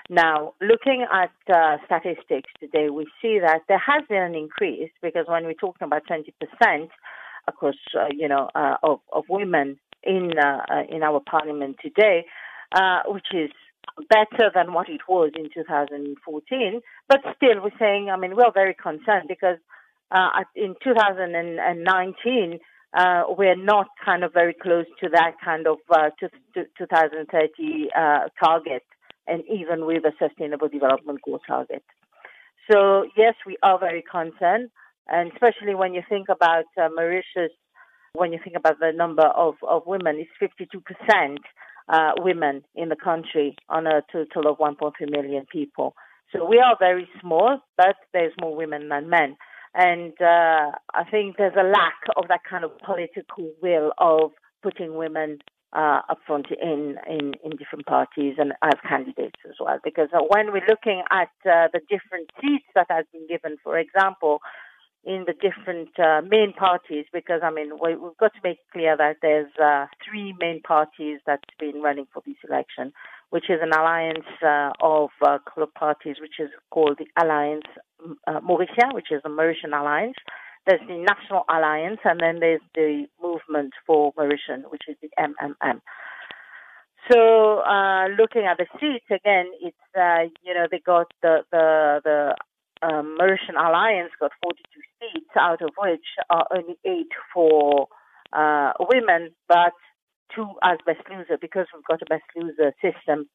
Now, 0.09 0.53
looking 0.61 1.05
at 1.11 1.31
uh, 1.53 1.77
statistics 1.85 2.51
today, 2.59 2.89
we 2.89 3.07
see 3.21 3.39
that 3.39 3.61
there 3.67 3.79
has 3.79 4.03
been 4.07 4.21
an 4.21 4.35
increase 4.35 4.91
because 5.01 5.25
when 5.27 5.45
we're 5.45 5.53
talking 5.53 5.85
about 5.85 6.03
20% 6.05 6.89
across, 7.47 7.75
uh, 7.97 8.05
you 8.11 8.27
know, 8.27 8.49
uh, 8.53 8.75
of, 8.83 8.99
of 9.11 9.23
women 9.29 9.79
in 10.03 10.31
uh, 10.37 10.61
uh, 10.69 10.83
in 10.89 11.03
our 11.03 11.19
parliament 11.19 11.77
today, 11.81 12.25
uh, 12.73 13.01
which 13.07 13.27
is 13.33 13.51
better 14.09 14.51
than 14.53 14.73
what 14.73 14.89
it 14.89 15.01
was 15.07 15.31
in 15.35 15.49
2014. 15.53 16.81
But 17.07 17.19
still, 17.35 17.61
we're 17.63 17.71
saying, 17.79 18.09
I 18.09 18.17
mean, 18.17 18.35
we're 18.35 18.51
very 18.53 18.73
concerned 18.75 19.27
because 19.27 19.57
in 20.55 20.75
2019, 20.83 22.59
uh, 22.93 23.23
we're 23.29 23.55
not 23.55 23.87
kind 24.03 24.23
of 24.23 24.33
very 24.33 24.53
close 24.53 24.85
to 25.01 25.09
that 25.09 25.33
kind 25.43 25.67
of 25.67 25.77
uh, 25.89 26.09
2030 26.77 27.87
uh, 27.95 28.19
target, 28.43 28.83
and 29.27 29.43
even 29.49 29.85
with 29.85 30.03
a 30.03 30.11
sustainable 30.19 30.67
development 30.67 31.19
goal 31.23 31.39
target. 31.47 31.83
So 32.71 33.05
yes, 33.15 33.35
we 33.45 33.57
are 33.63 33.79
very 33.79 34.03
concerned, 34.09 34.69
and 35.07 35.31
especially 35.31 35.75
when 35.75 35.93
you 35.93 36.01
think 36.07 36.27
about 36.29 36.65
Mauritius 36.77 37.51
when 38.13 38.33
you 38.33 38.39
think 38.43 38.55
about 38.55 38.79
the 38.79 38.91
number 38.95 39.25
of, 39.25 39.55
of 39.67 39.83
women, 39.85 40.17
it's 40.19 40.53
52% 40.61 41.37
uh, 41.89 42.11
women 42.19 42.63
in 42.75 42.89
the 42.89 42.95
country 42.95 43.55
on 43.69 43.87
a 43.87 44.01
total 44.11 44.51
of 44.51 44.57
1.3 44.57 44.91
million 45.09 45.45
people. 45.51 45.95
So 46.33 46.45
we 46.45 46.59
are 46.59 46.75
very 46.79 47.07
small, 47.19 47.59
but 47.77 47.95
there's 48.13 48.33
more 48.39 48.55
women 48.55 48.89
than 48.89 49.09
men. 49.09 49.35
And 49.73 50.13
uh, 50.21 50.71
I 50.93 51.03
think 51.09 51.37
there's 51.37 51.55
a 51.57 51.63
lack 51.63 51.99
of 52.17 52.27
that 52.27 52.41
kind 52.49 52.63
of 52.63 52.77
political 52.79 53.51
will 53.61 53.91
of 53.97 54.31
putting 54.61 54.95
women 54.95 55.39
uh, 55.73 56.01
up 56.09 56.19
front 56.27 56.47
in, 56.61 56.97
in, 57.07 57.33
in 57.43 57.51
different 57.57 57.85
parties 57.85 58.35
and 58.37 58.53
as 58.61 58.73
candidates 58.87 59.39
as 59.47 59.55
well. 59.59 59.79
Because 59.83 60.09
when 60.29 60.51
we're 60.51 60.67
looking 60.67 61.03
at 61.09 61.31
uh, 61.45 61.67
the 61.71 61.79
different 61.89 62.29
seats 62.41 62.65
that 62.75 62.87
have 62.89 63.05
been 63.13 63.27
given, 63.27 63.57
for 63.63 63.77
example, 63.77 64.39
in 65.03 65.25
the 65.25 65.33
different 65.33 65.89
uh, 65.99 66.21
main 66.21 66.53
parties 66.53 67.05
because 67.11 67.41
I 67.43 67.49
mean 67.49 67.71
we, 67.81 67.91
have 67.91 68.17
got 68.19 68.33
to 68.33 68.39
make 68.43 68.59
clear 68.71 68.95
that 68.97 69.17
there's 69.21 69.51
uh, 69.61 69.87
three 70.05 70.35
main 70.39 70.61
parties 70.61 71.19
that's 71.25 71.41
been 71.59 71.81
running 71.81 72.05
for 72.13 72.21
this 72.25 72.35
election, 72.47 72.93
which 73.31 73.49
is 73.49 73.59
an 73.61 73.71
alliance 73.71 74.29
uh, 74.45 74.71
of 74.81 75.09
uh, 75.25 75.39
club 75.39 75.69
parties, 75.73 76.17
which 76.21 76.39
is 76.39 76.49
called 76.69 76.99
the 76.99 77.07
Alliance 77.21 77.65
uh, 78.27 78.39
Mauritia, 78.41 78.93
which 78.93 79.11
is 79.11 79.21
the 79.23 79.29
Mauritian 79.29 79.77
Alliance. 79.77 80.17
There's 80.67 80.81
the 80.87 80.97
National 80.97 81.43
Alliance, 81.49 81.99
and 82.03 82.19
then 82.19 82.39
there's 82.39 82.61
the 82.75 83.07
Movement 83.21 83.73
for 83.87 84.13
Mauritian, 84.13 84.69
which 84.69 84.83
is 84.87 84.95
the 85.01 85.09
MMM. 85.17 85.81
So, 87.11 87.59
uh, 87.65 88.09
looking 88.09 88.45
at 88.45 88.57
the 88.57 88.67
seats 88.79 89.05
again, 89.09 89.47
it's 89.59 89.75
uh, 89.97 90.29
you 90.43 90.53
know 90.53 90.67
they 90.69 90.79
got 90.79 91.11
the 91.23 91.39
the 91.51 92.01
the 92.03 92.35
um, 92.81 93.17
Mauritian 93.19 93.57
Alliance 93.57 94.11
got 94.19 94.31
42 94.43 94.81
seats, 94.99 95.29
out 95.39 95.61
of 95.61 95.69
which 95.77 96.05
are 96.29 96.47
only 96.55 96.77
eight 96.85 97.11
for 97.33 97.87
uh, 98.33 98.73
women, 98.79 99.31
but 99.47 99.73
two 100.35 100.47
as 100.63 100.77
best 100.85 101.01
loser 101.09 101.37
because 101.39 101.67
we've 101.73 101.83
got 101.83 102.01
a 102.01 102.05
best 102.05 102.23
loser 102.35 102.73
system. 102.81 103.27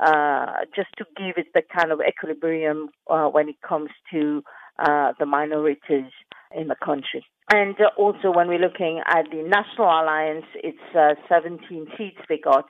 Uh, 0.00 0.64
just 0.76 0.90
to 0.96 1.04
give 1.16 1.34
it 1.36 1.46
the 1.54 1.62
kind 1.76 1.90
of 1.90 2.00
equilibrium 2.06 2.88
uh, 3.10 3.26
when 3.26 3.48
it 3.48 3.56
comes 3.66 3.90
to 4.12 4.42
uh, 4.78 5.12
the 5.18 5.26
minorities 5.26 6.12
in 6.54 6.68
the 6.68 6.76
country. 6.84 7.24
And 7.50 7.74
also, 7.96 8.30
when 8.30 8.46
we're 8.46 8.60
looking 8.60 9.00
at 9.06 9.24
the 9.32 9.42
National 9.42 9.86
Alliance, 9.86 10.44
it's 10.54 10.78
uh, 10.96 11.14
17 11.28 11.88
seats 11.96 12.18
they 12.28 12.38
got, 12.38 12.66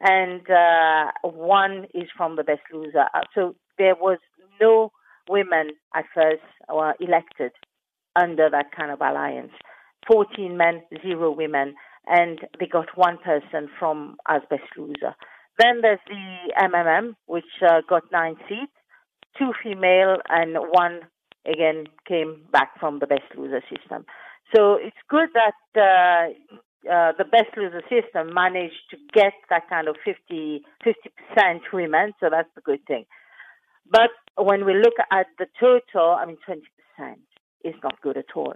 and 0.00 0.40
uh, 0.48 1.10
one 1.22 1.86
is 1.92 2.08
from 2.16 2.36
the 2.36 2.44
best 2.44 2.62
loser. 2.72 3.04
So 3.34 3.56
there 3.76 3.94
was 3.94 4.18
no 4.58 4.92
women 5.30 5.70
at 5.94 6.04
first 6.14 6.42
were 6.68 6.94
elected 7.00 7.52
under 8.16 8.50
that 8.50 8.66
kind 8.76 8.90
of 8.90 9.00
alliance. 9.00 9.52
14 10.10 10.56
men, 10.56 10.82
zero 11.02 11.30
women. 11.30 11.74
and 12.06 12.40
they 12.58 12.66
got 12.66 12.88
one 12.96 13.18
person 13.18 13.68
from 13.78 14.16
as 14.28 14.42
best 14.50 14.62
loser. 14.76 15.14
Then 15.58 15.80
there's 15.82 16.00
the 16.08 16.52
MMM, 16.58 17.14
which 17.26 17.52
uh, 17.62 17.82
got 17.88 18.04
nine 18.10 18.36
seats, 18.48 18.72
two 19.38 19.52
female, 19.62 20.16
and 20.28 20.56
one 20.70 21.00
again 21.46 21.84
came 22.08 22.42
back 22.52 22.70
from 22.80 22.98
the 22.98 23.06
best 23.06 23.28
loser 23.36 23.62
system. 23.70 24.04
So 24.54 24.74
it's 24.74 24.96
good 25.08 25.28
that 25.34 25.60
uh, 25.76 26.90
uh, 26.90 27.12
the 27.18 27.24
best 27.24 27.56
loser 27.56 27.82
system 27.88 28.34
managed 28.34 28.82
to 28.90 28.96
get 29.12 29.34
that 29.50 29.68
kind 29.68 29.86
of 29.86 29.96
50 30.04 30.62
percent 30.80 31.62
women. 31.72 32.14
So 32.20 32.28
that's 32.30 32.48
a 32.56 32.62
good 32.62 32.84
thing. 32.86 33.04
But 33.90 34.10
when 34.36 34.64
we 34.64 34.74
look 34.74 34.94
at 35.10 35.26
the 35.38 35.46
total, 35.58 36.12
I 36.12 36.26
mean, 36.26 36.38
20 36.44 36.62
percent 36.96 37.20
is 37.64 37.74
not 37.82 38.00
good 38.00 38.16
at 38.16 38.26
all. 38.34 38.54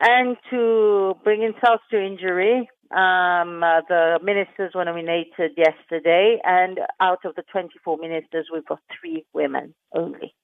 And 0.00 0.36
to 0.50 1.14
bring 1.22 1.42
insult 1.42 1.80
to 1.90 2.04
injury, 2.04 2.68
um, 2.90 3.62
uh, 3.62 3.80
the 3.88 4.18
ministers 4.22 4.72
were 4.74 4.84
nominated 4.84 5.52
yesterday, 5.56 6.38
and 6.44 6.80
out 7.00 7.24
of 7.24 7.34
the 7.36 7.42
24 7.52 7.98
ministers, 7.98 8.48
we've 8.52 8.66
got 8.66 8.80
three 9.00 9.24
women 9.32 9.74
only. 9.94 10.34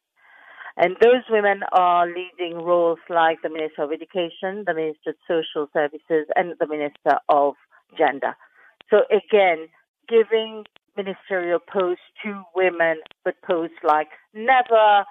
And 0.77 0.97
those 1.03 1.25
women 1.29 1.63
are 1.73 2.07
leading 2.07 2.59
roles 2.59 3.01
like 3.11 3.43
the 3.43 3.49
Minister 3.49 3.83
of 3.83 3.93
Education, 3.93 4.63
the 4.65 4.75
Minister 4.75 5.11
of 5.11 5.17
Social 5.27 5.69
Services, 5.73 6.27
and 6.37 6.55
the 6.61 6.69
Minister 6.69 7.19
of 7.29 7.55
Gender. 7.99 8.37
So 8.89 8.99
again, 9.11 9.69
giving 10.09 10.65
ministerial 10.99 11.61
posts 11.61 12.03
to 12.23 12.43
women, 12.55 12.97
but 13.25 13.35
posts 13.47 13.77
like 13.83 14.09
never, 14.35 15.05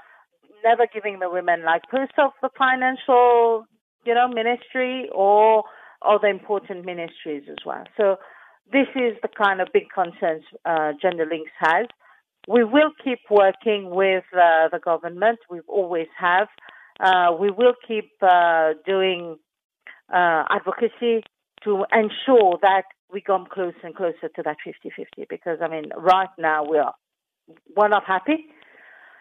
never 0.64 0.86
giving 0.94 1.20
the 1.20 1.30
women 1.30 1.64
like 1.64 1.84
posts 1.90 2.16
of 2.18 2.32
the 2.42 2.50
financial, 2.58 3.66
you 4.06 4.14
know, 4.14 4.28
ministry 4.28 5.10
or 5.14 5.64
other 6.02 6.28
important 6.28 6.86
ministries 6.86 7.44
as 7.50 7.58
well. 7.66 7.86
So 7.96 8.18
this 8.72 8.88
is 8.96 9.14
the 9.22 9.30
kind 9.30 9.62
of 9.62 9.68
big 9.74 9.88
concerns 9.94 10.44
uh, 10.66 10.92
Gender 11.02 11.26
Links 11.26 11.52
has. 11.60 11.88
We 12.48 12.64
will 12.64 12.92
keep 13.04 13.20
working 13.30 13.90
with 13.90 14.24
uh, 14.34 14.70
the 14.72 14.80
government. 14.80 15.40
We've 15.50 15.68
always 15.68 16.08
have. 16.18 16.48
Uh, 17.00 17.36
we 17.40 17.50
will 17.52 17.74
keep 17.88 18.12
uh, 18.22 18.74
doing 18.86 19.38
uh, 20.14 20.44
advocacy 20.50 21.24
to 21.64 21.86
ensure 21.94 22.58
that 22.62 22.84
we 23.12 23.22
come 23.22 23.48
closer 23.52 23.78
and 23.84 23.96
closer 23.96 24.30
to 24.36 24.44
that 24.44 24.58
50-50 24.66 25.28
because, 25.30 25.60
I 25.62 25.68
mean, 25.68 25.92
right 25.96 26.30
now 26.38 26.66
we 26.70 26.78
are, 26.78 26.94
we're 27.76 27.88
not 27.88 28.04
happy. 28.06 28.46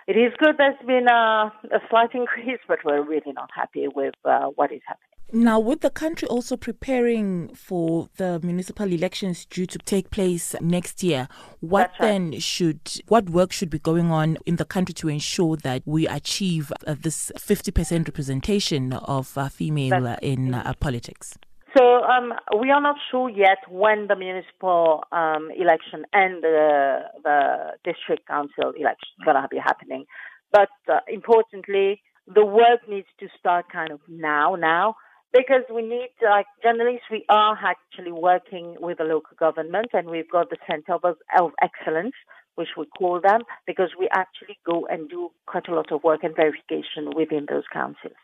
It 0.07 0.16
is 0.16 0.33
good 0.38 0.55
there's 0.59 0.75
been 0.87 1.09
a, 1.09 1.53
a 1.72 1.81
slight 1.90 2.11
increase, 2.14 2.61
but 2.68 2.79
we're 2.85 3.03
really 3.03 3.33
not 3.33 3.51
happy 3.55 3.87
with 3.94 4.14
uh, 4.25 4.46
what 4.55 4.72
is 4.72 4.81
happening. 4.87 5.16
Now, 5.33 5.59
with 5.59 5.81
the 5.81 5.90
country 5.90 6.29
also 6.29 6.57
preparing 6.57 7.53
for 7.53 8.09
the 8.16 8.38
municipal 8.44 8.92
elections 8.92 9.44
due 9.44 9.66
to 9.66 9.79
take 9.79 10.11
place 10.11 10.55
next 10.61 11.03
year, 11.03 11.27
what 11.59 11.90
right. 11.99 12.01
then 12.01 12.38
should, 12.38 12.79
what 13.09 13.29
work 13.29 13.51
should 13.51 13.68
be 13.68 13.81
going 13.81 14.12
on 14.12 14.38
in 14.46 14.55
the 14.55 14.64
country 14.64 14.94
to 14.94 15.09
ensure 15.09 15.57
that 15.57 15.83
we 15.85 16.07
achieve 16.07 16.72
uh, 16.87 16.94
this 16.96 17.33
50% 17.37 18.07
representation 18.07 18.92
of 18.92 19.37
uh, 19.37 19.49
female 19.49 20.07
uh, 20.07 20.16
in 20.22 20.55
uh, 20.55 20.72
politics? 20.79 21.37
So 21.76 22.02
um, 22.04 22.32
we 22.58 22.70
are 22.70 22.80
not 22.80 22.96
sure 23.10 23.28
yet 23.28 23.58
when 23.68 24.06
the 24.08 24.16
municipal 24.16 25.04
um, 25.12 25.50
election 25.54 26.04
and 26.12 26.42
the, 26.42 27.00
the 27.22 27.72
district 27.84 28.26
council 28.26 28.72
election 28.78 29.08
is 29.18 29.24
going 29.24 29.36
to 29.36 29.48
be 29.50 29.58
happening. 29.58 30.06
But 30.52 30.70
uh, 30.90 31.00
importantly, 31.06 32.00
the 32.32 32.46
work 32.46 32.88
needs 32.88 33.08
to 33.20 33.26
start 33.38 33.66
kind 33.70 33.90
of 33.90 34.00
now, 34.08 34.54
now, 34.54 34.94
because 35.34 35.64
we 35.72 35.82
need, 35.82 36.08
like 36.22 36.46
journalists, 36.62 37.06
we 37.10 37.26
are 37.28 37.58
actually 37.62 38.12
working 38.12 38.76
with 38.80 38.96
the 38.98 39.04
local 39.04 39.36
government 39.38 39.88
and 39.92 40.08
we've 40.08 40.30
got 40.30 40.48
the 40.48 40.56
Center 40.70 40.94
of, 40.94 41.50
Excellence, 41.62 42.14
which 42.54 42.68
we 42.78 42.86
call 42.98 43.20
them, 43.20 43.42
because 43.66 43.90
we 43.98 44.08
actually 44.14 44.58
go 44.64 44.86
and 44.88 45.10
do 45.10 45.28
quite 45.46 45.68
a 45.68 45.74
lot 45.74 45.92
of 45.92 46.02
work 46.02 46.20
and 46.22 46.34
verification 46.34 47.10
within 47.14 47.44
those 47.50 47.64
councils. 47.70 48.16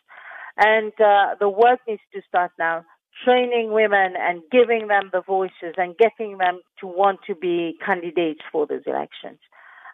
And 0.56 0.92
uh, 0.98 1.34
the 1.38 1.50
work 1.50 1.80
needs 1.86 2.02
to 2.14 2.22
start 2.28 2.52
now 2.58 2.84
training 3.25 3.72
women 3.72 4.14
and 4.18 4.42
giving 4.51 4.88
them 4.88 5.11
the 5.12 5.22
voices 5.22 5.75
and 5.77 5.96
getting 5.96 6.38
them 6.38 6.61
to 6.81 6.87
want 6.87 7.20
to 7.27 7.35
be 7.35 7.77
candidates 7.85 8.40
for 8.51 8.66
those 8.66 8.83
elections. 8.87 9.38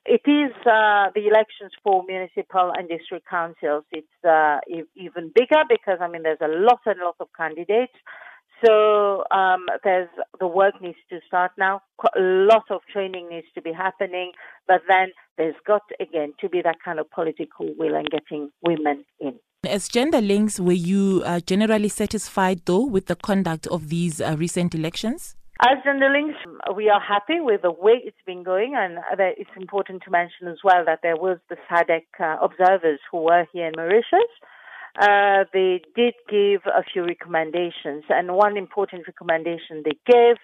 It 0.04 0.22
is 0.24 0.54
uh, 0.64 1.10
the 1.14 1.26
elections 1.26 1.72
for 1.82 2.02
municipal 2.06 2.72
and 2.74 2.88
district 2.88 3.26
councils. 3.28 3.84
It's 3.92 4.06
uh, 4.24 4.58
even 4.96 5.32
bigger 5.34 5.62
because 5.68 5.98
I 6.00 6.08
mean 6.08 6.22
there's 6.22 6.38
a 6.40 6.48
lot 6.48 6.80
and 6.86 7.00
lot 7.00 7.16
of 7.20 7.28
candidates. 7.36 7.92
So 8.64 9.24
um, 9.30 9.66
there's 9.84 10.08
the 10.40 10.46
work 10.46 10.80
needs 10.80 10.98
to 11.10 11.20
start 11.26 11.52
now. 11.58 11.82
A 12.16 12.20
lot 12.20 12.64
of 12.70 12.80
training 12.92 13.28
needs 13.28 13.46
to 13.54 13.62
be 13.62 13.72
happening, 13.72 14.32
but 14.66 14.80
then 14.88 15.08
there's 15.36 15.54
got 15.66 15.82
again 16.00 16.32
to 16.40 16.48
be 16.48 16.62
that 16.62 16.76
kind 16.84 16.98
of 16.98 17.10
political 17.10 17.68
will 17.78 17.94
and 17.94 18.08
getting 18.10 18.50
women 18.62 19.04
in. 19.20 19.38
As 19.66 19.88
gender 19.88 20.20
links, 20.20 20.60
were 20.60 20.70
you 20.70 21.24
uh, 21.26 21.40
generally 21.40 21.88
satisfied 21.88 22.60
though 22.64 22.84
with 22.86 23.06
the 23.06 23.16
conduct 23.16 23.66
of 23.66 23.88
these 23.88 24.20
uh, 24.20 24.36
recent 24.38 24.72
elections? 24.72 25.34
As 25.60 25.82
gender 25.82 26.08
links, 26.08 26.38
we 26.76 26.88
are 26.88 27.00
happy 27.00 27.40
with 27.40 27.62
the 27.62 27.72
way 27.72 27.94
it's 28.04 28.22
been 28.24 28.44
going, 28.44 28.76
and 28.76 28.98
it's 29.18 29.50
important 29.56 30.04
to 30.04 30.12
mention 30.12 30.46
as 30.46 30.58
well 30.62 30.84
that 30.86 31.00
there 31.02 31.16
was 31.16 31.38
the 31.48 31.56
SADC 31.68 32.02
uh, 32.20 32.36
observers 32.40 33.00
who 33.10 33.22
were 33.22 33.46
here 33.52 33.66
in 33.66 33.72
Mauritius. 33.76 34.30
Uh, 34.96 35.42
they 35.52 35.82
did 35.96 36.14
give 36.30 36.60
a 36.66 36.84
few 36.84 37.04
recommendations, 37.04 38.04
and 38.10 38.36
one 38.36 38.56
important 38.56 39.08
recommendation 39.08 39.82
they 39.84 39.98
gave 40.06 40.36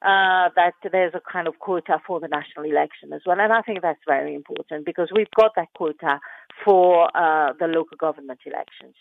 uh, 0.00 0.48
that 0.56 0.72
there's 0.90 1.12
a 1.14 1.20
kind 1.30 1.46
of 1.46 1.58
quota 1.58 1.98
for 2.06 2.20
the 2.20 2.28
national 2.28 2.64
election 2.64 3.12
as 3.12 3.20
well, 3.26 3.38
and 3.38 3.52
I 3.52 3.60
think 3.60 3.82
that's 3.82 4.00
very 4.08 4.34
important 4.34 4.86
because 4.86 5.10
we've 5.14 5.30
got 5.36 5.52
that 5.56 5.68
quota 5.76 6.18
for 6.64 7.08
uh, 7.16 7.52
the 7.58 7.66
local 7.66 7.96
government 7.96 8.40
elections, 8.46 8.94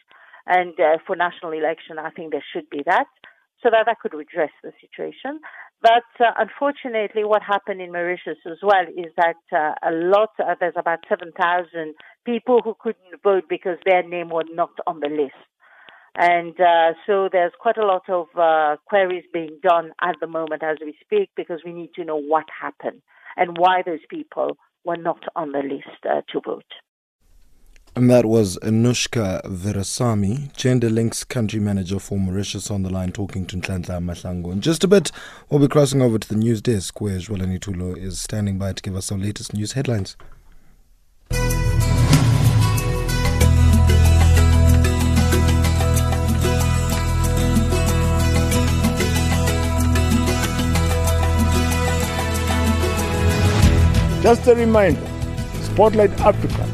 and 0.46 0.74
uh, 0.80 0.98
for 1.06 1.16
national 1.16 1.52
election, 1.52 2.00
I 2.00 2.10
think 2.10 2.32
there 2.32 2.44
should 2.54 2.70
be 2.70 2.84
that 2.86 3.08
so 3.64 3.70
that 3.70 3.86
that 3.86 4.00
could 4.00 4.14
redress 4.14 4.52
the 4.64 4.72
situation. 4.82 5.40
But 5.82 6.10
uh, 6.20 6.32
unfortunately, 6.38 7.24
what 7.24 7.42
happened 7.42 7.82
in 7.82 7.92
Mauritius 7.92 8.38
as 8.46 8.58
well 8.62 8.86
is 8.98 9.12
that 9.18 9.42
uh, 9.52 9.74
a 9.88 9.92
lot, 9.92 10.30
uh, 10.40 10.56
there's 10.60 10.76
about 10.78 11.00
7,000 11.08 11.94
people 12.26 12.62
who 12.64 12.76
couldn't 12.80 13.22
vote 13.24 13.44
because 13.50 13.78
their 13.86 14.04
name 14.04 14.30
was 14.30 14.46
not 14.52 14.72
on 14.88 15.00
the 15.00 15.10
list. 15.10 15.34
And 16.18 16.60
uh, 16.60 16.94
so 17.08 17.30
there's 17.32 17.54
quite 17.60 17.78
a 17.78 17.86
lot 17.86 18.04
of 18.10 18.28
queries 18.86 19.24
being 19.34 19.60
done 19.64 19.92
at 20.02 20.16
the 20.20 20.28
moment 20.28 20.62
as 20.62 20.78
we 20.84 20.96
speak 21.02 21.30
because 21.38 21.62
we 21.66 21.72
need 21.72 21.94
to 21.96 22.04
know 22.04 22.18
what 22.18 22.46
happened 22.60 23.02
and 23.38 23.58
why 23.58 23.82
those 23.86 24.06
people 24.10 24.58
were 24.84 24.98
not 24.98 25.24
on 25.36 25.54
the 25.54 25.60
list 25.60 26.04
to 26.04 26.42
vote. 26.46 26.66
And 27.94 28.10
that 28.10 28.26
was 28.26 28.58
Anushka 28.60 29.44
Virahsawmy, 29.44 30.54
Gender 30.56 30.90
Links 30.90 31.26
Country 31.26 31.60
Manager 31.60 32.00
for 32.00 32.18
Mauritius, 32.18 32.72
on 32.72 32.84
the 32.84 32.90
line 32.90 33.12
talking 33.12 33.46
to 33.48 33.58
Ntlantla 33.58 34.02
Mahlango. 34.02 34.54
In 34.54 34.62
just 34.62 34.86
a 34.86 34.88
bit, 34.88 35.12
we'll 35.50 35.60
be 35.60 35.68
crossing 35.68 36.02
over 36.02 36.18
to 36.18 36.28
the 36.30 36.36
news 36.36 36.62
desk 36.62 37.02
where 37.02 37.18
Jwalani 37.18 37.60
Tulo 37.60 37.98
is 37.98 38.22
standing 38.22 38.58
by 38.58 38.72
to 38.72 38.82
give 38.82 38.96
us 38.96 39.12
our 39.12 39.18
latest 39.18 39.54
news 39.54 39.74
headlines. 39.74 40.16
Just 54.24 54.48
a 54.48 54.56
reminder 54.56 55.06
Spotlight 55.64 56.12
Africa, 56.22 56.71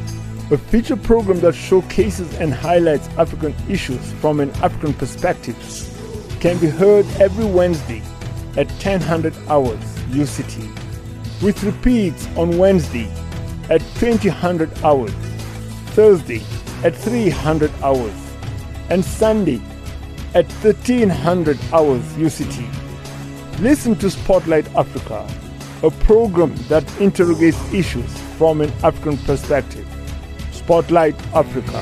a 0.50 0.58
feature 0.58 0.96
program 0.96 1.42
that 1.42 1.54
showcases 1.54 2.34
and 2.36 2.54
highlights 2.54 3.10
African 3.18 3.54
issues 3.70 4.14
from 4.14 4.40
an 4.40 4.50
African 4.64 4.94
perspective, 4.94 5.58
can 6.40 6.58
be 6.60 6.68
heard 6.68 7.06
every 7.20 7.44
Wednesday 7.44 8.02
at 8.56 8.68
1000 8.82 9.36
hours 9.50 9.80
UCT, 10.10 10.64
with 11.42 11.62
repeats 11.64 12.28
on 12.38 12.58
Wednesday 12.58 13.12
at 13.70 13.82
2000 13.96 14.72
hours, 14.86 15.12
Thursday 15.88 16.42
at 16.86 16.96
300 16.96 17.70
hours, 17.84 18.16
and 18.90 19.04
Sunday 19.04 19.62
at 20.34 20.50
1300 20.64 21.60
hours 21.74 22.04
UCT. 22.14 22.66
Listen 23.60 23.96
to 23.96 24.10
Spotlight 24.10 24.74
Africa, 24.76 25.28
a 25.84 25.92
program 26.06 26.56
that 26.70 26.86
interrogates 27.02 27.74
issues 27.74 28.18
from 28.38 28.62
an 28.62 28.72
African 28.82 29.18
perspective. 29.18 29.86
Spotlight 30.68 31.16
Africa. 31.34 31.80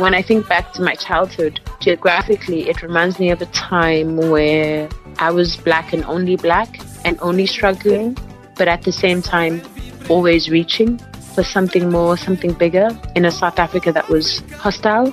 When 0.00 0.14
I 0.14 0.22
think 0.22 0.48
back 0.48 0.72
to 0.72 0.80
my 0.80 0.94
childhood, 0.94 1.60
geographically, 1.80 2.70
it 2.70 2.80
reminds 2.80 3.18
me 3.18 3.30
of 3.30 3.42
a 3.42 3.46
time 3.46 4.16
where 4.16 4.88
I 5.18 5.30
was 5.30 5.58
black 5.58 5.92
and 5.92 6.02
only 6.06 6.36
black 6.36 6.80
and 7.04 7.18
only 7.20 7.44
struggling, 7.44 8.16
but 8.56 8.68
at 8.68 8.84
the 8.84 8.92
same 8.92 9.20
time, 9.20 9.60
always 10.08 10.48
reaching. 10.48 10.98
for 11.34 11.42
something 11.42 11.90
more, 11.90 12.16
something 12.16 12.52
bigger 12.52 12.88
in 13.16 13.24
a 13.24 13.30
South 13.30 13.58
Africa 13.58 13.90
that 13.92 14.08
was 14.08 14.40
hostile. 14.52 15.12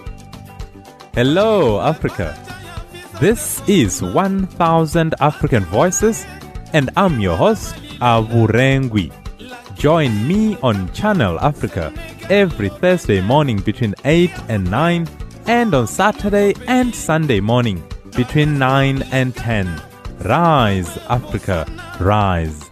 Hello, 1.15 1.81
Africa. 1.81 2.50
This 3.21 3.61
is 3.69 4.01
1000 4.01 5.13
African 5.19 5.63
Voices, 5.65 6.25
and 6.73 6.89
I'm 6.97 7.19
your 7.19 7.37
host, 7.37 7.75
Avurengwi. 8.01 9.13
Join 9.75 10.27
me 10.27 10.57
on 10.63 10.91
Channel 10.91 11.39
Africa 11.39 11.93
every 12.31 12.69
Thursday 12.69 13.21
morning 13.21 13.59
between 13.59 13.93
8 14.05 14.31
and 14.49 14.71
9, 14.71 15.07
and 15.45 15.71
on 15.75 15.85
Saturday 15.85 16.55
and 16.67 16.95
Sunday 16.95 17.39
morning 17.39 17.83
between 18.15 18.57
9 18.57 19.03
and 19.11 19.35
10. 19.35 19.79
Rise, 20.21 20.97
Africa, 21.07 21.67
rise. 21.99 22.71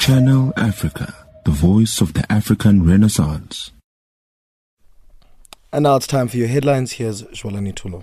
Channel 0.00 0.52
Africa, 0.56 1.14
the 1.44 1.52
voice 1.52 2.00
of 2.00 2.14
the 2.14 2.26
African 2.28 2.84
Renaissance. 2.84 3.70
And 5.72 5.84
now 5.84 5.94
it's 5.94 6.08
time 6.08 6.26
for 6.26 6.38
your 6.38 6.48
headlines. 6.48 6.90
Here's 6.98 7.22
Jwalani 7.22 7.72
Tulo. 7.72 8.02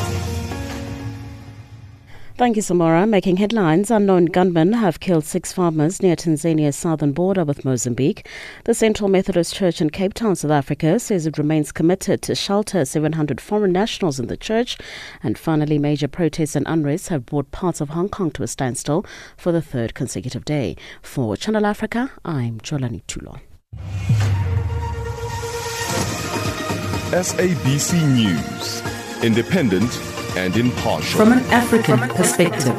Thank 2.41 2.55
you, 2.55 2.63
Samora. 2.63 3.07
Making 3.07 3.37
headlines, 3.37 3.91
unknown 3.91 4.25
gunmen 4.25 4.73
have 4.73 4.99
killed 4.99 5.25
six 5.25 5.53
farmers 5.53 6.01
near 6.01 6.15
Tanzania's 6.15 6.75
southern 6.75 7.11
border 7.11 7.45
with 7.45 7.63
Mozambique. 7.63 8.27
The 8.63 8.73
Central 8.73 9.09
Methodist 9.09 9.53
Church 9.53 9.79
in 9.79 9.91
Cape 9.91 10.15
Town, 10.15 10.35
South 10.35 10.49
Africa, 10.49 10.97
says 10.97 11.27
it 11.27 11.37
remains 11.37 11.71
committed 11.71 12.23
to 12.23 12.33
shelter 12.33 12.83
700 12.83 13.39
foreign 13.39 13.71
nationals 13.71 14.19
in 14.19 14.25
the 14.25 14.35
church. 14.35 14.75
And 15.21 15.37
finally, 15.37 15.77
major 15.77 16.07
protests 16.07 16.55
and 16.55 16.65
unrest 16.67 17.09
have 17.09 17.27
brought 17.27 17.51
parts 17.51 17.79
of 17.79 17.89
Hong 17.89 18.09
Kong 18.09 18.31
to 18.31 18.41
a 18.41 18.47
standstill 18.47 19.05
for 19.37 19.51
the 19.51 19.61
third 19.61 19.93
consecutive 19.93 20.43
day. 20.43 20.75
For 21.03 21.37
Channel 21.37 21.67
Africa, 21.67 22.09
I'm 22.25 22.59
Jolani 22.61 23.03
Tulo. 23.03 23.39
SABC 27.11 28.15
News, 28.15 28.81
independent 29.23 30.10
and 30.35 30.55
impartial. 30.55 31.19
From 31.19 31.33
an 31.33 31.43
African 31.51 31.99
perspective. 32.09 32.75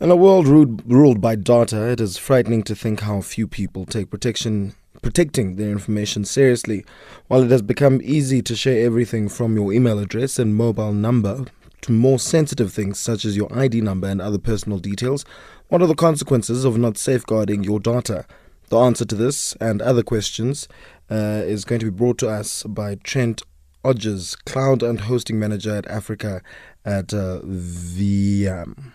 In 0.00 0.12
a 0.12 0.16
world 0.16 0.46
ruled, 0.46 0.82
ruled 0.90 1.20
by 1.20 1.34
data, 1.34 1.88
it 1.90 2.00
is 2.00 2.16
frightening 2.16 2.62
to 2.64 2.76
think 2.76 3.00
how 3.00 3.20
few 3.20 3.48
people 3.48 3.84
take 3.84 4.10
protection 4.10 4.74
protecting 5.02 5.56
their 5.56 5.70
information 5.70 6.24
seriously. 6.24 6.84
While 7.28 7.42
it 7.42 7.50
has 7.50 7.62
become 7.62 8.00
easy 8.02 8.42
to 8.42 8.56
share 8.56 8.84
everything 8.84 9.28
from 9.28 9.56
your 9.56 9.72
email 9.72 9.98
address 9.98 10.38
and 10.38 10.54
mobile 10.54 10.92
number 10.92 11.46
to 11.82 11.92
more 11.92 12.18
sensitive 12.18 12.72
things 12.72 12.98
such 12.98 13.24
as 13.24 13.36
your 13.36 13.52
ID 13.56 13.80
number 13.80 14.08
and 14.08 14.20
other 14.20 14.38
personal 14.38 14.78
details, 14.78 15.24
what 15.68 15.82
are 15.82 15.86
the 15.86 15.94
consequences 15.94 16.64
of 16.64 16.78
not 16.78 16.96
safeguarding 16.96 17.64
your 17.64 17.80
data? 17.80 18.24
The 18.68 18.78
answer 18.78 19.06
to 19.06 19.14
this 19.14 19.54
and 19.60 19.80
other 19.80 20.02
questions 20.02 20.68
uh, 21.10 21.42
is 21.44 21.64
going 21.64 21.78
to 21.80 21.86
be 21.86 21.96
brought 21.96 22.18
to 22.18 22.28
us 22.28 22.64
by 22.64 22.96
Trent 22.96 23.40
Odgers, 23.82 24.36
Cloud 24.44 24.82
and 24.82 25.00
Hosting 25.00 25.38
Manager 25.38 25.74
at 25.74 25.86
Africa 25.86 26.42
at 26.84 27.14
uh, 27.14 27.40
Veeam. 27.44 28.92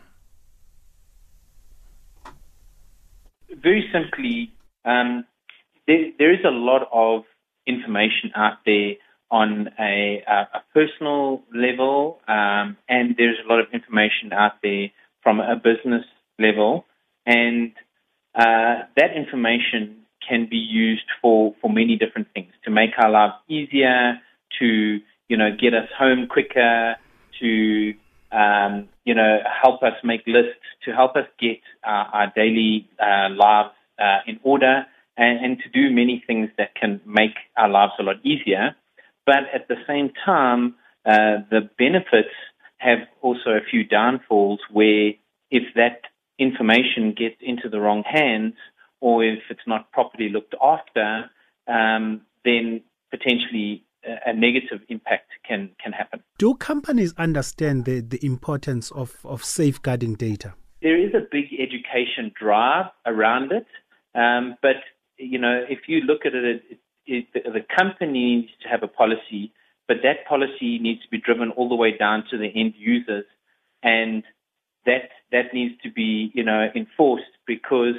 Very 3.63 3.89
simply, 3.91 4.51
um, 4.85 5.25
there, 5.87 6.11
there 6.19 6.33
is 6.33 6.45
a 6.45 6.51
lot 6.51 6.87
of 6.93 7.23
information 7.65 8.31
out 8.35 8.57
there 8.67 8.93
on 9.31 9.69
a, 9.79 10.23
a 10.27 10.61
personal 10.71 11.41
level, 11.55 12.19
um, 12.27 12.77
and 12.87 13.15
there's 13.17 13.37
a 13.43 13.49
lot 13.49 13.59
of 13.59 13.65
information 13.73 14.31
out 14.33 14.53
there 14.61 14.91
from 15.23 15.39
a 15.39 15.55
business 15.55 16.05
level, 16.37 16.85
and 17.25 17.71
uh, 18.35 18.83
that 18.97 19.15
information 19.15 19.97
can 20.27 20.47
be 20.49 20.57
used 20.57 21.05
for, 21.21 21.53
for 21.61 21.69
many 21.69 21.95
different 21.97 22.27
things 22.33 22.51
to 22.63 22.71
make 22.71 22.91
our 22.97 23.09
lives 23.09 23.33
easier, 23.47 24.19
to 24.59 24.99
you 25.27 25.37
know 25.37 25.49
get 25.59 25.73
us 25.73 25.87
home 25.97 26.27
quicker, 26.27 26.95
to 27.39 27.93
um, 28.31 28.87
you 29.05 29.13
know 29.13 29.39
help 29.61 29.83
us 29.83 29.93
make 30.03 30.21
lists, 30.25 30.65
to 30.85 30.91
help 30.91 31.15
us 31.15 31.25
get 31.39 31.59
our, 31.83 32.05
our 32.07 32.33
daily 32.35 32.89
uh, 32.99 33.29
lives 33.29 33.73
uh, 33.99 34.19
in 34.25 34.39
order, 34.43 34.85
and, 35.17 35.45
and 35.45 35.57
to 35.59 35.69
do 35.69 35.93
many 35.93 36.23
things 36.25 36.49
that 36.57 36.75
can 36.75 37.01
make 37.05 37.35
our 37.57 37.69
lives 37.69 37.93
a 37.99 38.03
lot 38.03 38.15
easier. 38.23 38.75
But 39.25 39.43
at 39.53 39.67
the 39.67 39.77
same 39.87 40.11
time, 40.25 40.75
uh, 41.05 41.43
the 41.49 41.69
benefits 41.77 42.33
have 42.77 42.99
also 43.21 43.51
a 43.51 43.61
few 43.69 43.83
downfalls 43.83 44.59
where 44.71 45.11
if 45.51 45.63
that 45.75 46.01
information 46.43 47.13
gets 47.17 47.37
into 47.41 47.69
the 47.69 47.79
wrong 47.79 48.03
hands, 48.05 48.55
or 49.01 49.23
if 49.23 49.39
it's 49.49 49.67
not 49.67 49.91
properly 49.91 50.29
looked 50.29 50.55
after, 50.61 51.29
um, 51.67 52.21
then 52.45 52.81
potentially 53.09 53.85
a, 54.25 54.33
negative 54.33 54.81
impact 54.89 55.29
can, 55.47 55.71
can 55.81 55.93
happen. 55.93 56.21
Do 56.37 56.55
companies 56.55 57.13
understand 57.17 57.85
the, 57.85 58.01
the 58.01 58.23
importance 58.25 58.91
of, 58.91 59.17
of 59.23 59.43
safeguarding 59.43 60.15
data? 60.15 60.53
There 60.81 60.99
is 60.99 61.13
a 61.13 61.21
big 61.31 61.45
education 61.59 62.31
drive 62.37 62.87
around 63.05 63.51
it, 63.51 63.67
um, 64.15 64.57
but 64.61 64.77
you 65.17 65.39
know, 65.39 65.63
if 65.69 65.87
you 65.87 66.01
look 66.01 66.25
at 66.25 66.33
it, 66.33 66.61
it, 66.69 66.79
it 67.05 67.25
the, 67.33 67.51
the 67.51 67.65
company 67.75 68.11
needs 68.11 68.49
to 68.63 68.67
have 68.67 68.83
a 68.83 68.87
policy, 68.87 69.53
but 69.87 69.97
that 70.03 70.27
policy 70.27 70.79
needs 70.79 71.01
to 71.03 71.09
be 71.09 71.19
driven 71.19 71.51
all 71.51 71.69
the 71.69 71.75
way 71.75 71.95
down 71.95 72.23
to 72.31 72.37
the 72.37 72.51
end 72.53 72.73
users, 72.77 73.25
and 73.81 74.23
that 74.85 75.09
that 75.31 75.53
needs 75.53 75.73
to 75.83 75.91
be 75.91 76.31
you 76.33 76.43
know 76.43 76.67
enforced 76.75 77.23
because 77.47 77.95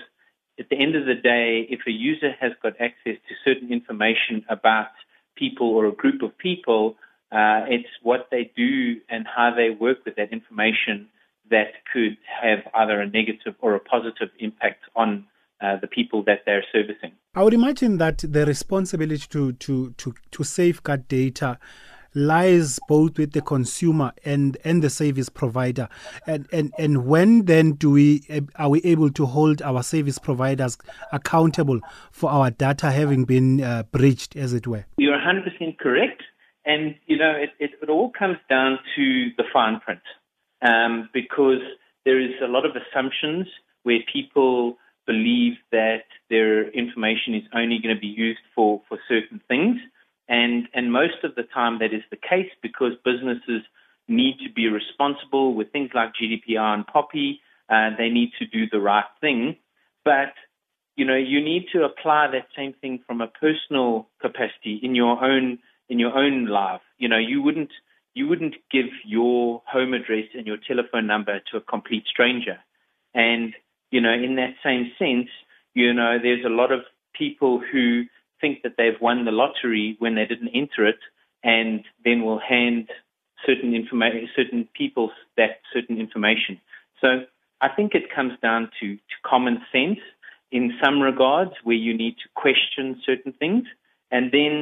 at 0.59 0.69
the 0.69 0.77
end 0.81 0.95
of 0.95 1.07
the 1.07 1.15
day, 1.15 1.67
if 1.69 1.81
a 1.87 1.91
user 1.91 2.31
has 2.41 2.53
got 2.63 2.75
access 2.81 3.17
to 3.29 3.35
certain 3.45 3.73
information 3.73 4.45
about 4.49 4.89
people 5.37 5.69
or 5.69 5.87
a 5.87 5.93
group 5.93 6.23
of 6.23 6.37
people, 6.39 6.97
uh, 7.33 7.67
it's 7.69 7.89
what 8.03 8.29
they 8.31 8.53
do 8.57 8.97
and 9.09 9.27
how 9.27 9.53
they 9.55 9.71
work 9.71 9.99
with 10.05 10.15
that 10.17 10.33
information 10.33 11.09
that 11.51 11.73
could 11.93 12.17
have 12.43 12.61
either 12.75 13.01
a 13.01 13.07
negative 13.07 13.55
or 13.61 13.75
a 13.75 13.81
positive 13.81 14.29
impact 14.39 14.85
on 14.95 15.27
uh, 15.61 15.77
the 15.81 15.87
people 15.87 16.23
that 16.25 16.41
they're 16.47 16.65
servicing. 16.73 17.13
I 17.35 17.43
would 17.43 17.55
imagine 17.55 17.99
that 17.99 18.19
the 18.19 18.47
responsibility 18.47 19.27
to, 19.31 19.53
to, 19.53 19.91
to, 19.91 20.15
to 20.31 20.45
safeguard 20.45 21.09
data 21.09 21.59
lies 22.15 22.79
both 22.89 23.19
with 23.19 23.33
the 23.33 23.41
consumer 23.41 24.13
and, 24.25 24.57
and 24.65 24.83
the 24.83 24.91
service 24.91 25.29
provider. 25.29 25.89
And, 26.27 26.49
and, 26.53 26.73
and 26.79 27.07
when 27.07 27.45
then 27.45 27.73
do 27.73 27.91
we 27.91 28.23
are 28.57 28.69
we 28.69 28.81
able 28.83 29.11
to 29.11 29.27
hold 29.27 29.63
our 29.63 29.83
service 29.83 30.19
providers 30.19 30.79
accountable 31.13 31.81
for 32.11 32.31
our 32.31 32.51
data 32.51 32.91
having 32.91 33.25
been 33.25 33.63
uh, 33.63 33.85
breached, 33.91 34.37
as 34.37 34.53
it 34.53 34.67
were? 34.67 34.85
You're 34.99 35.19
100% 35.19 35.79
correct. 35.79 36.23
And, 36.65 36.95
you 37.07 37.19
know, 37.19 37.33
it, 37.33 37.51
it, 37.59 37.73
it 37.83 37.91
all 37.91 38.11
comes 38.11 38.39
down 38.49 38.79
to 38.97 39.29
the 39.37 39.45
fine 39.53 39.81
print 39.81 40.01
um, 40.63 41.11
because 41.13 41.61
there 42.05 42.21
is 42.21 42.33
a 42.43 42.47
lot 42.47 42.65
of 42.65 42.73
assumptions 42.75 43.47
where 43.83 43.99
people 44.11 44.77
believe 45.07 45.55
that 45.71 46.05
their 46.31 46.71
information 46.71 47.35
is 47.35 47.43
only 47.55 47.79
going 47.83 47.95
to 47.95 48.01
be 48.01 48.07
used 48.07 48.41
for, 48.55 48.81
for 48.89 48.99
certain 49.09 49.41
things. 49.49 49.77
And, 50.29 50.69
and 50.75 50.93
most 50.93 51.23
of 51.23 51.35
the 51.35 51.43
time 51.43 51.79
that 51.81 51.93
is 51.93 52.03
the 52.11 52.17
case 52.17 52.51
because 52.63 52.93
businesses 53.05 53.63
need 54.09 54.39
to 54.47 54.53
be 54.53 54.69
responsible 54.69 55.55
with 55.55 55.73
things 55.73 55.91
like 55.95 56.13
GDPR 56.15 56.75
and 56.75 56.87
POPI. 56.87 57.41
Uh, 57.69 57.97
they 57.97 58.09
need 58.09 58.31
to 58.39 58.47
do 58.47 58.67
the 58.71 58.81
right 58.81 59.05
thing. 59.21 59.57
But, 60.05 60.35
you 60.97 61.05
know, 61.05 61.17
you 61.17 61.43
need 61.43 61.67
to 61.73 61.85
apply 61.85 62.29
that 62.33 62.49
same 62.57 62.75
thing 62.81 63.01
from 63.07 63.21
a 63.21 63.27
personal 63.27 64.09
capacity 64.21 64.81
in 64.83 64.95
your 64.95 65.23
own, 65.25 65.59
in 65.89 65.99
your 65.99 66.17
own 66.17 66.47
life. 66.47 66.83
You 66.99 67.09
know, 67.09 67.19
you 67.19 67.43
wouldn't, 67.43 67.71
you 68.15 68.29
wouldn't 68.29 68.57
give 68.71 68.87
your 69.05 69.63
home 69.67 69.95
address 69.95 70.27
and 70.35 70.47
your 70.47 70.59
telephone 70.67 71.07
number 71.07 71.41
to 71.51 71.57
a 71.57 71.61
complete 71.61 72.05
stranger. 72.07 72.59
And, 73.15 73.55
you 73.91 74.01
know, 74.01 74.13
in 74.13 74.37
that 74.37 74.55
same 74.63 74.93
sense, 74.99 75.29
you 75.75 75.93
know, 75.93 76.19
there's 76.23 76.45
a 76.45 76.51
lot 76.51 76.73
of 76.73 76.81
people 77.15 77.61
who 77.73 78.05
think 78.45 78.63
that 78.65 78.75
they've 78.79 79.01
won 79.09 79.25
the 79.25 79.39
lottery 79.43 79.97
when 80.03 80.15
they 80.17 80.27
didn't 80.33 80.53
enter 80.63 80.83
it, 80.93 81.03
and 81.43 81.83
then 82.05 82.19
will 82.27 82.43
hand 82.55 82.85
certain 83.47 83.73
information, 83.75 84.29
certain 84.41 84.69
people 84.81 85.07
that 85.39 85.53
certain 85.73 85.97
information. 86.07 86.55
So 87.01 87.09
I 87.67 87.69
think 87.77 87.95
it 87.95 88.15
comes 88.17 88.35
down 88.47 88.63
to, 88.81 88.87
to 88.97 89.17
common 89.33 89.57
sense 89.73 90.03
in 90.59 90.65
some 90.83 91.01
regards, 91.11 91.53
where 91.67 91.83
you 91.87 91.97
need 91.97 92.17
to 92.23 92.29
question 92.45 92.87
certain 93.09 93.33
things, 93.33 93.65
and 94.11 94.25
then 94.31 94.55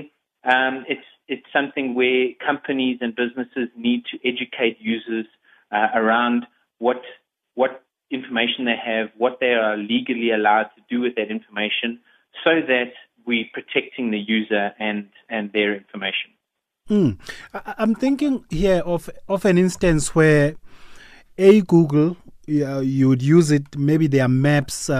um, 0.54 0.74
it's 0.92 1.08
it's 1.28 1.48
something 1.52 1.86
where 1.94 2.28
companies 2.50 2.98
and 3.02 3.14
businesses 3.22 3.68
need 3.76 4.02
to 4.10 4.16
educate 4.30 4.76
users 4.94 5.26
uh, 5.76 5.88
around 6.00 6.40
what 6.78 7.02
what 7.60 7.72
information 8.10 8.64
they 8.64 8.80
have, 8.92 9.06
what 9.24 9.38
they 9.40 9.54
are 9.64 9.76
legally 9.76 10.30
allowed 10.30 10.68
to 10.76 10.82
do 10.92 11.00
with 11.04 11.14
that 11.16 11.30
information, 11.30 11.90
so 12.44 12.52
that 12.72 12.92
we're 13.26 13.44
protecting 13.52 14.10
the 14.10 14.18
user 14.18 14.72
and, 14.78 15.08
and 15.28 15.52
their 15.52 15.74
information. 15.74 16.30
Mm. 16.90 17.18
I'm 17.78 17.94
thinking 17.94 18.44
here 18.50 18.82
of 18.84 19.08
of 19.28 19.44
an 19.44 19.56
instance 19.56 20.14
where 20.16 20.56
a 21.38 21.60
Google 21.62 22.16
yeah, 22.46 22.80
you 22.80 23.08
would 23.08 23.22
use 23.22 23.52
it 23.52 23.76
maybe 23.76 24.08
their 24.08 24.28
maps 24.28 24.90
uh, 24.90 24.94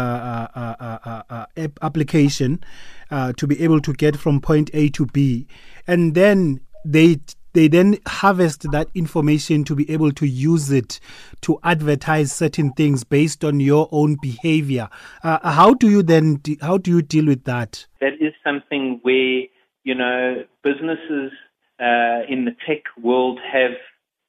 uh, 0.55 0.59
uh, 0.59 0.99
uh, 1.05 1.23
uh 1.29 1.47
app 1.57 1.79
application 1.83 2.63
uh, 3.11 3.33
to 3.33 3.47
be 3.47 3.61
able 3.63 3.81
to 3.81 3.93
get 3.93 4.17
from 4.17 4.41
point 4.41 4.71
A 4.75 4.89
to 4.91 5.07
B, 5.07 5.49
and 5.87 6.15
then 6.15 6.61
they 6.85 7.19
they 7.53 7.69
then 7.69 7.99
harvest 8.07 8.71
that 8.73 8.89
information 8.95 9.65
to 9.65 9.75
be 9.75 9.91
able 9.91 10.13
to 10.13 10.27
use 10.27 10.71
it 10.71 11.01
to 11.43 11.59
advertise 11.63 12.33
certain 12.33 12.73
things 12.73 13.05
based 13.05 13.45
on 13.45 13.61
your 13.61 13.89
own 13.93 14.17
behavior. 14.21 14.89
how 15.23 15.75
do 15.75 15.91
you 15.91 16.03
then 16.03 16.37
de- 16.37 16.59
how 16.61 16.79
do 16.79 16.91
you 16.91 17.03
deal 17.03 17.27
with 17.27 17.45
that? 17.45 17.87
That 18.01 18.15
is 18.21 18.33
something 18.45 19.01
where 19.03 19.43
you 19.85 19.95
know 19.95 20.45
businesses 20.63 21.33
in 21.79 22.45
the 22.45 22.55
tech 22.67 22.83
world 23.03 23.41
have 23.53 23.73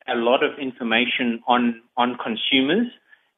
a 0.07 0.15
lot 0.15 0.43
of 0.43 0.59
information 0.59 1.41
on 1.47 1.81
on 1.97 2.17
consumers 2.23 2.87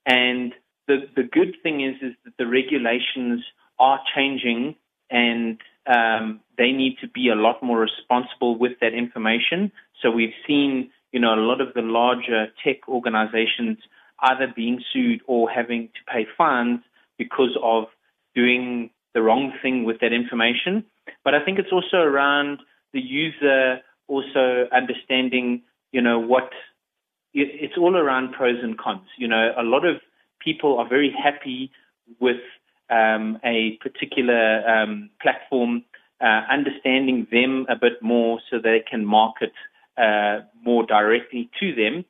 and 0.06 0.54
the, 0.88 1.08
the 1.16 1.24
good 1.24 1.56
thing 1.64 1.82
is, 1.82 1.96
is 2.02 2.14
that 2.24 2.34
the 2.38 2.48
regulations 2.48 3.44
are 3.80 4.00
changing 4.16 4.76
and 5.10 5.60
um, 5.88 6.42
they 6.58 6.72
need 6.72 6.98
to 7.02 7.08
be 7.08 7.30
a 7.30 7.36
lot 7.36 7.62
more 7.62 7.80
responsible 7.80 8.58
with 8.58 8.74
that 8.82 8.94
information. 8.94 9.72
So 10.02 10.12
we've 10.12 10.34
seen, 10.48 10.90
you 11.12 11.20
know, 11.20 11.34
a 11.34 11.42
lot 11.42 11.62
of 11.62 11.74
the 11.74 11.82
larger 11.82 12.48
tech 12.64 12.88
organizations 12.88 13.78
either 14.20 14.52
being 14.56 14.82
sued 14.94 15.22
or 15.28 15.50
having 15.50 15.90
to 15.90 16.12
pay 16.12 16.26
fines 16.38 16.80
because 17.18 17.58
of 17.62 17.86
doing 18.34 18.90
the 19.14 19.22
wrong 19.22 19.54
thing 19.62 19.84
with 19.84 20.00
that 20.02 20.14
information. 20.14 20.86
But 21.24 21.34
I 21.36 21.44
think 21.44 21.60
it's 21.60 21.72
also 21.72 21.98
around 21.98 22.60
the 22.94 23.00
user 23.00 23.80
also 24.08 24.68
understanding, 24.72 25.62
you 25.92 26.02
know, 26.02 26.20
what 26.20 26.52
it's 27.34 27.78
all 27.78 27.98
around 27.98 28.32
pros 28.32 28.58
and 28.64 28.78
cons. 28.78 29.08
You 29.18 29.28
know, 29.28 29.52
a 29.58 29.64
lot 29.64 29.86
of 29.86 29.98
people 30.40 30.78
are 30.78 30.88
very 30.88 31.12
happy 31.12 31.72
with 32.20 32.40
um, 32.90 33.40
a 33.44 33.78
particular 33.82 34.66
um, 34.68 35.10
platform, 35.22 35.84
uh, 36.22 36.42
understanding 36.50 37.28
them 37.32 37.66
a 37.70 37.76
bit 37.76 38.02
more 38.02 38.40
so 38.50 38.58
they 38.58 38.84
can 38.90 39.06
market 39.06 39.54
uh, 39.98 40.40
more 40.64 40.86
directly 40.86 41.50
to 41.60 41.74
them. 41.76 42.06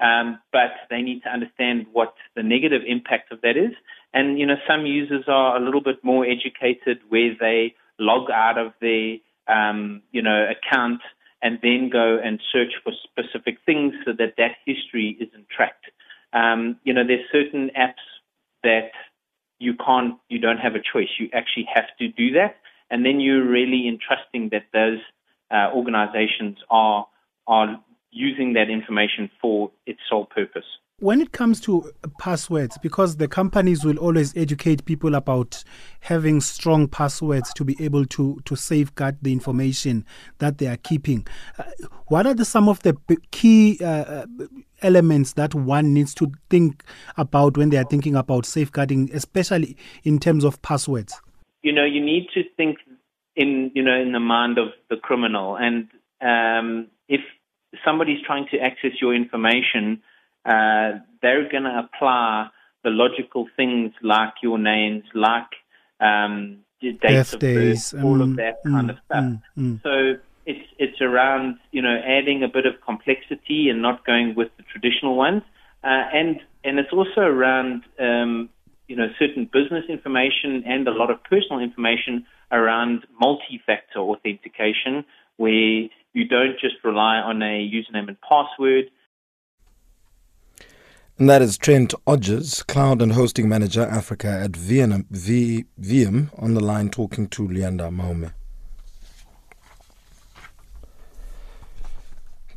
Um, 0.00 0.38
but 0.50 0.72
they 0.88 1.02
need 1.02 1.22
to 1.24 1.28
understand 1.28 1.86
what 1.92 2.14
the 2.34 2.42
negative 2.42 2.80
impact 2.86 3.32
of 3.32 3.42
that 3.42 3.58
is. 3.58 3.72
And, 4.14 4.38
you 4.38 4.46
know, 4.46 4.56
some 4.66 4.86
users 4.86 5.24
are 5.28 5.56
a 5.56 5.60
little 5.60 5.82
bit 5.82 6.02
more 6.02 6.24
educated 6.24 7.00
where 7.10 7.36
they 7.38 7.74
log 7.98 8.30
out 8.30 8.56
of 8.56 8.72
their, 8.80 9.18
um, 9.46 10.02
you 10.10 10.22
know, 10.22 10.48
account 10.48 11.02
and 11.42 11.58
then 11.62 11.90
go 11.90 12.18
and 12.22 12.40
search 12.50 12.72
for 12.82 12.92
specific 13.04 13.58
things 13.66 13.94
so 14.04 14.12
that 14.12 14.34
that 14.38 14.52
history 14.64 15.18
isn't 15.20 15.48
tracked. 15.54 15.86
Um, 16.32 16.78
you 16.84 16.94
know, 16.94 17.06
there's 17.06 17.26
certain 17.30 17.70
apps 17.78 18.04
that 18.62 18.92
you 19.58 19.74
can't, 19.74 20.14
you 20.28 20.38
don't 20.38 20.58
have 20.58 20.74
a 20.74 20.80
choice. 20.80 21.08
You 21.18 21.28
actually 21.34 21.68
have 21.74 21.86
to 21.98 22.08
do 22.08 22.32
that, 22.32 22.56
and 22.90 23.04
then 23.04 23.20
you're 23.20 23.46
really 23.46 23.88
entrusting 23.88 24.50
that 24.50 24.64
those 24.72 25.00
uh, 25.50 25.70
organizations 25.74 26.58
are 26.70 27.06
are 27.46 27.80
using 28.10 28.54
that 28.54 28.68
information 28.70 29.30
for 29.40 29.70
its 29.86 30.00
sole 30.08 30.26
purpose 30.26 30.64
when 31.00 31.22
it 31.22 31.32
comes 31.32 31.60
to 31.62 31.90
passwords, 32.18 32.76
because 32.78 33.16
the 33.16 33.26
companies 33.26 33.84
will 33.84 33.96
always 33.98 34.36
educate 34.36 34.84
people 34.84 35.14
about 35.14 35.64
having 36.00 36.42
strong 36.42 36.86
passwords 36.86 37.54
to 37.54 37.64
be 37.64 37.74
able 37.82 38.04
to, 38.04 38.38
to 38.44 38.54
safeguard 38.54 39.16
the 39.22 39.32
information 39.32 40.04
that 40.38 40.58
they 40.58 40.66
are 40.66 40.76
keeping, 40.76 41.26
uh, 41.58 41.64
what 42.08 42.26
are 42.26 42.34
the, 42.34 42.44
some 42.44 42.68
of 42.68 42.80
the 42.82 42.94
key 43.30 43.78
uh, 43.80 43.86
uh, 43.86 44.26
elements 44.82 45.32
that 45.32 45.54
one 45.54 45.94
needs 45.94 46.14
to 46.14 46.30
think 46.50 46.84
about 47.16 47.56
when 47.56 47.70
they 47.70 47.78
are 47.78 47.84
thinking 47.84 48.14
about 48.14 48.44
safeguarding, 48.44 49.10
especially 49.14 49.78
in 50.04 50.18
terms 50.18 50.44
of 50.44 50.60
passwords? 50.60 51.20
You 51.62 51.72
know, 51.72 51.84
you 51.84 52.04
need 52.04 52.28
to 52.34 52.42
think 52.56 52.78
in 53.36 53.70
you 53.74 53.82
know 53.82 54.00
in 54.00 54.12
the 54.12 54.20
mind 54.20 54.58
of 54.58 54.68
the 54.88 54.96
criminal, 54.96 55.56
and 55.56 55.88
um, 56.20 56.88
if 57.08 57.20
somebody's 57.84 58.22
trying 58.26 58.46
to 58.50 58.58
access 58.58 58.92
your 59.00 59.14
information 59.14 60.02
uh, 60.44 61.00
they're 61.22 61.48
going 61.50 61.64
to 61.64 61.78
apply 61.86 62.48
the 62.82 62.90
logical 62.90 63.46
things 63.56 63.92
like 64.02 64.34
your 64.42 64.58
names, 64.58 65.04
like 65.14 65.50
um, 66.00 66.58
dates 66.80 67.34
of 67.34 67.40
birth, 67.40 67.94
all 68.02 68.16
of 68.16 68.22
um, 68.22 68.36
that 68.36 68.62
kind 68.64 68.88
mm, 68.88 68.90
of 68.90 68.96
stuff. 69.04 69.24
Mm, 69.24 69.42
mm. 69.58 69.82
So 69.82 70.20
it's 70.46 70.66
it's 70.78 71.00
around 71.02 71.58
you 71.72 71.82
know 71.82 72.00
adding 72.04 72.42
a 72.42 72.48
bit 72.48 72.64
of 72.64 72.80
complexity 72.84 73.68
and 73.68 73.82
not 73.82 74.06
going 74.06 74.34
with 74.34 74.48
the 74.56 74.62
traditional 74.62 75.14
ones, 75.14 75.42
uh, 75.84 76.04
and 76.14 76.40
and 76.64 76.78
it's 76.78 76.92
also 76.92 77.20
around 77.20 77.82
um, 77.98 78.48
you 78.90 78.96
know 78.96 79.06
certain 79.18 79.48
business 79.52 79.84
information 79.88 80.64
and 80.66 80.86
a 80.88 80.90
lot 80.90 81.10
of 81.10 81.22
personal 81.24 81.60
information 81.60 82.26
around 82.50 83.06
multi-factor 83.20 84.00
authentication, 84.00 85.04
where 85.36 85.88
you 86.12 86.24
don't 86.28 86.58
just 86.60 86.74
rely 86.82 87.16
on 87.16 87.40
a 87.40 87.70
username 87.78 88.08
and 88.08 88.16
password 88.20 88.86
and 91.20 91.28
that 91.28 91.42
is 91.42 91.58
Trent 91.58 91.92
Odgers, 92.06 92.66
Cloud 92.66 93.02
and 93.02 93.12
Hosting 93.12 93.46
Manager 93.46 93.82
Africa 93.82 94.26
at 94.26 94.52
Veeam, 94.52 95.04
Veeam 95.78 96.30
on 96.42 96.54
the 96.54 96.60
line 96.60 96.88
talking 96.88 97.28
to 97.28 97.46
Leander 97.46 97.90
Maume. 97.90 98.32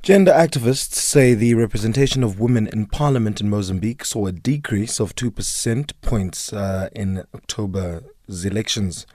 Gender 0.03 0.33
activists 0.33 0.95
say 0.95 1.33
the 1.33 1.53
representation 1.53 2.23
of 2.23 2.37
women 2.37 2.67
in 2.67 2.87
parliament 2.87 3.39
in 3.39 3.49
Mozambique 3.49 4.03
saw 4.03 4.25
a 4.27 4.33
decrease 4.33 4.99
of 4.99 5.15
2% 5.15 5.93
points 6.01 6.51
uh, 6.51 6.89
in 6.91 7.23
October's 7.33 8.43
elections. 8.43 9.07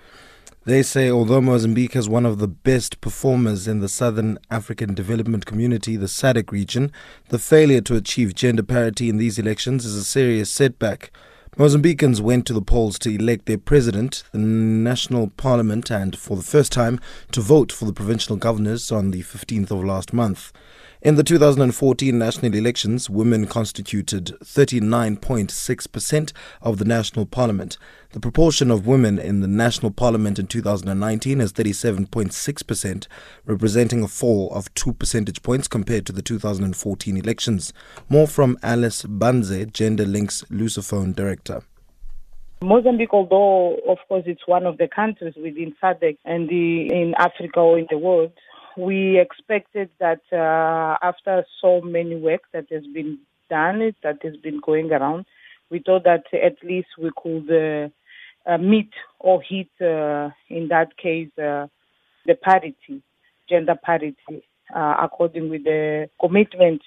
They 0.64 0.82
say 0.82 1.11
although 1.11 1.43
Mozambique 1.43 1.93
has 1.93 2.09
one 2.09 2.24
of 2.24 2.39
the 2.39 2.49
best 2.49 3.03
performers 3.03 3.68
in 3.68 3.80
the 3.80 3.89
Southern 3.91 4.39
African 4.51 4.95
Development 4.95 5.45
Community, 5.45 5.95
the 5.99 6.07
SADC 6.07 6.51
region, 6.51 6.91
the 7.28 7.39
failure 7.39 7.82
to 7.82 7.95
achieve 7.95 8.34
gender 8.34 8.62
parity 8.62 9.11
in 9.11 9.18
these 9.18 9.39
elections 9.39 9.84
is 9.84 9.95
a 9.95 10.03
serious 10.03 10.51
setback. 10.51 11.12
Mozambicans 11.59 12.20
went 12.20 12.46
to 12.46 12.52
the 12.52 12.62
polls 12.62 13.00
to 13.00 13.12
elect 13.12 13.46
their 13.46 13.59
president, 13.59 14.22
the 14.30 14.38
national 14.38 15.30
parliament, 15.30 15.90
and 15.90 16.16
for 16.16 16.36
the 16.36 16.42
first 16.44 16.70
time 16.70 17.00
to 17.32 17.40
vote 17.40 17.72
for 17.72 17.84
the 17.84 17.92
provincial 17.92 18.36
governors 18.36 18.92
on 18.92 19.11
the 19.11 19.24
15th 19.24 19.72
of 19.72 19.82
last 19.82 20.12
month. 20.12 20.52
In 21.01 21.14
the 21.14 21.22
2014 21.22 22.18
national 22.18 22.57
elections, 22.57 23.09
women 23.09 23.46
constituted 23.46 24.36
39.6% 24.42 26.32
of 26.61 26.78
the 26.78 26.84
national 26.84 27.24
parliament. 27.24 27.78
The 28.11 28.18
proportion 28.18 28.68
of 28.68 28.88
women 28.88 29.16
in 29.16 29.38
the 29.40 29.46
national 29.46 29.92
parliament 29.92 30.40
in 30.40 30.49
2019 30.49 31.40
is 31.40 31.53
37.6%, 31.53 33.07
representing 33.46 34.03
a 34.03 34.09
fall 34.09 34.51
of 34.53 34.74
2 34.74 34.92
percentage 34.94 35.40
points 35.44 35.68
compared 35.68 36.05
to 36.07 36.12
the 36.12 36.20
2014 36.20 37.16
elections. 37.16 37.72
More 38.09 38.26
from 38.26 38.59
Alice 38.64 39.05
Banze, 39.05 39.66
Gender 39.66 40.05
Links 40.05 40.42
Lusophone 40.51 41.14
Director. 41.14 41.62
Mozambique, 42.61 43.14
although 43.14 43.76
of 43.88 43.99
course 44.09 44.24
it's 44.26 44.49
one 44.49 44.66
of 44.66 44.78
the 44.78 44.88
countries 44.88 45.34
within 45.36 45.76
SADC 45.80 46.18
and 46.24 46.49
the, 46.49 46.88
in 46.92 47.14
Africa 47.16 47.61
or 47.61 47.78
in 47.78 47.86
the 47.88 47.99
world, 47.99 48.32
we 48.79 49.18
expected 49.18 49.91
that 49.99 50.20
uh, 50.33 50.97
after 51.03 51.45
so 51.61 51.81
many 51.81 52.16
work 52.16 52.43
that 52.53 52.66
has 52.70 52.87
been 52.87 53.18
done, 53.51 53.93
that 54.03 54.18
has 54.22 54.37
been 54.37 54.61
going 54.64 54.93
around, 54.93 55.26
we 55.70 55.81
thought 55.81 56.05
that 56.05 56.24
at 56.33 56.57
least 56.62 56.89
we 56.99 57.11
could 57.20 57.51
uh, 57.51 57.89
uh, 58.49 58.59
meet 58.59 58.91
or 59.18 59.43
hit, 59.43 59.68
uh, 59.81 60.31
in 60.49 60.68
that 60.68 60.97
case, 60.97 61.29
uh, 61.39 61.66
the 62.24 62.35
parity, 62.35 63.03
gender 63.49 63.74
parity, 63.74 64.43
according 64.74 65.51
with 65.51 65.64
the 65.64 66.09
commitments 66.20 66.85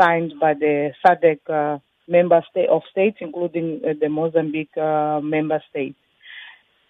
signed 0.00 0.32
by 0.40 0.54
the 0.54 0.92
SADC 1.04 1.80
member 2.08 2.42
state 2.50 2.68
of 2.68 2.82
states, 2.90 3.18
including 3.20 3.80
the 4.00 4.08
Mozambique 4.08 4.76
member 4.76 5.62
states. 5.68 5.98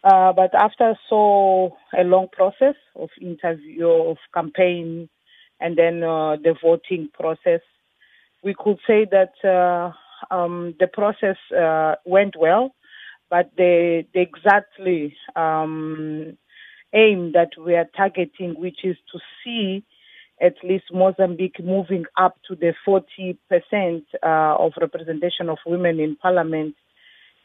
Uh, 0.07 0.33
but 0.33 0.55
after 0.55 0.97
so 1.11 1.77
a 1.99 2.05
long 2.05 2.29
process 2.31 2.77
of 2.95 3.09
interview, 3.21 3.89
of 3.89 4.19
campaign, 4.33 5.09
and 5.61 5.77
then 5.77 6.05
uh, 6.05 6.37
the 6.37 6.55
voting 6.63 7.09
process, 7.13 7.61
we 8.45 8.55
could 8.57 8.79
say 8.87 9.05
that 9.11 9.33
uh, 9.45 9.91
um, 10.33 10.75
the 10.79 10.87
process 10.87 11.37
uh, 11.59 11.97
went 12.05 12.37
well, 12.39 12.73
but 13.31 13.51
the, 13.57 14.05
the 14.15 14.21
exactly 14.21 15.17
um, 15.35 16.39
aim 16.95 17.33
that 17.33 17.51
we 17.59 17.75
are 17.75 17.89
targeting, 17.97 18.55
which 18.57 18.85
is 18.85 18.97
to 19.13 19.19
see 19.45 19.83
at 20.41 20.55
least 20.63 20.85
Mozambique 20.93 21.59
moving 21.65 22.05
up 22.17 22.37
to 22.47 22.55
the 22.55 22.75
40% 22.87 23.37
uh, 24.23 24.63
of 24.63 24.73
representation 24.81 25.49
of 25.49 25.59
women 25.67 25.99
in 25.99 26.15
parliament, 26.15 26.77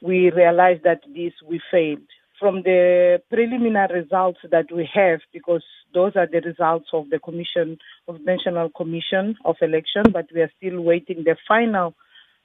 we 0.03 0.29
realized 0.29 0.83
that 0.83 1.01
this 1.15 1.33
we 1.47 1.59
failed 1.71 2.01
from 2.41 2.63
the 2.63 3.21
preliminary 3.29 4.01
results 4.01 4.39
that 4.49 4.65
we 4.75 4.89
have, 4.91 5.19
because 5.31 5.63
those 5.93 6.13
are 6.15 6.25
the 6.25 6.41
results 6.41 6.87
of 6.91 7.07
the 7.11 7.19
Commission 7.19 7.77
of 8.07 8.19
National 8.21 8.69
Commission 8.71 9.37
of 9.45 9.57
Election, 9.61 10.05
but 10.11 10.25
we 10.33 10.41
are 10.41 10.51
still 10.57 10.81
waiting 10.81 11.23
the 11.23 11.37
final 11.47 11.93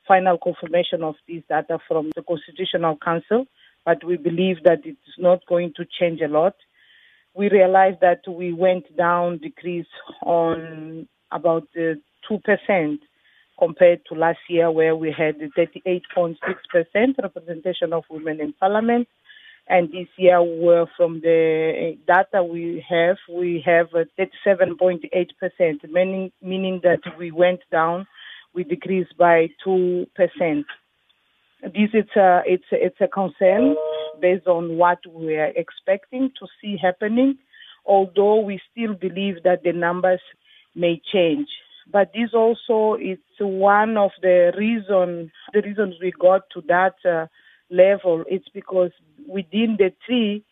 final 0.07 0.39
confirmation 0.39 1.03
of 1.03 1.17
these 1.27 1.43
data 1.49 1.79
from 1.89 2.13
the 2.15 2.23
Constitutional 2.23 2.97
Council. 3.03 3.47
But 3.85 4.05
we 4.05 4.19
believe 4.19 4.63
that 4.65 4.81
it's 4.85 5.19
not 5.19 5.41
going 5.47 5.73
to 5.77 5.85
change 5.99 6.21
a 6.21 6.29
lot. 6.29 6.55
We 7.35 7.49
realized 7.49 8.01
that 8.03 8.21
we 8.29 8.53
went 8.53 8.95
down, 8.97 9.39
decrease 9.39 9.87
on 10.23 11.09
about 11.33 11.69
uh, 11.77 11.95
two 12.29 12.39
percent 12.45 13.01
compared 13.59 14.01
to 14.07 14.15
last 14.15 14.41
year, 14.51 14.71
where 14.71 14.95
we 14.95 15.11
had 15.17 15.37
38.6% 15.39 16.37
representation 17.23 17.95
of 17.95 18.05
women 18.11 18.41
in 18.43 18.53
parliament. 18.53 19.09
And 19.69 19.91
this 19.91 20.07
year, 20.17 20.41
we're 20.43 20.87
from 20.97 21.21
the 21.21 21.99
data 22.07 22.45
we 22.45 22.85
have, 22.89 23.17
we 23.29 23.63
have 23.67 23.89
37.8%, 23.91 25.91
meaning, 25.91 26.31
meaning 26.41 26.81
that 26.85 27.01
we 27.19 27.33
went 27.33 27.61
down, 27.73 28.07
we 28.55 28.63
decreased 28.63 29.17
by 29.19 29.49
2%. 29.67 30.07
This 31.63 31.91
is 31.95 32.05
a, 32.17 32.43
it's, 32.47 32.65
it's 32.71 33.01
a 33.01 33.09
concern 33.09 33.75
based 34.21 34.47
on 34.47 34.77
what 34.77 34.99
we 35.11 35.37
are 35.37 35.53
expecting 35.57 36.31
to 36.39 36.47
see 36.61 36.77
happening, 36.81 37.37
although 37.85 38.39
we 38.41 38.61
still 38.71 38.95
believe 38.95 39.43
that 39.43 39.65
the 39.65 39.73
numbers 39.73 40.21
may 40.77 41.01
change 41.13 41.49
but 41.91 42.11
this 42.13 42.31
also 42.35 42.99
is 43.01 43.19
one 43.39 43.97
of 43.97 44.11
the 44.21 44.53
reason 44.59 45.31
the 45.53 45.63
reasons 45.63 45.95
we 46.03 46.13
got 46.19 46.43
to 46.53 46.61
that 46.67 46.97
uh, 47.09 47.27
level. 47.71 48.25
It's 48.29 48.49
because 48.53 48.91
within 49.27 49.77
the 49.79 49.93
three 50.07 50.45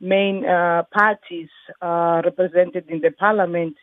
main 0.00 0.44
uh, 0.44 0.82
parties 0.92 1.48
uh, 1.80 2.22
represented 2.24 2.88
in 2.88 3.00
the 3.00 3.10
parliament, 3.10 3.76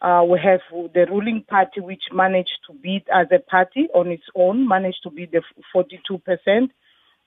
uh, 0.00 0.24
we 0.28 0.38
have 0.42 0.60
the 0.92 1.06
ruling 1.08 1.44
party, 1.48 1.80
which 1.80 2.02
managed 2.12 2.58
to 2.66 2.74
beat 2.74 3.06
as 3.12 3.26
a 3.32 3.38
party 3.38 3.88
on 3.94 4.08
its 4.08 4.24
own, 4.34 4.68
managed 4.68 5.02
to 5.02 5.10
beat 5.10 5.32
the 5.32 5.42
42% 5.74 6.68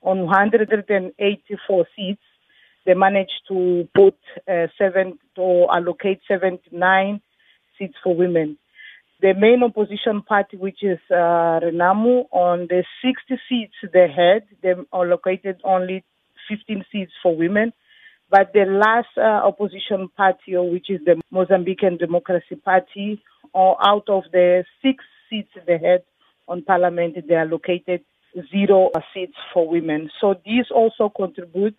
on 0.02 0.26
184 0.26 1.86
seats. 1.96 2.22
They 2.86 2.94
managed 2.94 3.42
to 3.48 3.88
put 3.94 4.16
uh, 4.48 4.68
seven 4.78 5.18
to 5.36 5.66
allocate 5.72 6.20
79 6.28 7.20
seats 7.78 7.94
for 8.02 8.14
women 8.14 8.58
the 9.20 9.34
main 9.34 9.62
opposition 9.64 10.22
party, 10.22 10.56
which 10.56 10.82
is 10.82 10.98
uh, 11.10 11.58
Renamo, 11.60 12.26
on 12.30 12.68
the 12.68 12.84
60 13.02 13.40
seats 13.48 13.74
they 13.92 14.06
had, 14.08 14.44
they 14.62 14.74
allocated 14.92 15.60
only 15.64 16.04
15 16.48 16.84
seats 16.92 17.12
for 17.22 17.36
women. 17.36 17.72
But 18.30 18.52
the 18.52 18.64
last 18.64 19.08
uh, 19.16 19.46
opposition 19.46 20.08
party, 20.16 20.56
which 20.56 20.90
is 20.90 21.00
the 21.04 21.20
Mozambican 21.32 21.98
Democracy 21.98 22.56
Party, 22.62 23.20
or 23.52 23.76
out 23.84 24.08
of 24.08 24.24
the 24.30 24.64
six 24.82 25.02
seats 25.28 25.50
they 25.66 25.78
had 25.78 26.02
on 26.46 26.62
parliament, 26.62 27.16
they 27.26 27.34
allocated 27.34 28.02
zero 28.52 28.90
seats 29.14 29.36
for 29.52 29.68
women. 29.68 30.10
So 30.20 30.34
this 30.44 30.66
also 30.72 31.08
contributes 31.08 31.78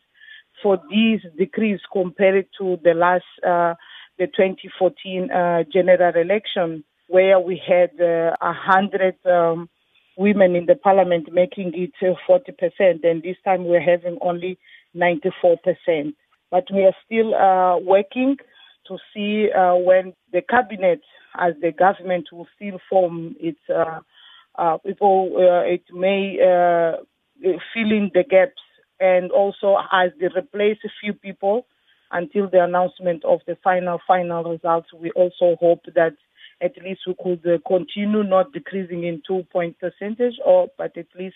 for 0.62 0.78
this 0.90 1.22
decrease 1.38 1.80
compared 1.94 2.48
to 2.60 2.78
the 2.84 2.94
last, 2.94 3.24
uh, 3.48 3.76
the 4.18 4.28
2014 4.28 5.32
uh, 5.32 5.64
general 5.72 6.16
election 6.20 6.84
where 7.10 7.40
we 7.40 7.60
had 7.68 7.90
uh, 8.00 8.36
a 8.40 8.50
uh, 8.50 8.54
hundred 8.54 9.16
um, 9.26 9.68
women 10.16 10.56
in 10.56 10.68
the 10.68 10.76
parliament 10.76 11.28
making 11.34 11.72
it 11.74 11.92
uh, 12.02 12.14
40%, 12.30 13.04
and 13.04 13.24
this 13.24 13.36
time 13.44 13.66
we're 13.66 13.82
having 13.82 14.18
only 14.22 14.60
94%. 14.96 16.14
But 16.52 16.66
we 16.72 16.84
are 16.84 16.96
still 17.06 17.34
uh, 17.34 17.80
working 17.80 18.38
to 18.88 18.98
see 19.14 19.50
uh, 19.52 19.76
when 19.76 20.14
the 20.32 20.42
cabinet, 20.42 21.02
as 21.38 21.54
the 21.62 21.72
government 21.72 22.28
will 22.32 22.48
still 22.56 22.80
form 22.88 23.36
its 23.40 23.60
uh, 23.70 24.78
people, 24.86 25.32
it 25.66 25.84
may 25.92 26.38
fill 27.74 27.92
in 27.92 28.12
the 28.14 28.24
gaps, 28.24 28.62
and 29.00 29.32
also 29.32 29.78
as 29.92 30.12
they 30.20 30.28
replace 30.36 30.78
a 30.86 30.90
few 31.02 31.14
people 31.14 31.66
until 32.12 32.50
the 32.50 32.64
announcement 32.64 33.24
of 33.24 33.40
the 33.48 33.56
final 33.64 34.00
final 34.06 34.44
results. 34.44 34.90
We 34.94 35.12
also 35.12 35.56
hope 35.60 35.86
that 35.96 36.16
at 36.62 36.74
least 36.84 37.02
we 37.08 37.16
could 37.22 37.46
uh, 37.46 37.58
continue 37.68 38.24
not 38.24 38.52
decreasing 38.52 39.04
in 39.04 39.22
two 39.28 39.44
point 39.52 39.78
percentage, 39.80 40.36
or 40.46 40.68
but 40.78 40.98
at 40.98 41.08
least 41.18 41.36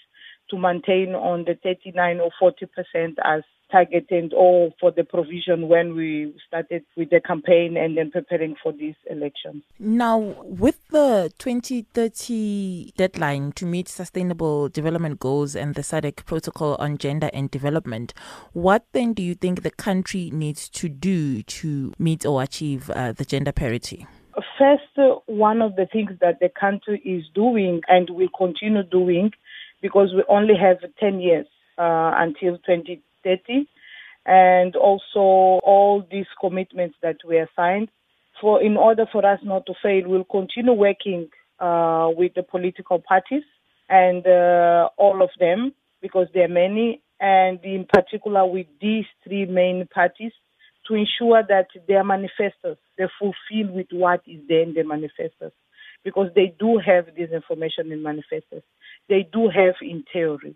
to 0.49 0.57
maintain 0.57 1.15
on 1.15 1.45
the 1.45 1.57
39 1.63 2.19
or 2.19 2.31
40 2.39 2.65
percent 2.67 3.17
as 3.23 3.43
targeted 3.73 4.33
or 4.35 4.71
for 4.79 4.91
the 4.91 5.03
provision 5.03 5.67
when 5.67 5.95
we 5.95 6.33
started 6.47 6.83
with 6.95 7.09
the 7.09 7.19
campaign 7.19 7.75
and 7.75 7.97
then 7.97 8.11
preparing 8.11 8.55
for 8.61 8.71
these 8.71 8.93
elections. 9.09 9.63
Now, 9.79 10.19
with 10.19 10.87
the 10.89 11.33
2030 11.39 12.93
deadline 12.95 13.51
to 13.53 13.65
meet 13.65 13.89
sustainable 13.89 14.69
development 14.69 15.19
goals 15.19 15.55
and 15.55 15.73
the 15.73 15.81
SADC 15.81 16.23
protocol 16.25 16.75
on 16.75 16.99
gender 16.99 17.31
and 17.33 17.49
development, 17.49 18.13
what 18.53 18.85
then 18.91 19.13
do 19.13 19.23
you 19.23 19.33
think 19.33 19.63
the 19.63 19.71
country 19.71 20.29
needs 20.31 20.69
to 20.69 20.87
do 20.87 21.41
to 21.41 21.93
meet 21.97 22.25
or 22.25 22.43
achieve 22.43 22.91
uh, 22.91 23.11
the 23.11 23.25
gender 23.25 23.51
parity? 23.51 24.05
First, 24.57 25.21
one 25.27 25.61
of 25.61 25.75
the 25.75 25.85
things 25.85 26.11
that 26.21 26.39
the 26.39 26.49
country 26.49 26.99
is 27.05 27.23
doing 27.35 27.81
and 27.87 28.09
will 28.09 28.29
continue 28.35 28.83
doing, 28.83 29.31
because 29.81 30.13
we 30.13 30.23
only 30.27 30.55
have 30.55 30.77
10 30.99 31.19
years 31.19 31.45
uh, 31.77 32.13
until 32.17 32.57
2030, 32.57 33.67
and 34.25 34.75
also 34.75 35.59
all 35.63 36.03
these 36.09 36.25
commitments 36.39 36.95
that 37.01 37.17
we 37.27 37.35
have 37.35 37.49
signed. 37.55 37.89
For 38.41 38.61
in 38.61 38.75
order 38.77 39.05
for 39.11 39.25
us 39.25 39.39
not 39.43 39.65
to 39.67 39.73
fail, 39.81 40.03
we'll 40.07 40.23
continue 40.23 40.73
working 40.73 41.29
uh, 41.59 42.09
with 42.15 42.33
the 42.33 42.43
political 42.43 42.99
parties 42.99 43.43
and 43.89 44.25
uh, 44.25 44.89
all 44.97 45.21
of 45.21 45.29
them 45.39 45.73
because 46.01 46.27
there 46.33 46.45
are 46.45 46.49
many, 46.49 47.01
and 47.19 47.63
in 47.63 47.85
particular 47.85 48.45
with 48.45 48.67
these 48.81 49.05
three 49.23 49.45
main 49.45 49.87
parties 49.93 50.31
to 50.87 50.95
ensure 50.95 51.43
that 51.47 51.67
their 51.87 52.03
manifestos 52.03 52.77
they 52.97 53.05
fulfill 53.19 53.73
with 53.73 53.87
what 53.91 54.21
is 54.27 54.41
there 54.47 54.61
in 54.61 54.73
the 54.73 54.83
manifestos 54.83 55.51
because 56.03 56.29
they 56.35 56.53
do 56.59 56.79
have 56.85 57.05
this 57.15 57.31
information 57.31 57.91
in 57.91 58.03
manifestos. 58.03 58.61
They 59.09 59.27
do 59.31 59.49
have 59.49 59.75
in 59.81 60.03
theory, 60.11 60.55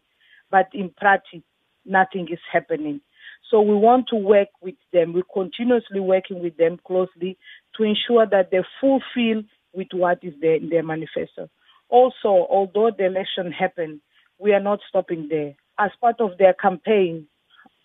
but 0.52 0.68
in 0.74 0.90
practice, 0.90 1.42
nothing 1.86 2.28
is 2.32 2.40
happening. 2.52 3.02
So 3.50 3.62
we 3.62 3.76
want 3.76 4.08
to 4.10 4.16
work 4.16 4.50
with 4.62 4.76
them. 4.92 5.14
We're 5.14 5.24
continuously 5.34 6.02
working 6.02 6.42
with 6.42 6.58
them 6.58 6.80
closely 6.86 7.38
to 7.78 7.84
ensure 7.84 8.26
that 8.26 8.52
they 8.52 8.60
fulfill 8.82 9.44
with 9.74 9.88
what 9.94 10.20
is 10.22 10.34
there 10.42 10.56
in 10.56 10.70
their 10.70 10.84
manifesto. 10.84 11.50
Also, 11.90 12.48
although 12.50 12.92
the 12.96 13.06
election 13.06 13.52
happened, 13.52 14.02
we 14.38 14.52
are 14.52 14.60
not 14.60 14.80
stopping 14.90 15.28
there. 15.30 15.56
As 15.80 15.92
part 16.02 16.20
of 16.20 16.38
their 16.38 16.54
campaign, 16.54 17.28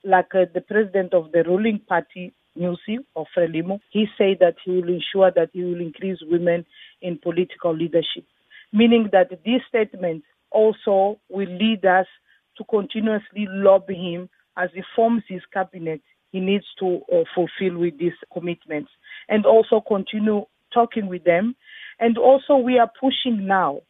like 0.04 0.34
uh, 0.34 0.46
the 0.52 0.60
president 0.60 1.14
of 1.14 1.32
the 1.32 1.44
ruling 1.44 1.80
party, 1.88 2.32
Nyusi 2.58 2.98
of 3.16 3.26
Frelimo, 3.36 3.80
he 3.90 4.06
said 4.18 4.38
that 4.40 4.56
he 4.64 4.72
will 4.72 4.88
ensure 4.88 5.30
that 5.34 5.50
he 5.52 5.62
will 5.62 5.80
increase 5.80 6.18
women 6.22 6.66
in 7.00 7.18
political 7.18 7.74
leadership, 7.74 8.24
meaning 8.72 9.08
that 9.12 9.30
this 9.30 9.62
statement 9.68 10.24
also 10.50 11.18
will 11.30 11.48
lead 11.48 11.84
us 11.84 12.06
to 12.58 12.64
continuously 12.64 13.46
lobby 13.48 13.94
him 13.94 14.28
as 14.56 14.70
he 14.74 14.82
forms 14.94 15.22
his 15.28 15.42
cabinet. 15.52 16.02
He 16.30 16.40
needs 16.40 16.64
to 16.78 17.00
uh, 17.12 17.24
fulfill 17.34 17.78
with 17.78 17.98
these 17.98 18.12
commitments 18.32 18.90
and 19.28 19.46
also 19.46 19.80
continue 19.86 20.44
talking 20.72 21.06
with 21.06 21.24
them. 21.24 21.54
And 22.00 22.18
also, 22.18 22.56
we 22.56 22.78
are 22.78 22.90
pushing 23.00 23.46
now 23.46 23.80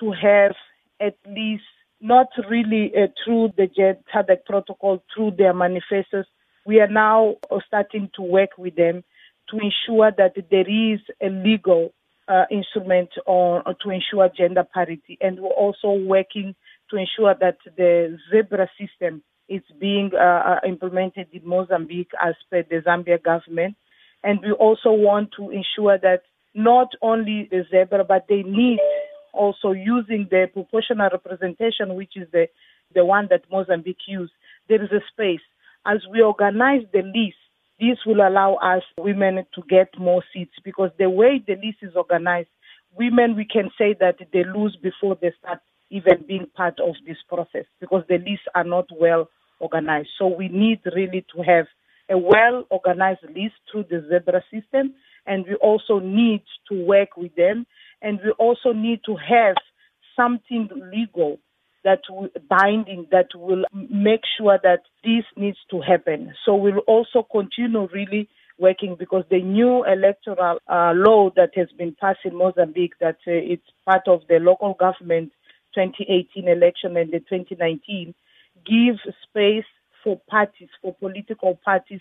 to 0.00 0.12
have 0.12 0.54
at 1.00 1.16
least 1.26 1.62
not 2.04 2.28
really 2.50 2.92
uh, 2.94 3.06
through 3.24 3.48
the 3.56 3.66
SADC 4.14 4.44
protocol, 4.44 5.02
through 5.14 5.32
their 5.38 5.54
manifestos. 5.54 6.26
We 6.66 6.80
are 6.80 6.88
now 6.88 7.36
starting 7.66 8.10
to 8.16 8.22
work 8.22 8.50
with 8.58 8.76
them 8.76 9.02
to 9.48 9.56
ensure 9.56 10.12
that 10.16 10.34
there 10.50 10.68
is 10.68 11.00
a 11.22 11.30
legal 11.30 11.94
uh, 12.28 12.44
instrument 12.50 13.08
on, 13.26 13.64
to 13.82 13.90
ensure 13.90 14.28
gender 14.36 14.64
parity. 14.64 15.16
And 15.22 15.40
we're 15.40 15.48
also 15.48 15.92
working 15.92 16.54
to 16.90 16.96
ensure 16.96 17.34
that 17.40 17.56
the 17.76 18.18
zebra 18.30 18.68
system 18.78 19.22
is 19.48 19.62
being 19.78 20.10
uh, 20.14 20.42
uh 20.56 20.60
implemented 20.66 21.28
in 21.32 21.46
Mozambique 21.46 22.12
as 22.22 22.34
per 22.50 22.62
the 22.62 22.82
Zambia 22.86 23.22
government. 23.22 23.76
And 24.22 24.40
we 24.40 24.52
also 24.52 24.92
want 24.92 25.32
to 25.38 25.50
ensure 25.50 25.98
that 25.98 26.22
not 26.54 26.88
only 27.02 27.48
the 27.50 27.64
zebra, 27.70 28.04
but 28.04 28.26
they 28.28 28.42
need 28.42 28.78
also 29.34 29.72
using 29.72 30.28
the 30.30 30.48
proportional 30.52 31.08
representation, 31.10 31.94
which 31.94 32.16
is 32.16 32.28
the, 32.32 32.46
the 32.94 33.04
one 33.04 33.28
that 33.30 33.42
Mozambique 33.50 34.06
used, 34.06 34.32
there 34.68 34.82
is 34.82 34.90
a 34.90 35.00
space. 35.12 35.44
As 35.86 35.98
we 36.10 36.22
organize 36.22 36.82
the 36.92 37.02
list, 37.02 37.36
this 37.80 37.98
will 38.06 38.26
allow 38.26 38.54
us 38.54 38.82
women 38.98 39.44
to 39.54 39.62
get 39.68 39.88
more 39.98 40.22
seats 40.32 40.54
because 40.64 40.90
the 40.98 41.10
way 41.10 41.42
the 41.46 41.54
list 41.54 41.78
is 41.82 41.96
organized, 41.96 42.48
women 42.96 43.36
we 43.36 43.44
can 43.44 43.70
say 43.76 43.94
that 44.00 44.16
they 44.32 44.44
lose 44.44 44.76
before 44.82 45.16
they 45.20 45.32
start 45.40 45.60
even 45.90 46.24
being 46.26 46.46
part 46.56 46.78
of 46.80 46.94
this 47.06 47.18
process 47.28 47.64
because 47.80 48.04
the 48.08 48.18
lists 48.18 48.46
are 48.54 48.64
not 48.64 48.86
well 48.98 49.28
organized. 49.60 50.08
So 50.18 50.26
we 50.28 50.48
need 50.48 50.80
really 50.94 51.24
to 51.34 51.42
have 51.42 51.66
a 52.10 52.18
well 52.18 52.64
organized 52.70 53.22
list 53.28 53.54
through 53.70 53.84
the 53.90 54.06
zebra 54.08 54.42
system 54.52 54.94
and 55.26 55.44
we 55.46 55.54
also 55.56 55.98
need 55.98 56.42
to 56.70 56.84
work 56.84 57.16
with 57.16 57.34
them 57.34 57.66
and 58.04 58.20
we 58.22 58.30
also 58.32 58.72
need 58.72 59.00
to 59.06 59.16
have 59.16 59.56
something 60.14 60.68
legal 60.92 61.40
that 61.84 62.00
will, 62.08 62.28
binding 62.48 63.06
that 63.10 63.28
will 63.34 63.64
make 63.90 64.20
sure 64.38 64.58
that 64.62 64.82
this 65.02 65.24
needs 65.36 65.58
to 65.70 65.80
happen. 65.80 66.34
So 66.44 66.54
we'll 66.54 66.78
also 66.86 67.26
continue 67.30 67.88
really 67.92 68.28
working 68.58 68.96
because 68.98 69.24
the 69.30 69.42
new 69.42 69.84
electoral 69.84 70.58
uh, 70.68 70.92
law 70.94 71.30
that 71.36 71.50
has 71.56 71.68
been 71.76 71.96
passed 72.00 72.20
in 72.24 72.36
Mozambique, 72.36 72.94
that 73.00 73.16
uh, 73.26 73.32
it's 73.32 73.66
part 73.84 74.06
of 74.06 74.20
the 74.28 74.36
local 74.36 74.74
government 74.74 75.32
2018 75.74 76.46
election 76.46 76.96
and 76.96 77.10
the 77.10 77.18
2019, 77.18 78.14
give 78.64 78.96
space 79.28 79.64
for 80.04 80.20
parties, 80.28 80.68
for 80.80 80.94
political 80.94 81.58
parties 81.64 82.00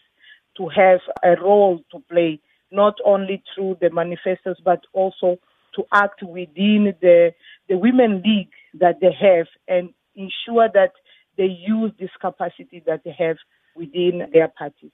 to 0.57 0.67
have 0.67 0.99
a 1.23 1.41
role 1.41 1.81
to 1.91 1.99
play, 2.11 2.39
not 2.71 2.95
only 3.05 3.41
through 3.55 3.77
the 3.81 3.89
manifestos, 3.89 4.57
but 4.63 4.81
also 4.93 5.39
to 5.75 5.83
act 5.91 6.21
within 6.23 6.93
the, 7.01 7.31
the 7.69 7.77
women 7.77 8.21
league 8.25 8.49
that 8.75 8.99
they 9.01 9.11
have 9.11 9.47
and 9.67 9.93
ensure 10.15 10.69
that 10.73 10.91
they 11.37 11.45
use 11.45 11.91
this 11.99 12.09
capacity 12.21 12.83
that 12.85 13.01
they 13.03 13.15
have 13.17 13.37
within 13.75 14.29
their 14.31 14.47
parties. 14.47 14.91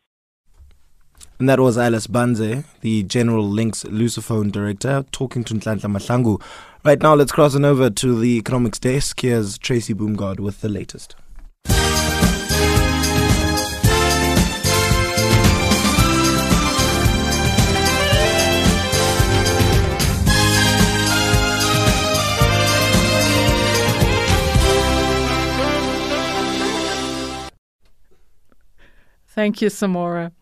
And 1.39 1.47
that 1.49 1.59
was 1.59 1.77
Alice 1.77 2.07
Banze, 2.07 2.65
the 2.81 3.03
Gender 3.03 3.39
Links 3.39 3.83
Lusophone 3.83 4.51
Director, 4.51 5.05
talking 5.11 5.43
to 5.45 5.53
Nhlanhla 5.53 5.97
Mahlangu. 5.97 6.41
Right 6.83 7.01
now, 7.01 7.13
let's 7.15 7.31
cross 7.31 7.55
on 7.55 7.65
over 7.65 7.89
to 7.89 8.19
the 8.19 8.37
economics 8.37 8.79
desk. 8.79 9.21
Here's 9.21 9.57
Tracy 9.57 9.93
Boomgard 9.93 10.39
with 10.39 10.61
the 10.61 10.69
latest. 10.69 11.15
Thank 29.39 29.61
you, 29.61 29.69
Samora. 29.69 30.33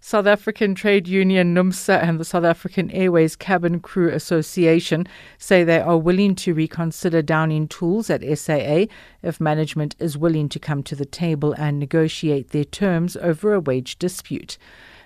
South 0.00 0.26
African 0.26 0.74
Trade 0.74 1.06
Union 1.06 1.54
NUMSA 1.54 2.02
and 2.02 2.18
the 2.18 2.24
South 2.24 2.44
African 2.44 2.90
Airways 2.90 3.36
Cabin 3.36 3.80
Crew 3.80 4.08
Association 4.08 5.06
say 5.36 5.62
they 5.62 5.78
are 5.78 5.98
willing 5.98 6.34
to 6.36 6.54
reconsider 6.54 7.20
Downing 7.20 7.68
Tools 7.68 8.08
at 8.08 8.22
SAA 8.22 8.86
if 9.22 9.42
management 9.42 9.94
is 9.98 10.16
willing 10.16 10.48
to 10.48 10.58
come 10.58 10.82
to 10.84 10.96
the 10.96 11.04
table 11.04 11.52
and 11.58 11.78
negotiate 11.78 12.48
their 12.48 12.64
terms 12.64 13.14
over 13.18 13.52
a 13.52 13.60
wage 13.60 13.98
dispute. 13.98 14.56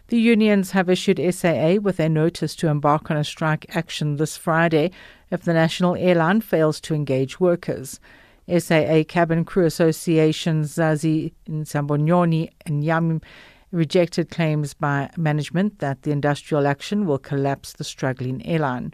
The 0.07 0.21
unions 0.21 0.71
have 0.71 0.89
issued 0.89 1.19
SAA 1.35 1.81
with 1.83 1.99
a 1.99 2.09
notice 2.09 2.55
to 2.55 2.69
embark 2.69 3.11
on 3.11 3.17
a 3.17 3.25
strike 3.25 3.67
action 3.75 4.15
this 4.15 4.37
Friday 4.37 4.93
if 5.33 5.43
the 5.43 5.55
national 5.55 5.97
airline 5.97 6.41
fails 6.41 6.81
to 6.83 6.95
engage 6.95 7.41
workers. 7.41 7.99
SAA 8.59 9.05
Cabin 9.07 9.45
Crew 9.45 9.65
Association 9.65 10.63
Zazi 10.63 11.33
Nsambonyoni 11.49 12.51
and 12.67 12.83
Yam 12.83 13.21
rejected 13.73 14.31
claims 14.31 14.75
by 14.75 15.11
management 15.17 15.79
that 15.79 16.03
the 16.03 16.11
industrial 16.11 16.67
action 16.67 17.07
will 17.07 17.19
collapse 17.19 17.73
the 17.73 17.85
struggling 17.85 18.45
airline. 18.45 18.93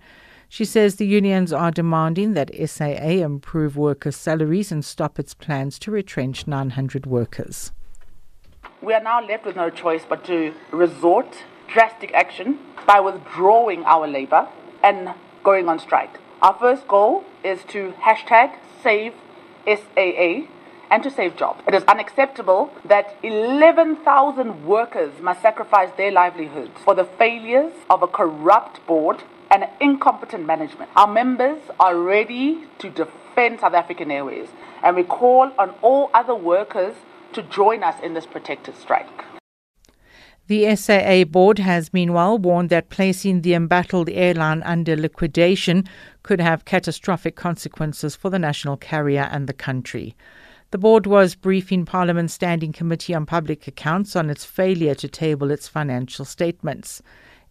She 0.49 0.65
says 0.65 0.97
the 0.97 1.07
unions 1.07 1.53
are 1.53 1.71
demanding 1.71 2.35
that 2.35 2.51
SAA 2.55 3.25
improve 3.25 3.77
workers' 3.77 4.17
salaries 4.17 4.71
and 4.71 4.85
stop 4.85 5.19
its 5.19 5.35
plans 5.35 5.79
to 5.81 5.91
retrench 5.91 6.47
900 6.47 7.07
workers. 7.07 7.73
We 8.81 8.93
are 8.93 9.03
now 9.03 9.27
left 9.27 9.47
with 9.47 9.57
no 9.57 9.71
choice 9.71 10.03
but 10.09 10.25
to 10.27 10.55
resort 10.71 11.37
drastic 11.67 12.13
action 12.15 12.59
by 12.87 13.01
withdrawing 13.01 13.85
our 13.85 14.07
labor 14.07 14.49
and 14.85 15.15
going 15.43 15.69
on 15.69 15.79
strike. 15.79 16.21
Our 16.43 16.55
first 16.55 16.87
goal 16.87 17.25
is 17.43 17.65
to 17.69 17.95
hashtag 18.03 18.57
save 18.83 19.15
SAA 19.67 20.47
and 20.91 21.03
to 21.03 21.11
save 21.11 21.37
jobs. 21.37 21.63
It 21.67 21.75
is 21.75 21.83
unacceptable 21.85 22.71
that 22.85 23.17
11,000 23.23 24.67
workers 24.67 25.13
must 25.21 25.43
sacrifice 25.43 25.91
their 25.97 26.13
livelihoods 26.13 26.79
for 26.85 26.95
the 26.95 27.05
failures 27.05 27.73
of 27.91 28.03
a 28.03 28.07
corrupt 28.07 28.87
board 28.87 29.25
and 29.51 29.67
incompetent 29.81 30.47
management. 30.47 30.91
Our 30.97 31.13
members 31.13 31.61
are 31.81 31.97
ready 31.99 32.65
to 32.79 32.91
defend 32.91 33.61
South 33.61 33.75
African 33.75 34.11
Airways 34.11 34.49
and 34.83 34.97
we 34.97 35.03
call 35.03 35.51
on 35.59 35.71
all 35.83 36.11
other 36.15 36.35
workers 36.35 36.95
to 37.33 37.43
join 37.43 37.83
us 37.83 38.01
in 38.03 38.15
this 38.15 38.27
protected 38.27 38.77
strike. 38.77 39.25
The 40.49 40.77
SAA 40.77 41.25
board 41.25 41.59
has 41.59 41.93
meanwhile 41.93 42.39
warned 42.39 42.71
that 42.71 42.89
placing 42.89 43.43
the 43.43 43.55
embattled 43.55 44.09
airline 44.09 44.63
under 44.63 44.97
liquidation 44.97 45.89
could 46.27 46.41
have 46.41 46.65
catastrophic 46.65 47.37
consequences 47.37 48.17
for 48.17 48.31
the 48.31 48.39
national 48.39 48.77
carrier 48.77 49.29
and 49.31 49.47
the 49.47 49.53
country. 49.53 50.17
The 50.73 50.79
board 50.79 51.07
was 51.07 51.37
briefing 51.37 51.85
Parliament's 51.85 52.35
Standing 52.35 52.73
Committee 52.73 53.15
on 53.15 53.27
Public 53.27 53.69
Accounts 53.69 54.17
on 54.17 54.29
its 54.29 54.45
failure 54.45 54.97
to 54.97 55.07
table 55.07 55.53
its 55.53 55.69
financial 55.69 56.25
statements. 56.25 57.01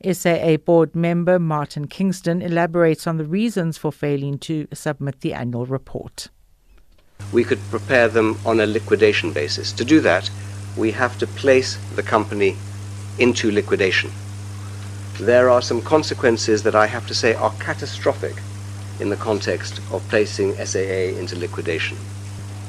SAA 0.04 0.58
board 0.58 0.94
member 0.94 1.40
Martin 1.40 1.88
Kingston 1.88 2.42
elaborates 2.42 3.08
on 3.08 3.16
the 3.16 3.24
reasons 3.24 3.78
for 3.78 3.94
failing 3.94 4.38
to 4.40 4.68
submit 4.74 5.22
the 5.22 5.34
annual 5.34 5.66
report. 5.66 6.28
We 7.32 7.46
could 7.46 7.62
prepare 7.70 8.10
them 8.10 8.38
on 8.46 8.60
a 8.60 8.66
liquidation 8.66 9.32
basis. 9.32 9.72
To 9.72 9.86
do 9.86 10.02
that, 10.02 10.30
we 10.76 10.92
have 10.92 11.18
to 11.20 11.28
place 11.28 11.78
the 11.96 12.04
company 12.04 12.58
into 13.20 13.52
liquidation. 13.52 14.12
There 15.18 15.50
are 15.50 15.62
some 15.62 15.82
consequences 15.82 16.64
that 16.64 16.76
I 16.76 16.88
have 16.88 17.08
to 17.08 17.16
say 17.16 17.36
are 17.36 17.54
catastrophic 17.62 18.36
in 19.00 19.10
the 19.10 19.16
context 19.18 19.80
of 19.92 20.08
placing 20.10 20.56
SAA 20.64 21.18
into 21.20 21.36
liquidation. 21.38 21.98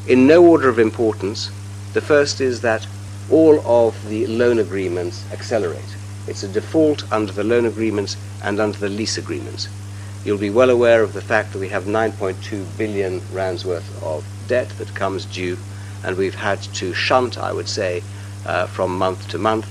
In 0.06 0.26
no 0.26 0.44
order 0.44 0.68
of 0.68 0.78
importance, 0.78 1.50
the 1.92 2.00
first 2.00 2.40
is 2.40 2.60
that 2.60 2.86
all 3.30 3.60
of 3.66 4.08
the 4.08 4.26
loan 4.26 4.58
agreements 4.58 5.24
accelerate. 5.32 5.96
It's 6.26 6.42
a 6.42 6.48
default 6.48 7.10
under 7.12 7.32
the 7.32 7.44
loan 7.44 7.66
agreements 7.66 8.16
and 8.42 8.60
under 8.60 8.78
the 8.78 8.88
lease 8.88 9.18
agreements. 9.18 9.68
You'll 10.24 10.38
be 10.38 10.50
well 10.50 10.70
aware 10.70 11.02
of 11.02 11.12
the 11.12 11.20
fact 11.20 11.52
that 11.52 11.58
we 11.58 11.68
have 11.68 11.84
9.2 11.84 12.66
billion 12.76 13.20
rands 13.32 13.64
worth 13.64 14.02
of 14.02 14.24
debt 14.48 14.68
that 14.78 14.94
comes 14.94 15.24
due, 15.24 15.58
and 16.04 16.16
we've 16.16 16.34
had 16.34 16.60
to 16.62 16.92
shunt, 16.92 17.38
I 17.38 17.52
would 17.52 17.68
say, 17.68 18.02
uh, 18.44 18.66
from 18.66 18.96
month 18.98 19.28
to 19.28 19.38
month 19.38 19.66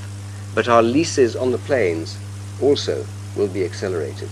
but 0.55 0.69
our 0.69 0.81
leases 0.81 1.35
on 1.35 1.51
the 1.51 1.57
planes 1.59 2.17
also 2.61 3.05
will 3.35 3.49
be 3.49 3.65
accelerated. 3.65 4.29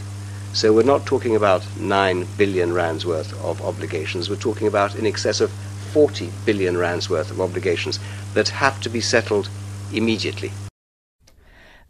So 0.54 0.72
we're 0.72 0.84
not 0.84 1.08
talking 1.08 1.36
about 1.36 1.66
9 1.80 2.28
billion 2.38 2.74
rands 2.74 3.08
worth 3.08 3.34
of 3.44 3.60
obligations, 3.64 4.30
we're 4.30 4.36
talking 4.36 4.68
about 4.68 4.94
in 4.94 5.08
excess 5.08 5.42
of 5.42 5.52
40 5.94 6.30
billion 6.46 6.78
rands 6.78 7.10
worth 7.10 7.32
of 7.32 7.42
obligations 7.42 8.00
that 8.36 8.50
have 8.50 8.80
to 8.82 8.90
be 8.90 9.02
settled 9.02 9.50
immediately. 9.92 10.52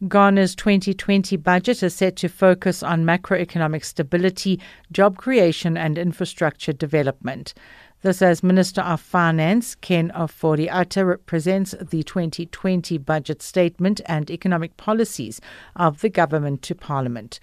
Ghana's 0.08 0.56
2020 0.56 1.36
budget 1.38 1.84
is 1.84 1.94
set 1.94 2.16
to 2.18 2.30
focus 2.30 2.82
on 2.82 3.04
macroeconomic 3.04 3.84
stability, 3.84 4.62
job 4.94 5.18
creation, 5.18 5.76
and 5.76 5.98
infrastructure 5.98 6.72
development. 6.72 7.54
This 8.02 8.22
as 8.22 8.44
Minister 8.44 8.82
of 8.82 9.02
Finance 9.02 9.76
Ken 9.76 10.10
Ofori-Atta 10.16 11.06
represents 11.06 11.76
the 11.82 12.04
2020 12.04 12.98
budget 12.98 13.42
statement 13.42 14.00
and 14.06 14.32
economic 14.32 14.78
policies 14.78 15.42
of 15.76 16.00
the 16.00 16.10
government 16.10 16.62
to 16.64 16.76
Parliament. 16.76 17.42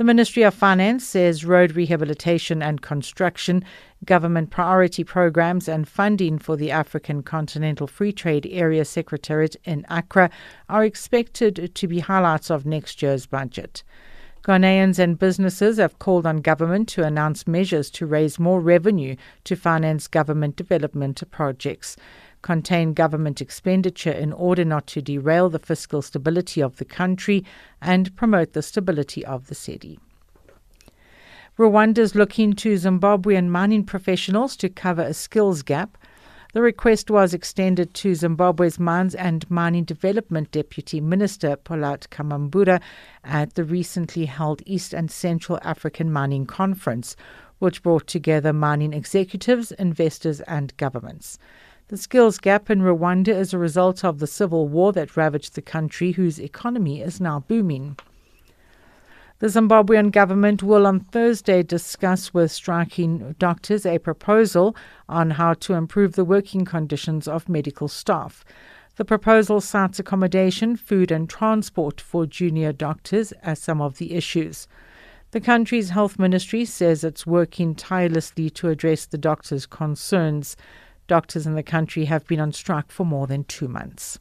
The 0.00 0.04
Ministry 0.04 0.44
of 0.44 0.54
Finance 0.54 1.06
says 1.06 1.44
road 1.44 1.72
rehabilitation 1.72 2.62
and 2.62 2.80
construction, 2.80 3.62
government 4.06 4.48
priority 4.48 5.04
programs, 5.04 5.68
and 5.68 5.86
funding 5.86 6.38
for 6.38 6.56
the 6.56 6.70
African 6.70 7.22
Continental 7.22 7.86
Free 7.86 8.10
Trade 8.10 8.48
Area 8.50 8.86
Secretariat 8.86 9.56
in 9.66 9.84
Accra 9.90 10.30
are 10.70 10.86
expected 10.86 11.74
to 11.74 11.86
be 11.86 11.98
highlights 11.98 12.50
of 12.50 12.64
next 12.64 13.02
year's 13.02 13.26
budget. 13.26 13.82
Ghanaians 14.42 14.98
and 14.98 15.18
businesses 15.18 15.76
have 15.76 15.98
called 15.98 16.24
on 16.24 16.38
government 16.38 16.88
to 16.88 17.04
announce 17.04 17.46
measures 17.46 17.90
to 17.90 18.06
raise 18.06 18.38
more 18.38 18.58
revenue 18.58 19.16
to 19.44 19.54
finance 19.54 20.08
government 20.08 20.56
development 20.56 21.22
projects, 21.30 21.98
contain 22.42 22.92
government 22.92 23.40
expenditure 23.40 24.10
in 24.10 24.32
order 24.32 24.64
not 24.64 24.86
to 24.88 25.02
derail 25.02 25.48
the 25.48 25.58
fiscal 25.58 26.02
stability 26.02 26.62
of 26.62 26.76
the 26.76 26.84
country, 26.84 27.44
and 27.80 28.14
promote 28.16 28.52
the 28.52 28.62
stability 28.62 29.24
of 29.24 29.48
the 29.48 29.54
city. 29.54 29.98
Rwanda 31.58 31.98
is 31.98 32.14
looking 32.14 32.54
to 32.54 32.74
Zimbabwean 32.74 33.48
mining 33.48 33.84
professionals 33.84 34.56
to 34.56 34.68
cover 34.68 35.02
a 35.02 35.14
skills 35.14 35.62
gap 35.62 35.98
the 36.52 36.62
request 36.62 37.12
was 37.12 37.32
extended 37.32 37.94
to 37.94 38.16
Zimbabwe's 38.16 38.80
Mines 38.80 39.14
and 39.14 39.48
Mining 39.48 39.84
Development 39.84 40.50
Deputy 40.50 41.00
Minister 41.00 41.54
Polite 41.54 42.08
Kambamura 42.10 42.80
at 43.22 43.54
the 43.54 43.62
recently 43.62 44.24
held 44.24 44.60
East 44.66 44.92
and 44.92 45.12
Central 45.12 45.60
African 45.62 46.10
Mining 46.10 46.46
Conference, 46.46 47.14
which 47.60 47.84
brought 47.84 48.08
together 48.08 48.52
mining 48.52 48.92
executives, 48.92 49.70
investors, 49.72 50.40
and 50.40 50.76
governments. 50.76 51.38
The 51.90 51.96
skills 51.96 52.38
gap 52.38 52.70
in 52.70 52.82
Rwanda 52.82 53.30
is 53.30 53.52
a 53.52 53.58
result 53.58 54.04
of 54.04 54.20
the 54.20 54.28
civil 54.28 54.68
war 54.68 54.92
that 54.92 55.16
ravaged 55.16 55.56
the 55.56 55.60
country, 55.60 56.12
whose 56.12 56.38
economy 56.38 57.00
is 57.00 57.20
now 57.20 57.40
booming. 57.48 57.96
The 59.40 59.48
Zimbabwean 59.48 60.12
government 60.12 60.62
will 60.62 60.86
on 60.86 61.00
Thursday 61.00 61.64
discuss 61.64 62.32
with 62.32 62.52
striking 62.52 63.34
doctors 63.40 63.84
a 63.84 63.98
proposal 63.98 64.76
on 65.08 65.30
how 65.30 65.54
to 65.54 65.74
improve 65.74 66.12
the 66.12 66.24
working 66.24 66.64
conditions 66.64 67.26
of 67.26 67.48
medical 67.48 67.88
staff. 67.88 68.44
The 68.94 69.04
proposal 69.04 69.60
cites 69.60 69.98
accommodation, 69.98 70.76
food, 70.76 71.10
and 71.10 71.28
transport 71.28 72.00
for 72.00 72.24
junior 72.24 72.72
doctors 72.72 73.32
as 73.42 73.58
some 73.58 73.80
of 73.80 73.98
the 73.98 74.14
issues. 74.14 74.68
The 75.32 75.40
country's 75.40 75.90
health 75.90 76.20
ministry 76.20 76.64
says 76.66 77.02
it's 77.02 77.26
working 77.26 77.74
tirelessly 77.74 78.48
to 78.50 78.68
address 78.68 79.06
the 79.06 79.18
doctors' 79.18 79.66
concerns. 79.66 80.56
Doctors 81.10 81.44
in 81.44 81.56
the 81.56 81.64
country 81.64 82.04
have 82.04 82.24
been 82.28 82.38
on 82.38 82.52
strike 82.52 82.92
for 82.92 83.04
more 83.04 83.26
than 83.26 83.42
two 83.42 83.66
months. 83.66 84.20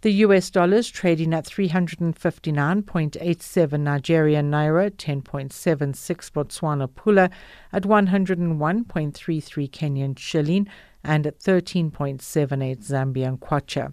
The 0.00 0.10
US 0.24 0.50
dollar 0.50 0.78
is 0.78 0.90
trading 0.90 1.32
at 1.32 1.44
359.87 1.44 3.80
Nigerian 3.80 4.50
naira, 4.50 4.90
10.76 4.90 6.32
Botswana 6.32 6.88
pula, 6.88 7.30
at 7.72 7.84
101.33 7.84 9.70
Kenyan 9.70 10.18
shilling, 10.18 10.66
and 11.04 11.24
at 11.24 11.38
13.78 11.38 12.84
Zambian 12.84 13.38
kwacha. 13.38 13.92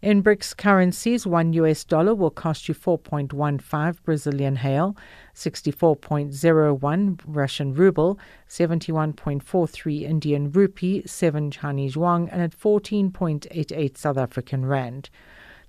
In 0.00 0.22
BRICS 0.22 0.56
currencies, 0.56 1.26
one 1.26 1.52
US 1.54 1.82
dollar 1.82 2.14
will 2.14 2.30
cost 2.30 2.68
you 2.68 2.74
4.15 2.74 3.96
Brazilian 4.04 4.60
real, 4.64 4.96
64.01 5.34 7.20
Russian 7.26 7.74
ruble, 7.74 8.16
71.43 8.48 10.02
Indian 10.02 10.52
rupee, 10.52 11.02
7 11.04 11.50
Chinese 11.50 11.96
yuan, 11.96 12.28
and 12.28 12.40
at 12.40 12.56
14.88 12.56 13.98
South 13.98 14.16
African 14.16 14.66
rand. 14.66 15.10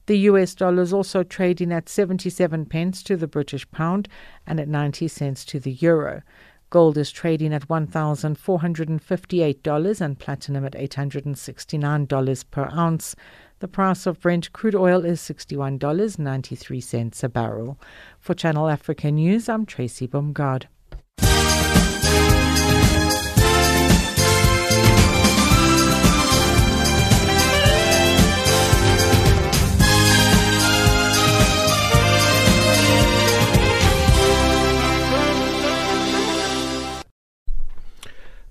The 0.05 0.19
US 0.19 0.53
dollar 0.53 0.83
is 0.83 0.93
also 0.93 1.23
trading 1.23 1.71
at 1.71 1.89
77 1.89 2.67
pence 2.67 3.01
to 3.01 3.17
the 3.17 3.25
British 3.25 3.67
pound 3.71 4.07
and 4.45 4.59
at 4.59 4.67
90 4.67 5.07
cents 5.07 5.43
to 5.45 5.59
the 5.59 5.71
euro. 5.71 6.21
Gold 6.69 6.99
is 6.99 7.11
trading 7.11 7.51
at 7.51 7.67
$1,458 7.67 10.01
and 10.01 10.19
platinum 10.19 10.65
at 10.65 10.73
$869 10.73 12.45
per 12.51 12.69
ounce. 12.71 13.15
The 13.59 13.67
price 13.67 14.05
of 14.05 14.21
Brent 14.21 14.53
crude 14.53 14.73
oil 14.73 15.03
is 15.03 15.19
$61.93 15.19 17.23
a 17.23 17.29
barrel. 17.29 17.77
For 18.17 18.33
Channel 18.33 18.69
Africa 18.69 19.11
News, 19.11 19.49
I'm 19.49 19.65
Tracy 19.65 20.07
Bumgard. 20.07 20.67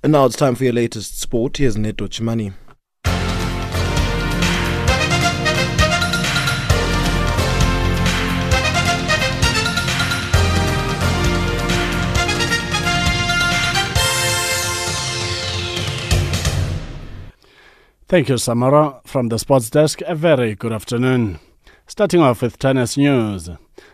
And 0.03 0.13
now 0.13 0.27
it's 0.27 0.37
time 0.37 0.55
for 0.55 0.65
your 0.65 0.75
latest 0.75 1.19
sport. 1.19 1.57
Here's 1.57 1.79
Neto 1.79 2.09
Chimani. 2.09 2.53
Thank 18.09 18.31
you, 18.31 18.37
Samora. 18.37 19.07
From 19.07 19.29
the 19.29 19.39
sports 19.39 19.69
desk, 19.69 20.01
a 20.07 20.15
very 20.15 20.55
good 20.55 20.73
afternoon. 20.73 21.41
Starting 21.87 22.23
off 22.23 22.41
with 22.41 22.59
tennis 22.59 22.97
news. 22.97 23.51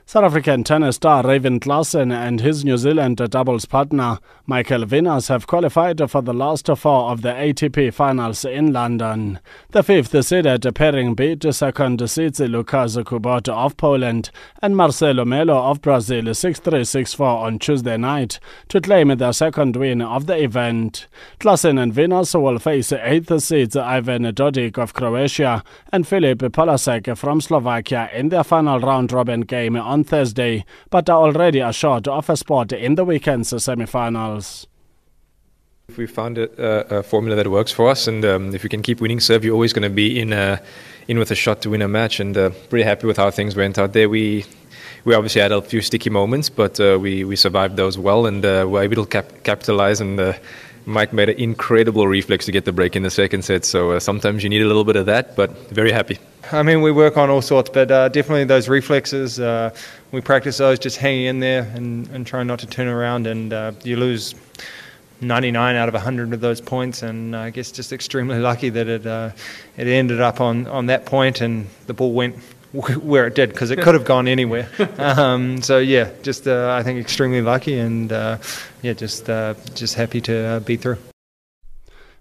South 0.07 0.25
African 0.25 0.63
tennis 0.63 0.97
star 0.97 1.27
Raven 1.27 1.59
Klassen 1.59 2.13
and 2.13 2.43
his 2.43 2.63
New 2.63 2.77
Zealand 2.77 3.17
doubles 3.31 3.65
partner 3.65 4.19
Michael 4.47 4.85
Venus 4.85 5.29
have 5.29 5.47
qualified 5.47 5.99
for 6.11 6.21
the 6.21 6.35
last 6.35 6.67
four 6.77 7.11
of 7.11 7.23
the 7.23 7.31
ATP 7.31 7.93
finals 7.95 8.45
in 8.45 8.71
London. 8.71 9.41
The 9.71 9.83
fifth 9.83 10.23
seeded 10.27 10.73
pairing 10.75 11.15
beat 11.15 11.47
second 11.55 12.09
seeds 12.11 12.39
Lukasz 12.39 13.03
Kubot 13.03 13.49
of 13.49 13.79
Poland 13.79 14.31
and 14.61 14.77
Marcelo 14.77 15.25
Melo 15.25 15.57
of 15.71 15.81
Brazil 15.81 16.25
6-3 16.25 16.61
6-4 16.83 17.21
on 17.21 17.59
Tuesday 17.59 17.97
night 17.97 18.39
to 18.69 18.83
claim 18.83 19.09
their 19.17 19.33
second 19.33 19.75
win 19.75 20.03
of 20.03 20.27
the 20.27 20.37
event. 20.37 21.07
Klassen 21.41 21.83
and 21.83 21.95
Venus 21.95 22.35
will 22.35 22.59
face 22.59 22.93
eighth 22.93 23.43
seeds 23.43 23.75
Ivan 23.75 24.25
Dodig 24.25 24.77
of 24.77 24.93
Croatia 24.93 25.65
and 25.91 26.07
Filip 26.07 26.41
Polasek 26.41 27.17
from 27.17 27.41
Slovakia 27.41 28.11
in 28.13 28.29
their 28.29 28.45
final 28.45 28.79
round 28.79 29.11
robin 29.11 29.41
game 29.41 29.77
on 29.77 29.94
Thursday, 30.03 30.65
but 30.91 31.09
are 31.09 31.21
already 31.21 31.61
assured 31.61 32.09
of 32.09 32.29
a 32.29 32.37
spot 32.37 32.73
in 32.73 32.97
the 32.97 33.05
weekend's 33.05 33.63
semi-finals. 33.63 34.67
If 35.89 35.99
we 35.99 36.07
found 36.07 36.39
a, 36.39 36.99
a, 36.99 37.03
formula 37.03 37.37
that 37.37 37.49
works 37.49 37.71
for 37.71 37.91
us, 37.91 38.09
and 38.09 38.25
um, 38.25 38.55
if 38.55 38.65
you 38.65 38.71
can 38.71 38.83
keep 38.83 39.03
winning 39.03 39.21
serve, 39.21 39.45
you're 39.45 39.53
always 39.53 39.75
going 39.75 39.83
to 39.83 39.91
be 39.91 40.19
in 40.19 40.33
uh, 40.33 40.57
in 41.09 41.19
with 41.19 41.31
a 41.31 41.35
shot 41.35 41.61
to 41.63 41.71
win 41.71 41.83
a 41.83 41.89
match. 41.89 42.21
And 42.21 42.35
uh, 42.37 42.51
pretty 42.71 42.85
happy 42.85 43.07
with 43.07 43.19
how 43.19 43.31
things 43.31 43.55
went 43.55 43.79
out 43.79 43.93
there. 43.93 44.09
We 44.09 44.47
we 45.05 45.15
obviously 45.15 45.43
had 45.43 45.53
a 45.53 45.61
few 45.61 45.83
sticky 45.83 46.09
moments, 46.09 46.49
but 46.49 46.81
uh, 46.81 46.99
we 46.99 47.25
we 47.25 47.37
survived 47.37 47.77
those 47.77 47.99
well, 47.99 48.25
and 48.25 48.45
uh, 48.45 48.65
were 48.67 48.83
able 48.83 49.05
to 49.05 49.07
cap- 49.07 49.43
capitalize 49.43 50.01
and 50.01 50.19
uh, 50.19 50.33
Mike 50.87 51.13
made 51.13 51.29
an 51.29 51.39
incredible 51.39 52.07
reflex 52.07 52.45
to 52.47 52.53
get 52.53 52.65
the 52.65 52.73
break 52.73 52.95
in 52.97 53.03
the 53.03 53.11
second 53.11 53.43
set. 53.43 53.65
So 53.65 53.93
uh, 53.93 54.01
sometimes 54.01 54.43
you 54.43 54.51
need 54.51 54.63
a 54.63 54.67
little 54.67 54.85
bit 54.85 54.97
of 54.97 55.07
that, 55.07 55.35
but 55.37 55.51
very 55.71 55.93
happy. 55.93 56.19
I 56.53 56.63
mean, 56.63 56.83
we 56.83 56.93
work 56.93 57.17
on 57.17 57.31
all 57.31 57.41
sorts, 57.41 57.71
but 57.71 57.91
uh, 57.91 58.09
definitely 58.11 58.45
those 58.45 58.69
reflexes, 58.69 59.41
uh, 59.41 59.75
we 60.13 60.21
practice 60.21 60.59
those 60.59 60.79
just 60.79 60.99
hanging 60.99 61.25
in 61.25 61.41
there 61.41 61.63
and, 61.75 62.07
and 62.09 62.27
trying 62.27 62.47
not 62.47 62.59
to 62.61 62.67
turn 62.67 62.87
around. 62.87 63.27
And 63.27 63.53
uh, 63.53 63.73
you 63.83 63.97
lose 63.97 64.35
99 65.21 65.77
out 65.77 65.89
of 65.89 65.95
100 65.95 66.33
of 66.33 66.41
those 66.41 66.61
points, 66.61 67.03
and 67.03 67.35
I 67.35 67.51
guess 67.51 67.73
just 67.73 67.93
extremely 67.93 68.39
lucky 68.51 68.69
that 68.71 68.89
it 68.89 69.07
uh, 69.07 69.31
it 69.77 69.87
ended 69.87 70.21
up 70.21 70.41
on, 70.41 70.67
on 70.67 70.87
that 70.87 71.07
point 71.07 71.41
and 71.41 71.67
the 71.87 71.95
ball 71.95 72.13
went 72.13 72.37
where 72.75 73.27
it 73.27 73.35
did 73.35 73.51
because 73.51 73.71
it 73.71 73.81
could 73.81 73.95
have 73.95 74.05
gone 74.05 74.29
anywhere. 74.29 74.69
Um, 74.99 75.61
so 75.63 75.79
yeah, 75.79 76.11
just 76.23 76.49
uh, 76.49 76.73
I 76.73 76.83
think 76.83 76.99
extremely 76.99 77.43
lucky 77.43 77.79
and 77.79 78.13
uh, 78.13 78.39
yeah, 78.83 78.95
just 78.95 79.29
uh, 79.29 79.55
just 79.75 79.95
happy 79.95 80.21
to 80.23 80.37
uh, 80.37 80.61
be 80.61 80.77
through. 80.77 80.99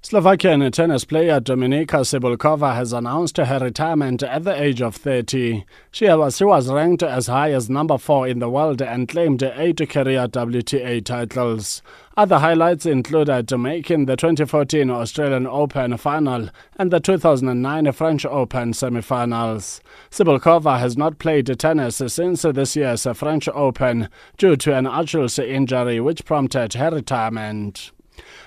Slovakian 0.06 0.70
tennis 0.70 1.06
player 1.06 1.39
Dominika 1.39 2.04
Cibulkova 2.04 2.76
has 2.76 2.91
announced 2.91 3.38
her 3.38 3.60
retirement 3.60 4.22
at 4.22 4.43
the 4.43 4.62
age 4.62 4.82
of 4.82 4.97
30. 4.97 5.64
She 5.91 6.10
was, 6.10 6.36
she 6.36 6.43
was 6.43 6.70
ranked 6.70 7.04
as 7.04 7.28
high 7.28 7.54
as 7.54 7.70
number 7.70 7.97
4 7.97 8.28
in 8.28 8.39
the 8.39 8.49
world 8.49 8.82
and 8.82 9.08
claimed 9.08 9.41
eight 9.41 9.78
career 9.89 10.28
WTA 10.28 11.06
titles. 11.06 11.82
Other 12.18 12.39
highlights 12.39 12.86
included 12.86 13.58
making 13.58 14.06
the 14.06 14.18
2014 14.18 14.89
Australian 14.89 15.47
Open 15.47 15.95
final 15.95 16.49
and 16.78 16.91
the 16.91 16.99
2009 16.99 17.89
French 17.93 18.26
Open 18.26 18.74
semi-finals. 18.74 19.80
Cibulkova 20.12 20.80
has 20.80 20.97
not 20.97 21.18
played 21.18 21.47
tennis 21.58 22.01
since 22.08 22.41
this 22.41 22.76
year's 22.76 23.08
French 23.14 23.47
Open 23.47 24.10
due 24.38 24.58
to 24.58 24.76
an 24.76 24.86
Achilles 24.86 25.39
injury 25.39 26.01
which 26.01 26.26
prompted 26.26 26.74
her 26.74 26.91
retirement. 26.91 27.93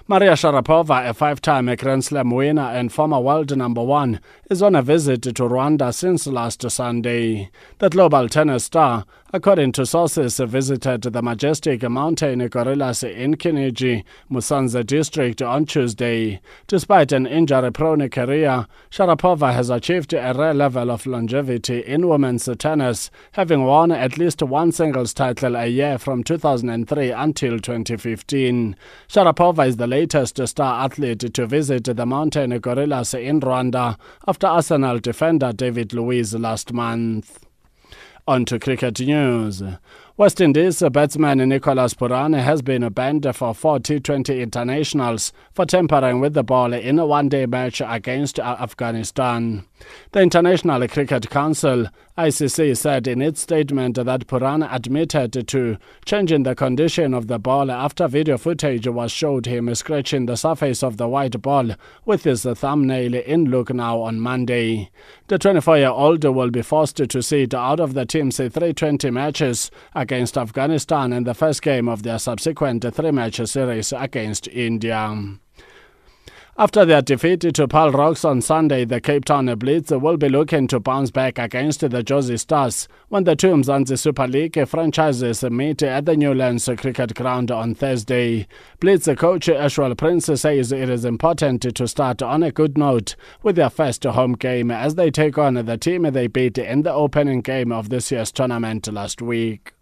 Maria 0.09 0.35
Sharapova, 0.35 1.09
a 1.09 1.13
five-time 1.13 1.75
Grand 1.75 2.05
Slam 2.05 2.31
winner 2.31 2.63
and 2.63 2.93
former 2.93 3.19
world 3.19 3.57
number 3.57 3.83
one, 3.83 4.21
is 4.49 4.63
on 4.63 4.77
a 4.77 4.83
visit 4.83 5.23
to 5.23 5.33
Rwanda 5.33 5.93
since 5.93 6.29
last 6.29 6.63
Sunday. 6.71 7.51
The 7.81 7.91
global 7.91 8.29
tennis 8.29 8.63
star, 8.67 9.05
according 9.37 9.71
to 9.71 9.85
sources, 9.85 10.39
visited 10.39 11.03
the 11.03 11.21
majestic 11.21 11.83
mountain 11.83 12.39
gorillas 12.49 13.03
in 13.03 13.37
Kinigi, 13.37 14.03
Musanze 14.31 14.85
district 14.87 15.43
on 15.43 15.67
Tuesday. 15.67 16.41
Despite 16.67 17.13
an 17.13 17.27
injury-prone 17.27 18.09
career, 18.09 18.67
Sharapova 18.91 19.53
has 19.53 19.69
achieved 19.69 20.15
a 20.15 20.33
rare 20.33 20.55
level 20.55 20.91
of 20.91 21.05
longevity 21.05 21.81
in 21.81 22.09
women's 22.09 22.49
tennis, 22.59 23.11
having 23.33 23.65
won 23.65 23.93
at 23.93 24.17
least 24.17 24.41
one 24.41 24.73
singles 24.73 25.13
title 25.13 25.55
a 25.55 25.67
year 25.67 25.99
from 25.99 26.25
2003 26.25 27.11
until 27.11 27.59
2015. 27.59 28.75
Sharapova 29.07 29.69
is 29.69 29.77
the 29.77 29.87
latest 29.87 30.41
star 30.49 30.83
athlete 30.83 31.35
to 31.35 31.47
visit 31.47 31.85
the 31.85 32.07
mountain 32.07 32.59
gorillas 32.59 33.13
in 33.13 33.41
Rwanda 33.41 33.99
after 34.27 34.47
Arsenal 34.47 34.99
defender 34.99 35.53
David 35.53 35.93
Luiz 35.93 36.33
last 36.35 36.73
month. 36.73 37.46
On 38.29 38.45
to 38.47 38.59
cricket 38.59 38.99
news. 38.99 39.63
West 40.17 40.41
Indies 40.41 40.83
batsman 40.91 41.39
Nicholas 41.49 41.95
Pooran 41.95 42.37
has 42.37 42.61
been 42.61 42.89
banned 42.89 43.25
for 43.37 43.55
four 43.55 43.79
T20 43.79 44.41
internationals 44.41 45.33
for 45.53 45.65
tampering 45.65 46.19
with 46.19 46.35
the 46.35 46.43
ball 46.43 46.73
in 46.73 46.99
a 46.99 47.07
one-day 47.07 47.47
match 47.47 47.81
against 47.87 48.41
Afghanistan. 48.41 49.65
The 50.13 50.23
International 50.23 50.87
Cricket 50.89 51.29
Council, 51.29 51.89
ICC, 52.17 52.77
said 52.77 53.07
in 53.07 53.21
its 53.21 53.43
statement 53.43 53.97
that 53.97 54.27
Pooran 54.27 54.67
admitted 54.73 55.47
to 55.49 55.77
changing 56.05 56.45
the 56.45 56.55
condition 56.55 57.13
of 57.13 57.27
the 57.27 57.39
ball 57.39 57.71
after 57.71 58.09
video 58.09 58.39
footage 58.39 58.89
was 58.89 59.13
showed 59.13 59.47
him 59.47 59.75
scratching 59.75 60.27
the 60.27 60.37
surface 60.37 60.83
of 60.83 60.97
the 60.97 61.09
white 61.09 61.41
ball 61.43 61.73
with 62.05 62.25
his 62.25 62.45
thumbnail 62.45 63.15
in 63.15 63.51
Lucknow 63.51 64.01
on 64.01 64.21
Monday. 64.21 64.91
The 65.27 65.39
24-year-old 65.39 66.25
will 66.25 66.51
be 66.51 66.63
forced 66.63 66.97
to 66.97 67.23
sit 67.23 67.53
out 67.53 67.81
of 67.81 67.95
the 67.95 68.07
team's 68.07 68.39
T20 68.39 69.13
matches 69.13 69.71
against 69.95 70.39
Afghanistan 70.39 71.13
in 71.13 71.25
the 71.25 71.35
first 71.35 71.63
game 71.63 71.89
of 71.89 72.03
their 72.03 72.19
subsequent 72.19 72.85
three-match 72.95 73.45
series 73.47 73.93
against 73.93 74.49
India. 74.49 75.39
After 76.59 76.87
their 76.87 77.03
defeat 77.03 77.41
to 77.41 77.69
Paarl 77.69 77.93
Rocks 77.93 78.25
on 78.25 78.41
Sunday, 78.41 78.87
the 78.87 78.99
Cape 78.99 79.27
Town 79.27 79.55
Blitz 79.59 79.91
will 79.91 80.17
be 80.17 80.31
looking 80.31 80.67
to 80.69 80.81
bounce 80.81 81.11
back 81.11 81.39
against 81.39 81.81
the 81.81 82.03
Jozi 82.03 82.41
Stars 82.41 82.89
when 83.11 83.25
the 83.25 83.37
two 83.37 83.49
Mzansi 83.49 83.99
Super 83.99 84.27
League 84.27 84.67
franchises 84.67 85.43
meet 85.43 85.83
at 85.83 86.07
the 86.07 86.17
Newlands 86.17 86.67
Cricket 86.79 87.15
Ground 87.15 87.51
on 87.51 87.75
Thursday. 87.75 88.49
Blitz 88.81 89.07
coach 89.19 89.51
Ashwell 89.51 89.95
Prince 89.99 90.25
says 90.41 90.73
it 90.73 90.89
is 90.89 91.05
important 91.05 91.61
to 91.61 91.87
start 91.87 92.23
on 92.23 92.43
a 92.43 92.51
good 92.51 92.79
note 92.79 93.17
with 93.43 93.57
their 93.57 93.69
first 93.69 94.03
home 94.05 94.33
game 94.33 94.71
as 94.71 94.95
they 94.95 95.11
take 95.11 95.37
on 95.37 95.55
the 95.55 95.77
team 95.77 96.05
they 96.05 96.27
beat 96.27 96.57
in 96.57 96.85
the 96.85 96.93
opening 96.93 97.43
game 97.43 97.71
of 97.71 97.91
this 97.91 98.11
year's 98.11 98.33
tournament 98.33 98.91
last 98.91 99.21
week. 99.21 99.75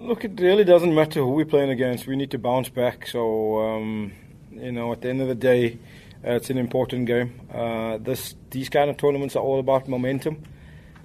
Look, 0.00 0.24
it 0.24 0.40
really 0.40 0.64
doesn't 0.64 0.92
matter 0.92 1.20
who 1.20 1.30
we're 1.30 1.44
playing 1.44 1.70
against. 1.70 2.08
We 2.08 2.16
need 2.16 2.32
to 2.32 2.38
bounce 2.38 2.70
back. 2.70 3.06
So, 3.06 3.60
um, 3.60 4.12
you 4.60 4.72
know, 4.72 4.92
at 4.92 5.00
the 5.00 5.08
end 5.08 5.20
of 5.20 5.28
the 5.28 5.34
day, 5.34 5.78
uh, 6.24 6.32
it's 6.32 6.50
an 6.50 6.58
important 6.58 7.06
game. 7.06 7.40
Uh, 7.52 7.98
this 7.98 8.34
these 8.50 8.68
kind 8.68 8.90
of 8.90 8.96
tournaments 8.96 9.36
are 9.36 9.42
all 9.42 9.58
about 9.58 9.88
momentum. 9.88 10.42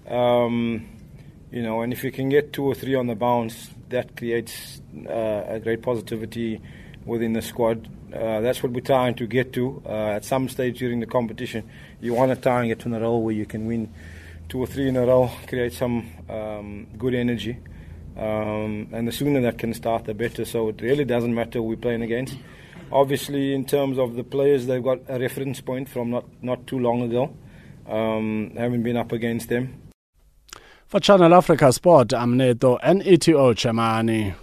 Um, 0.07 0.87
you 1.51 1.63
know, 1.63 1.81
and 1.81 1.93
if 1.93 2.03
you 2.03 2.11
can 2.11 2.29
get 2.29 2.51
two 2.51 2.65
or 2.65 2.75
three 2.75 2.95
on 2.95 3.07
the 3.07 3.15
bounce, 3.15 3.69
that 3.89 4.17
creates 4.17 4.81
uh, 5.09 5.43
a 5.47 5.59
great 5.59 5.81
positivity 5.81 6.61
within 7.05 7.33
the 7.33 7.41
squad. 7.41 7.87
Uh, 8.13 8.41
that's 8.41 8.61
what 8.61 8.71
we're 8.71 8.81
trying 8.81 9.15
to 9.15 9.27
get 9.27 9.53
to. 9.53 9.81
Uh, 9.85 10.15
at 10.17 10.25
some 10.25 10.49
stage 10.49 10.79
during 10.79 10.99
the 10.99 11.05
competition, 11.05 11.63
you 12.01 12.13
want 12.13 12.31
to 12.33 12.35
try 12.35 12.59
and 12.59 12.69
get 12.69 12.79
to 12.79 12.93
a 12.93 12.99
row 12.99 13.17
where 13.17 13.33
you 13.33 13.45
can 13.45 13.67
win 13.67 13.91
two 14.49 14.59
or 14.59 14.67
three 14.67 14.87
in 14.87 14.97
a 14.97 15.05
row, 15.05 15.31
create 15.47 15.73
some 15.73 16.09
um, 16.29 16.87
good 16.97 17.13
energy. 17.13 17.57
Um, 18.17 18.87
and 18.91 19.07
the 19.07 19.11
sooner 19.11 19.41
that 19.41 19.57
can 19.57 19.73
start, 19.73 20.05
the 20.05 20.13
better. 20.13 20.45
So 20.45 20.69
it 20.69 20.81
really 20.81 21.05
doesn't 21.05 21.33
matter 21.33 21.59
who 21.59 21.63
we're 21.63 21.77
playing 21.77 22.01
against. 22.01 22.35
Obviously, 22.91 23.53
in 23.53 23.65
terms 23.65 23.97
of 23.97 24.15
the 24.15 24.23
players, 24.23 24.67
they've 24.67 24.83
got 24.83 24.99
a 25.07 25.19
reference 25.19 25.59
point 25.61 25.89
from 25.89 26.11
not, 26.11 26.25
not 26.41 26.67
too 26.67 26.79
long 26.79 27.01
ago. 27.01 27.35
Um, 27.87 28.51
haven't 28.55 28.83
been 28.83 28.97
up 28.97 29.11
against 29.11 29.49
them. 29.49 29.81
For 30.87 30.99
Channel 30.99 31.33
Africa 31.33 31.73
Sport, 31.73 32.13
I'm 32.13 32.37
Neto 32.37 32.77
NETO 32.77 33.53
Chamani. 33.53 34.33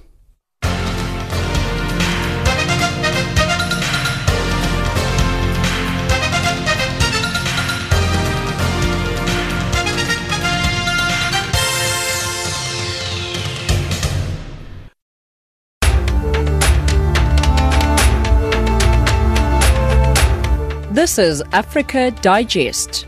This 21.02 21.18
is 21.18 21.42
Africa 21.50 22.12
Digest. 22.22 23.06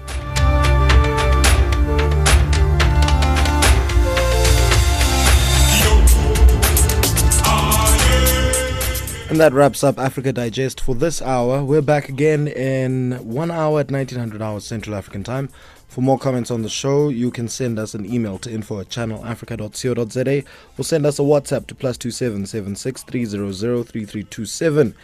And 9.31 9.39
that 9.39 9.53
wraps 9.53 9.85
up 9.85 10.01
Africa 10.01 10.33
Digest 10.33 10.81
for 10.81 10.97
this 10.97 11.23
hour. 11.23 11.63
We're 11.63 11.83
back 11.83 12.09
again 12.09 12.49
in 12.49 13.13
one 13.23 13.53
hour 13.53 13.79
at 13.79 13.93
1900 13.93 14.43
hours 14.43 14.65
Central 14.65 14.97
African 14.97 15.23
time. 15.23 15.49
For 15.87 16.01
more 16.01 16.19
comments 16.19 16.51
on 16.51 16.63
the 16.63 16.69
show, 16.69 17.09
you 17.09 17.31
can 17.31 17.47
send 17.47 17.79
us 17.79 17.95
an 17.95 18.13
email 18.13 18.37
to 18.39 18.51
info 18.51 18.81
at 18.81 18.89
channelafrica.co.za 18.89 20.43
or 20.77 20.85
send 20.85 21.07
us 21.07 21.21
a 21.21 21.23
WhatsApp 21.23 21.69
to 21.69 21.77
plus 21.77 21.97
2776 21.99 23.05
300 23.05 23.55
3327. 23.87 24.97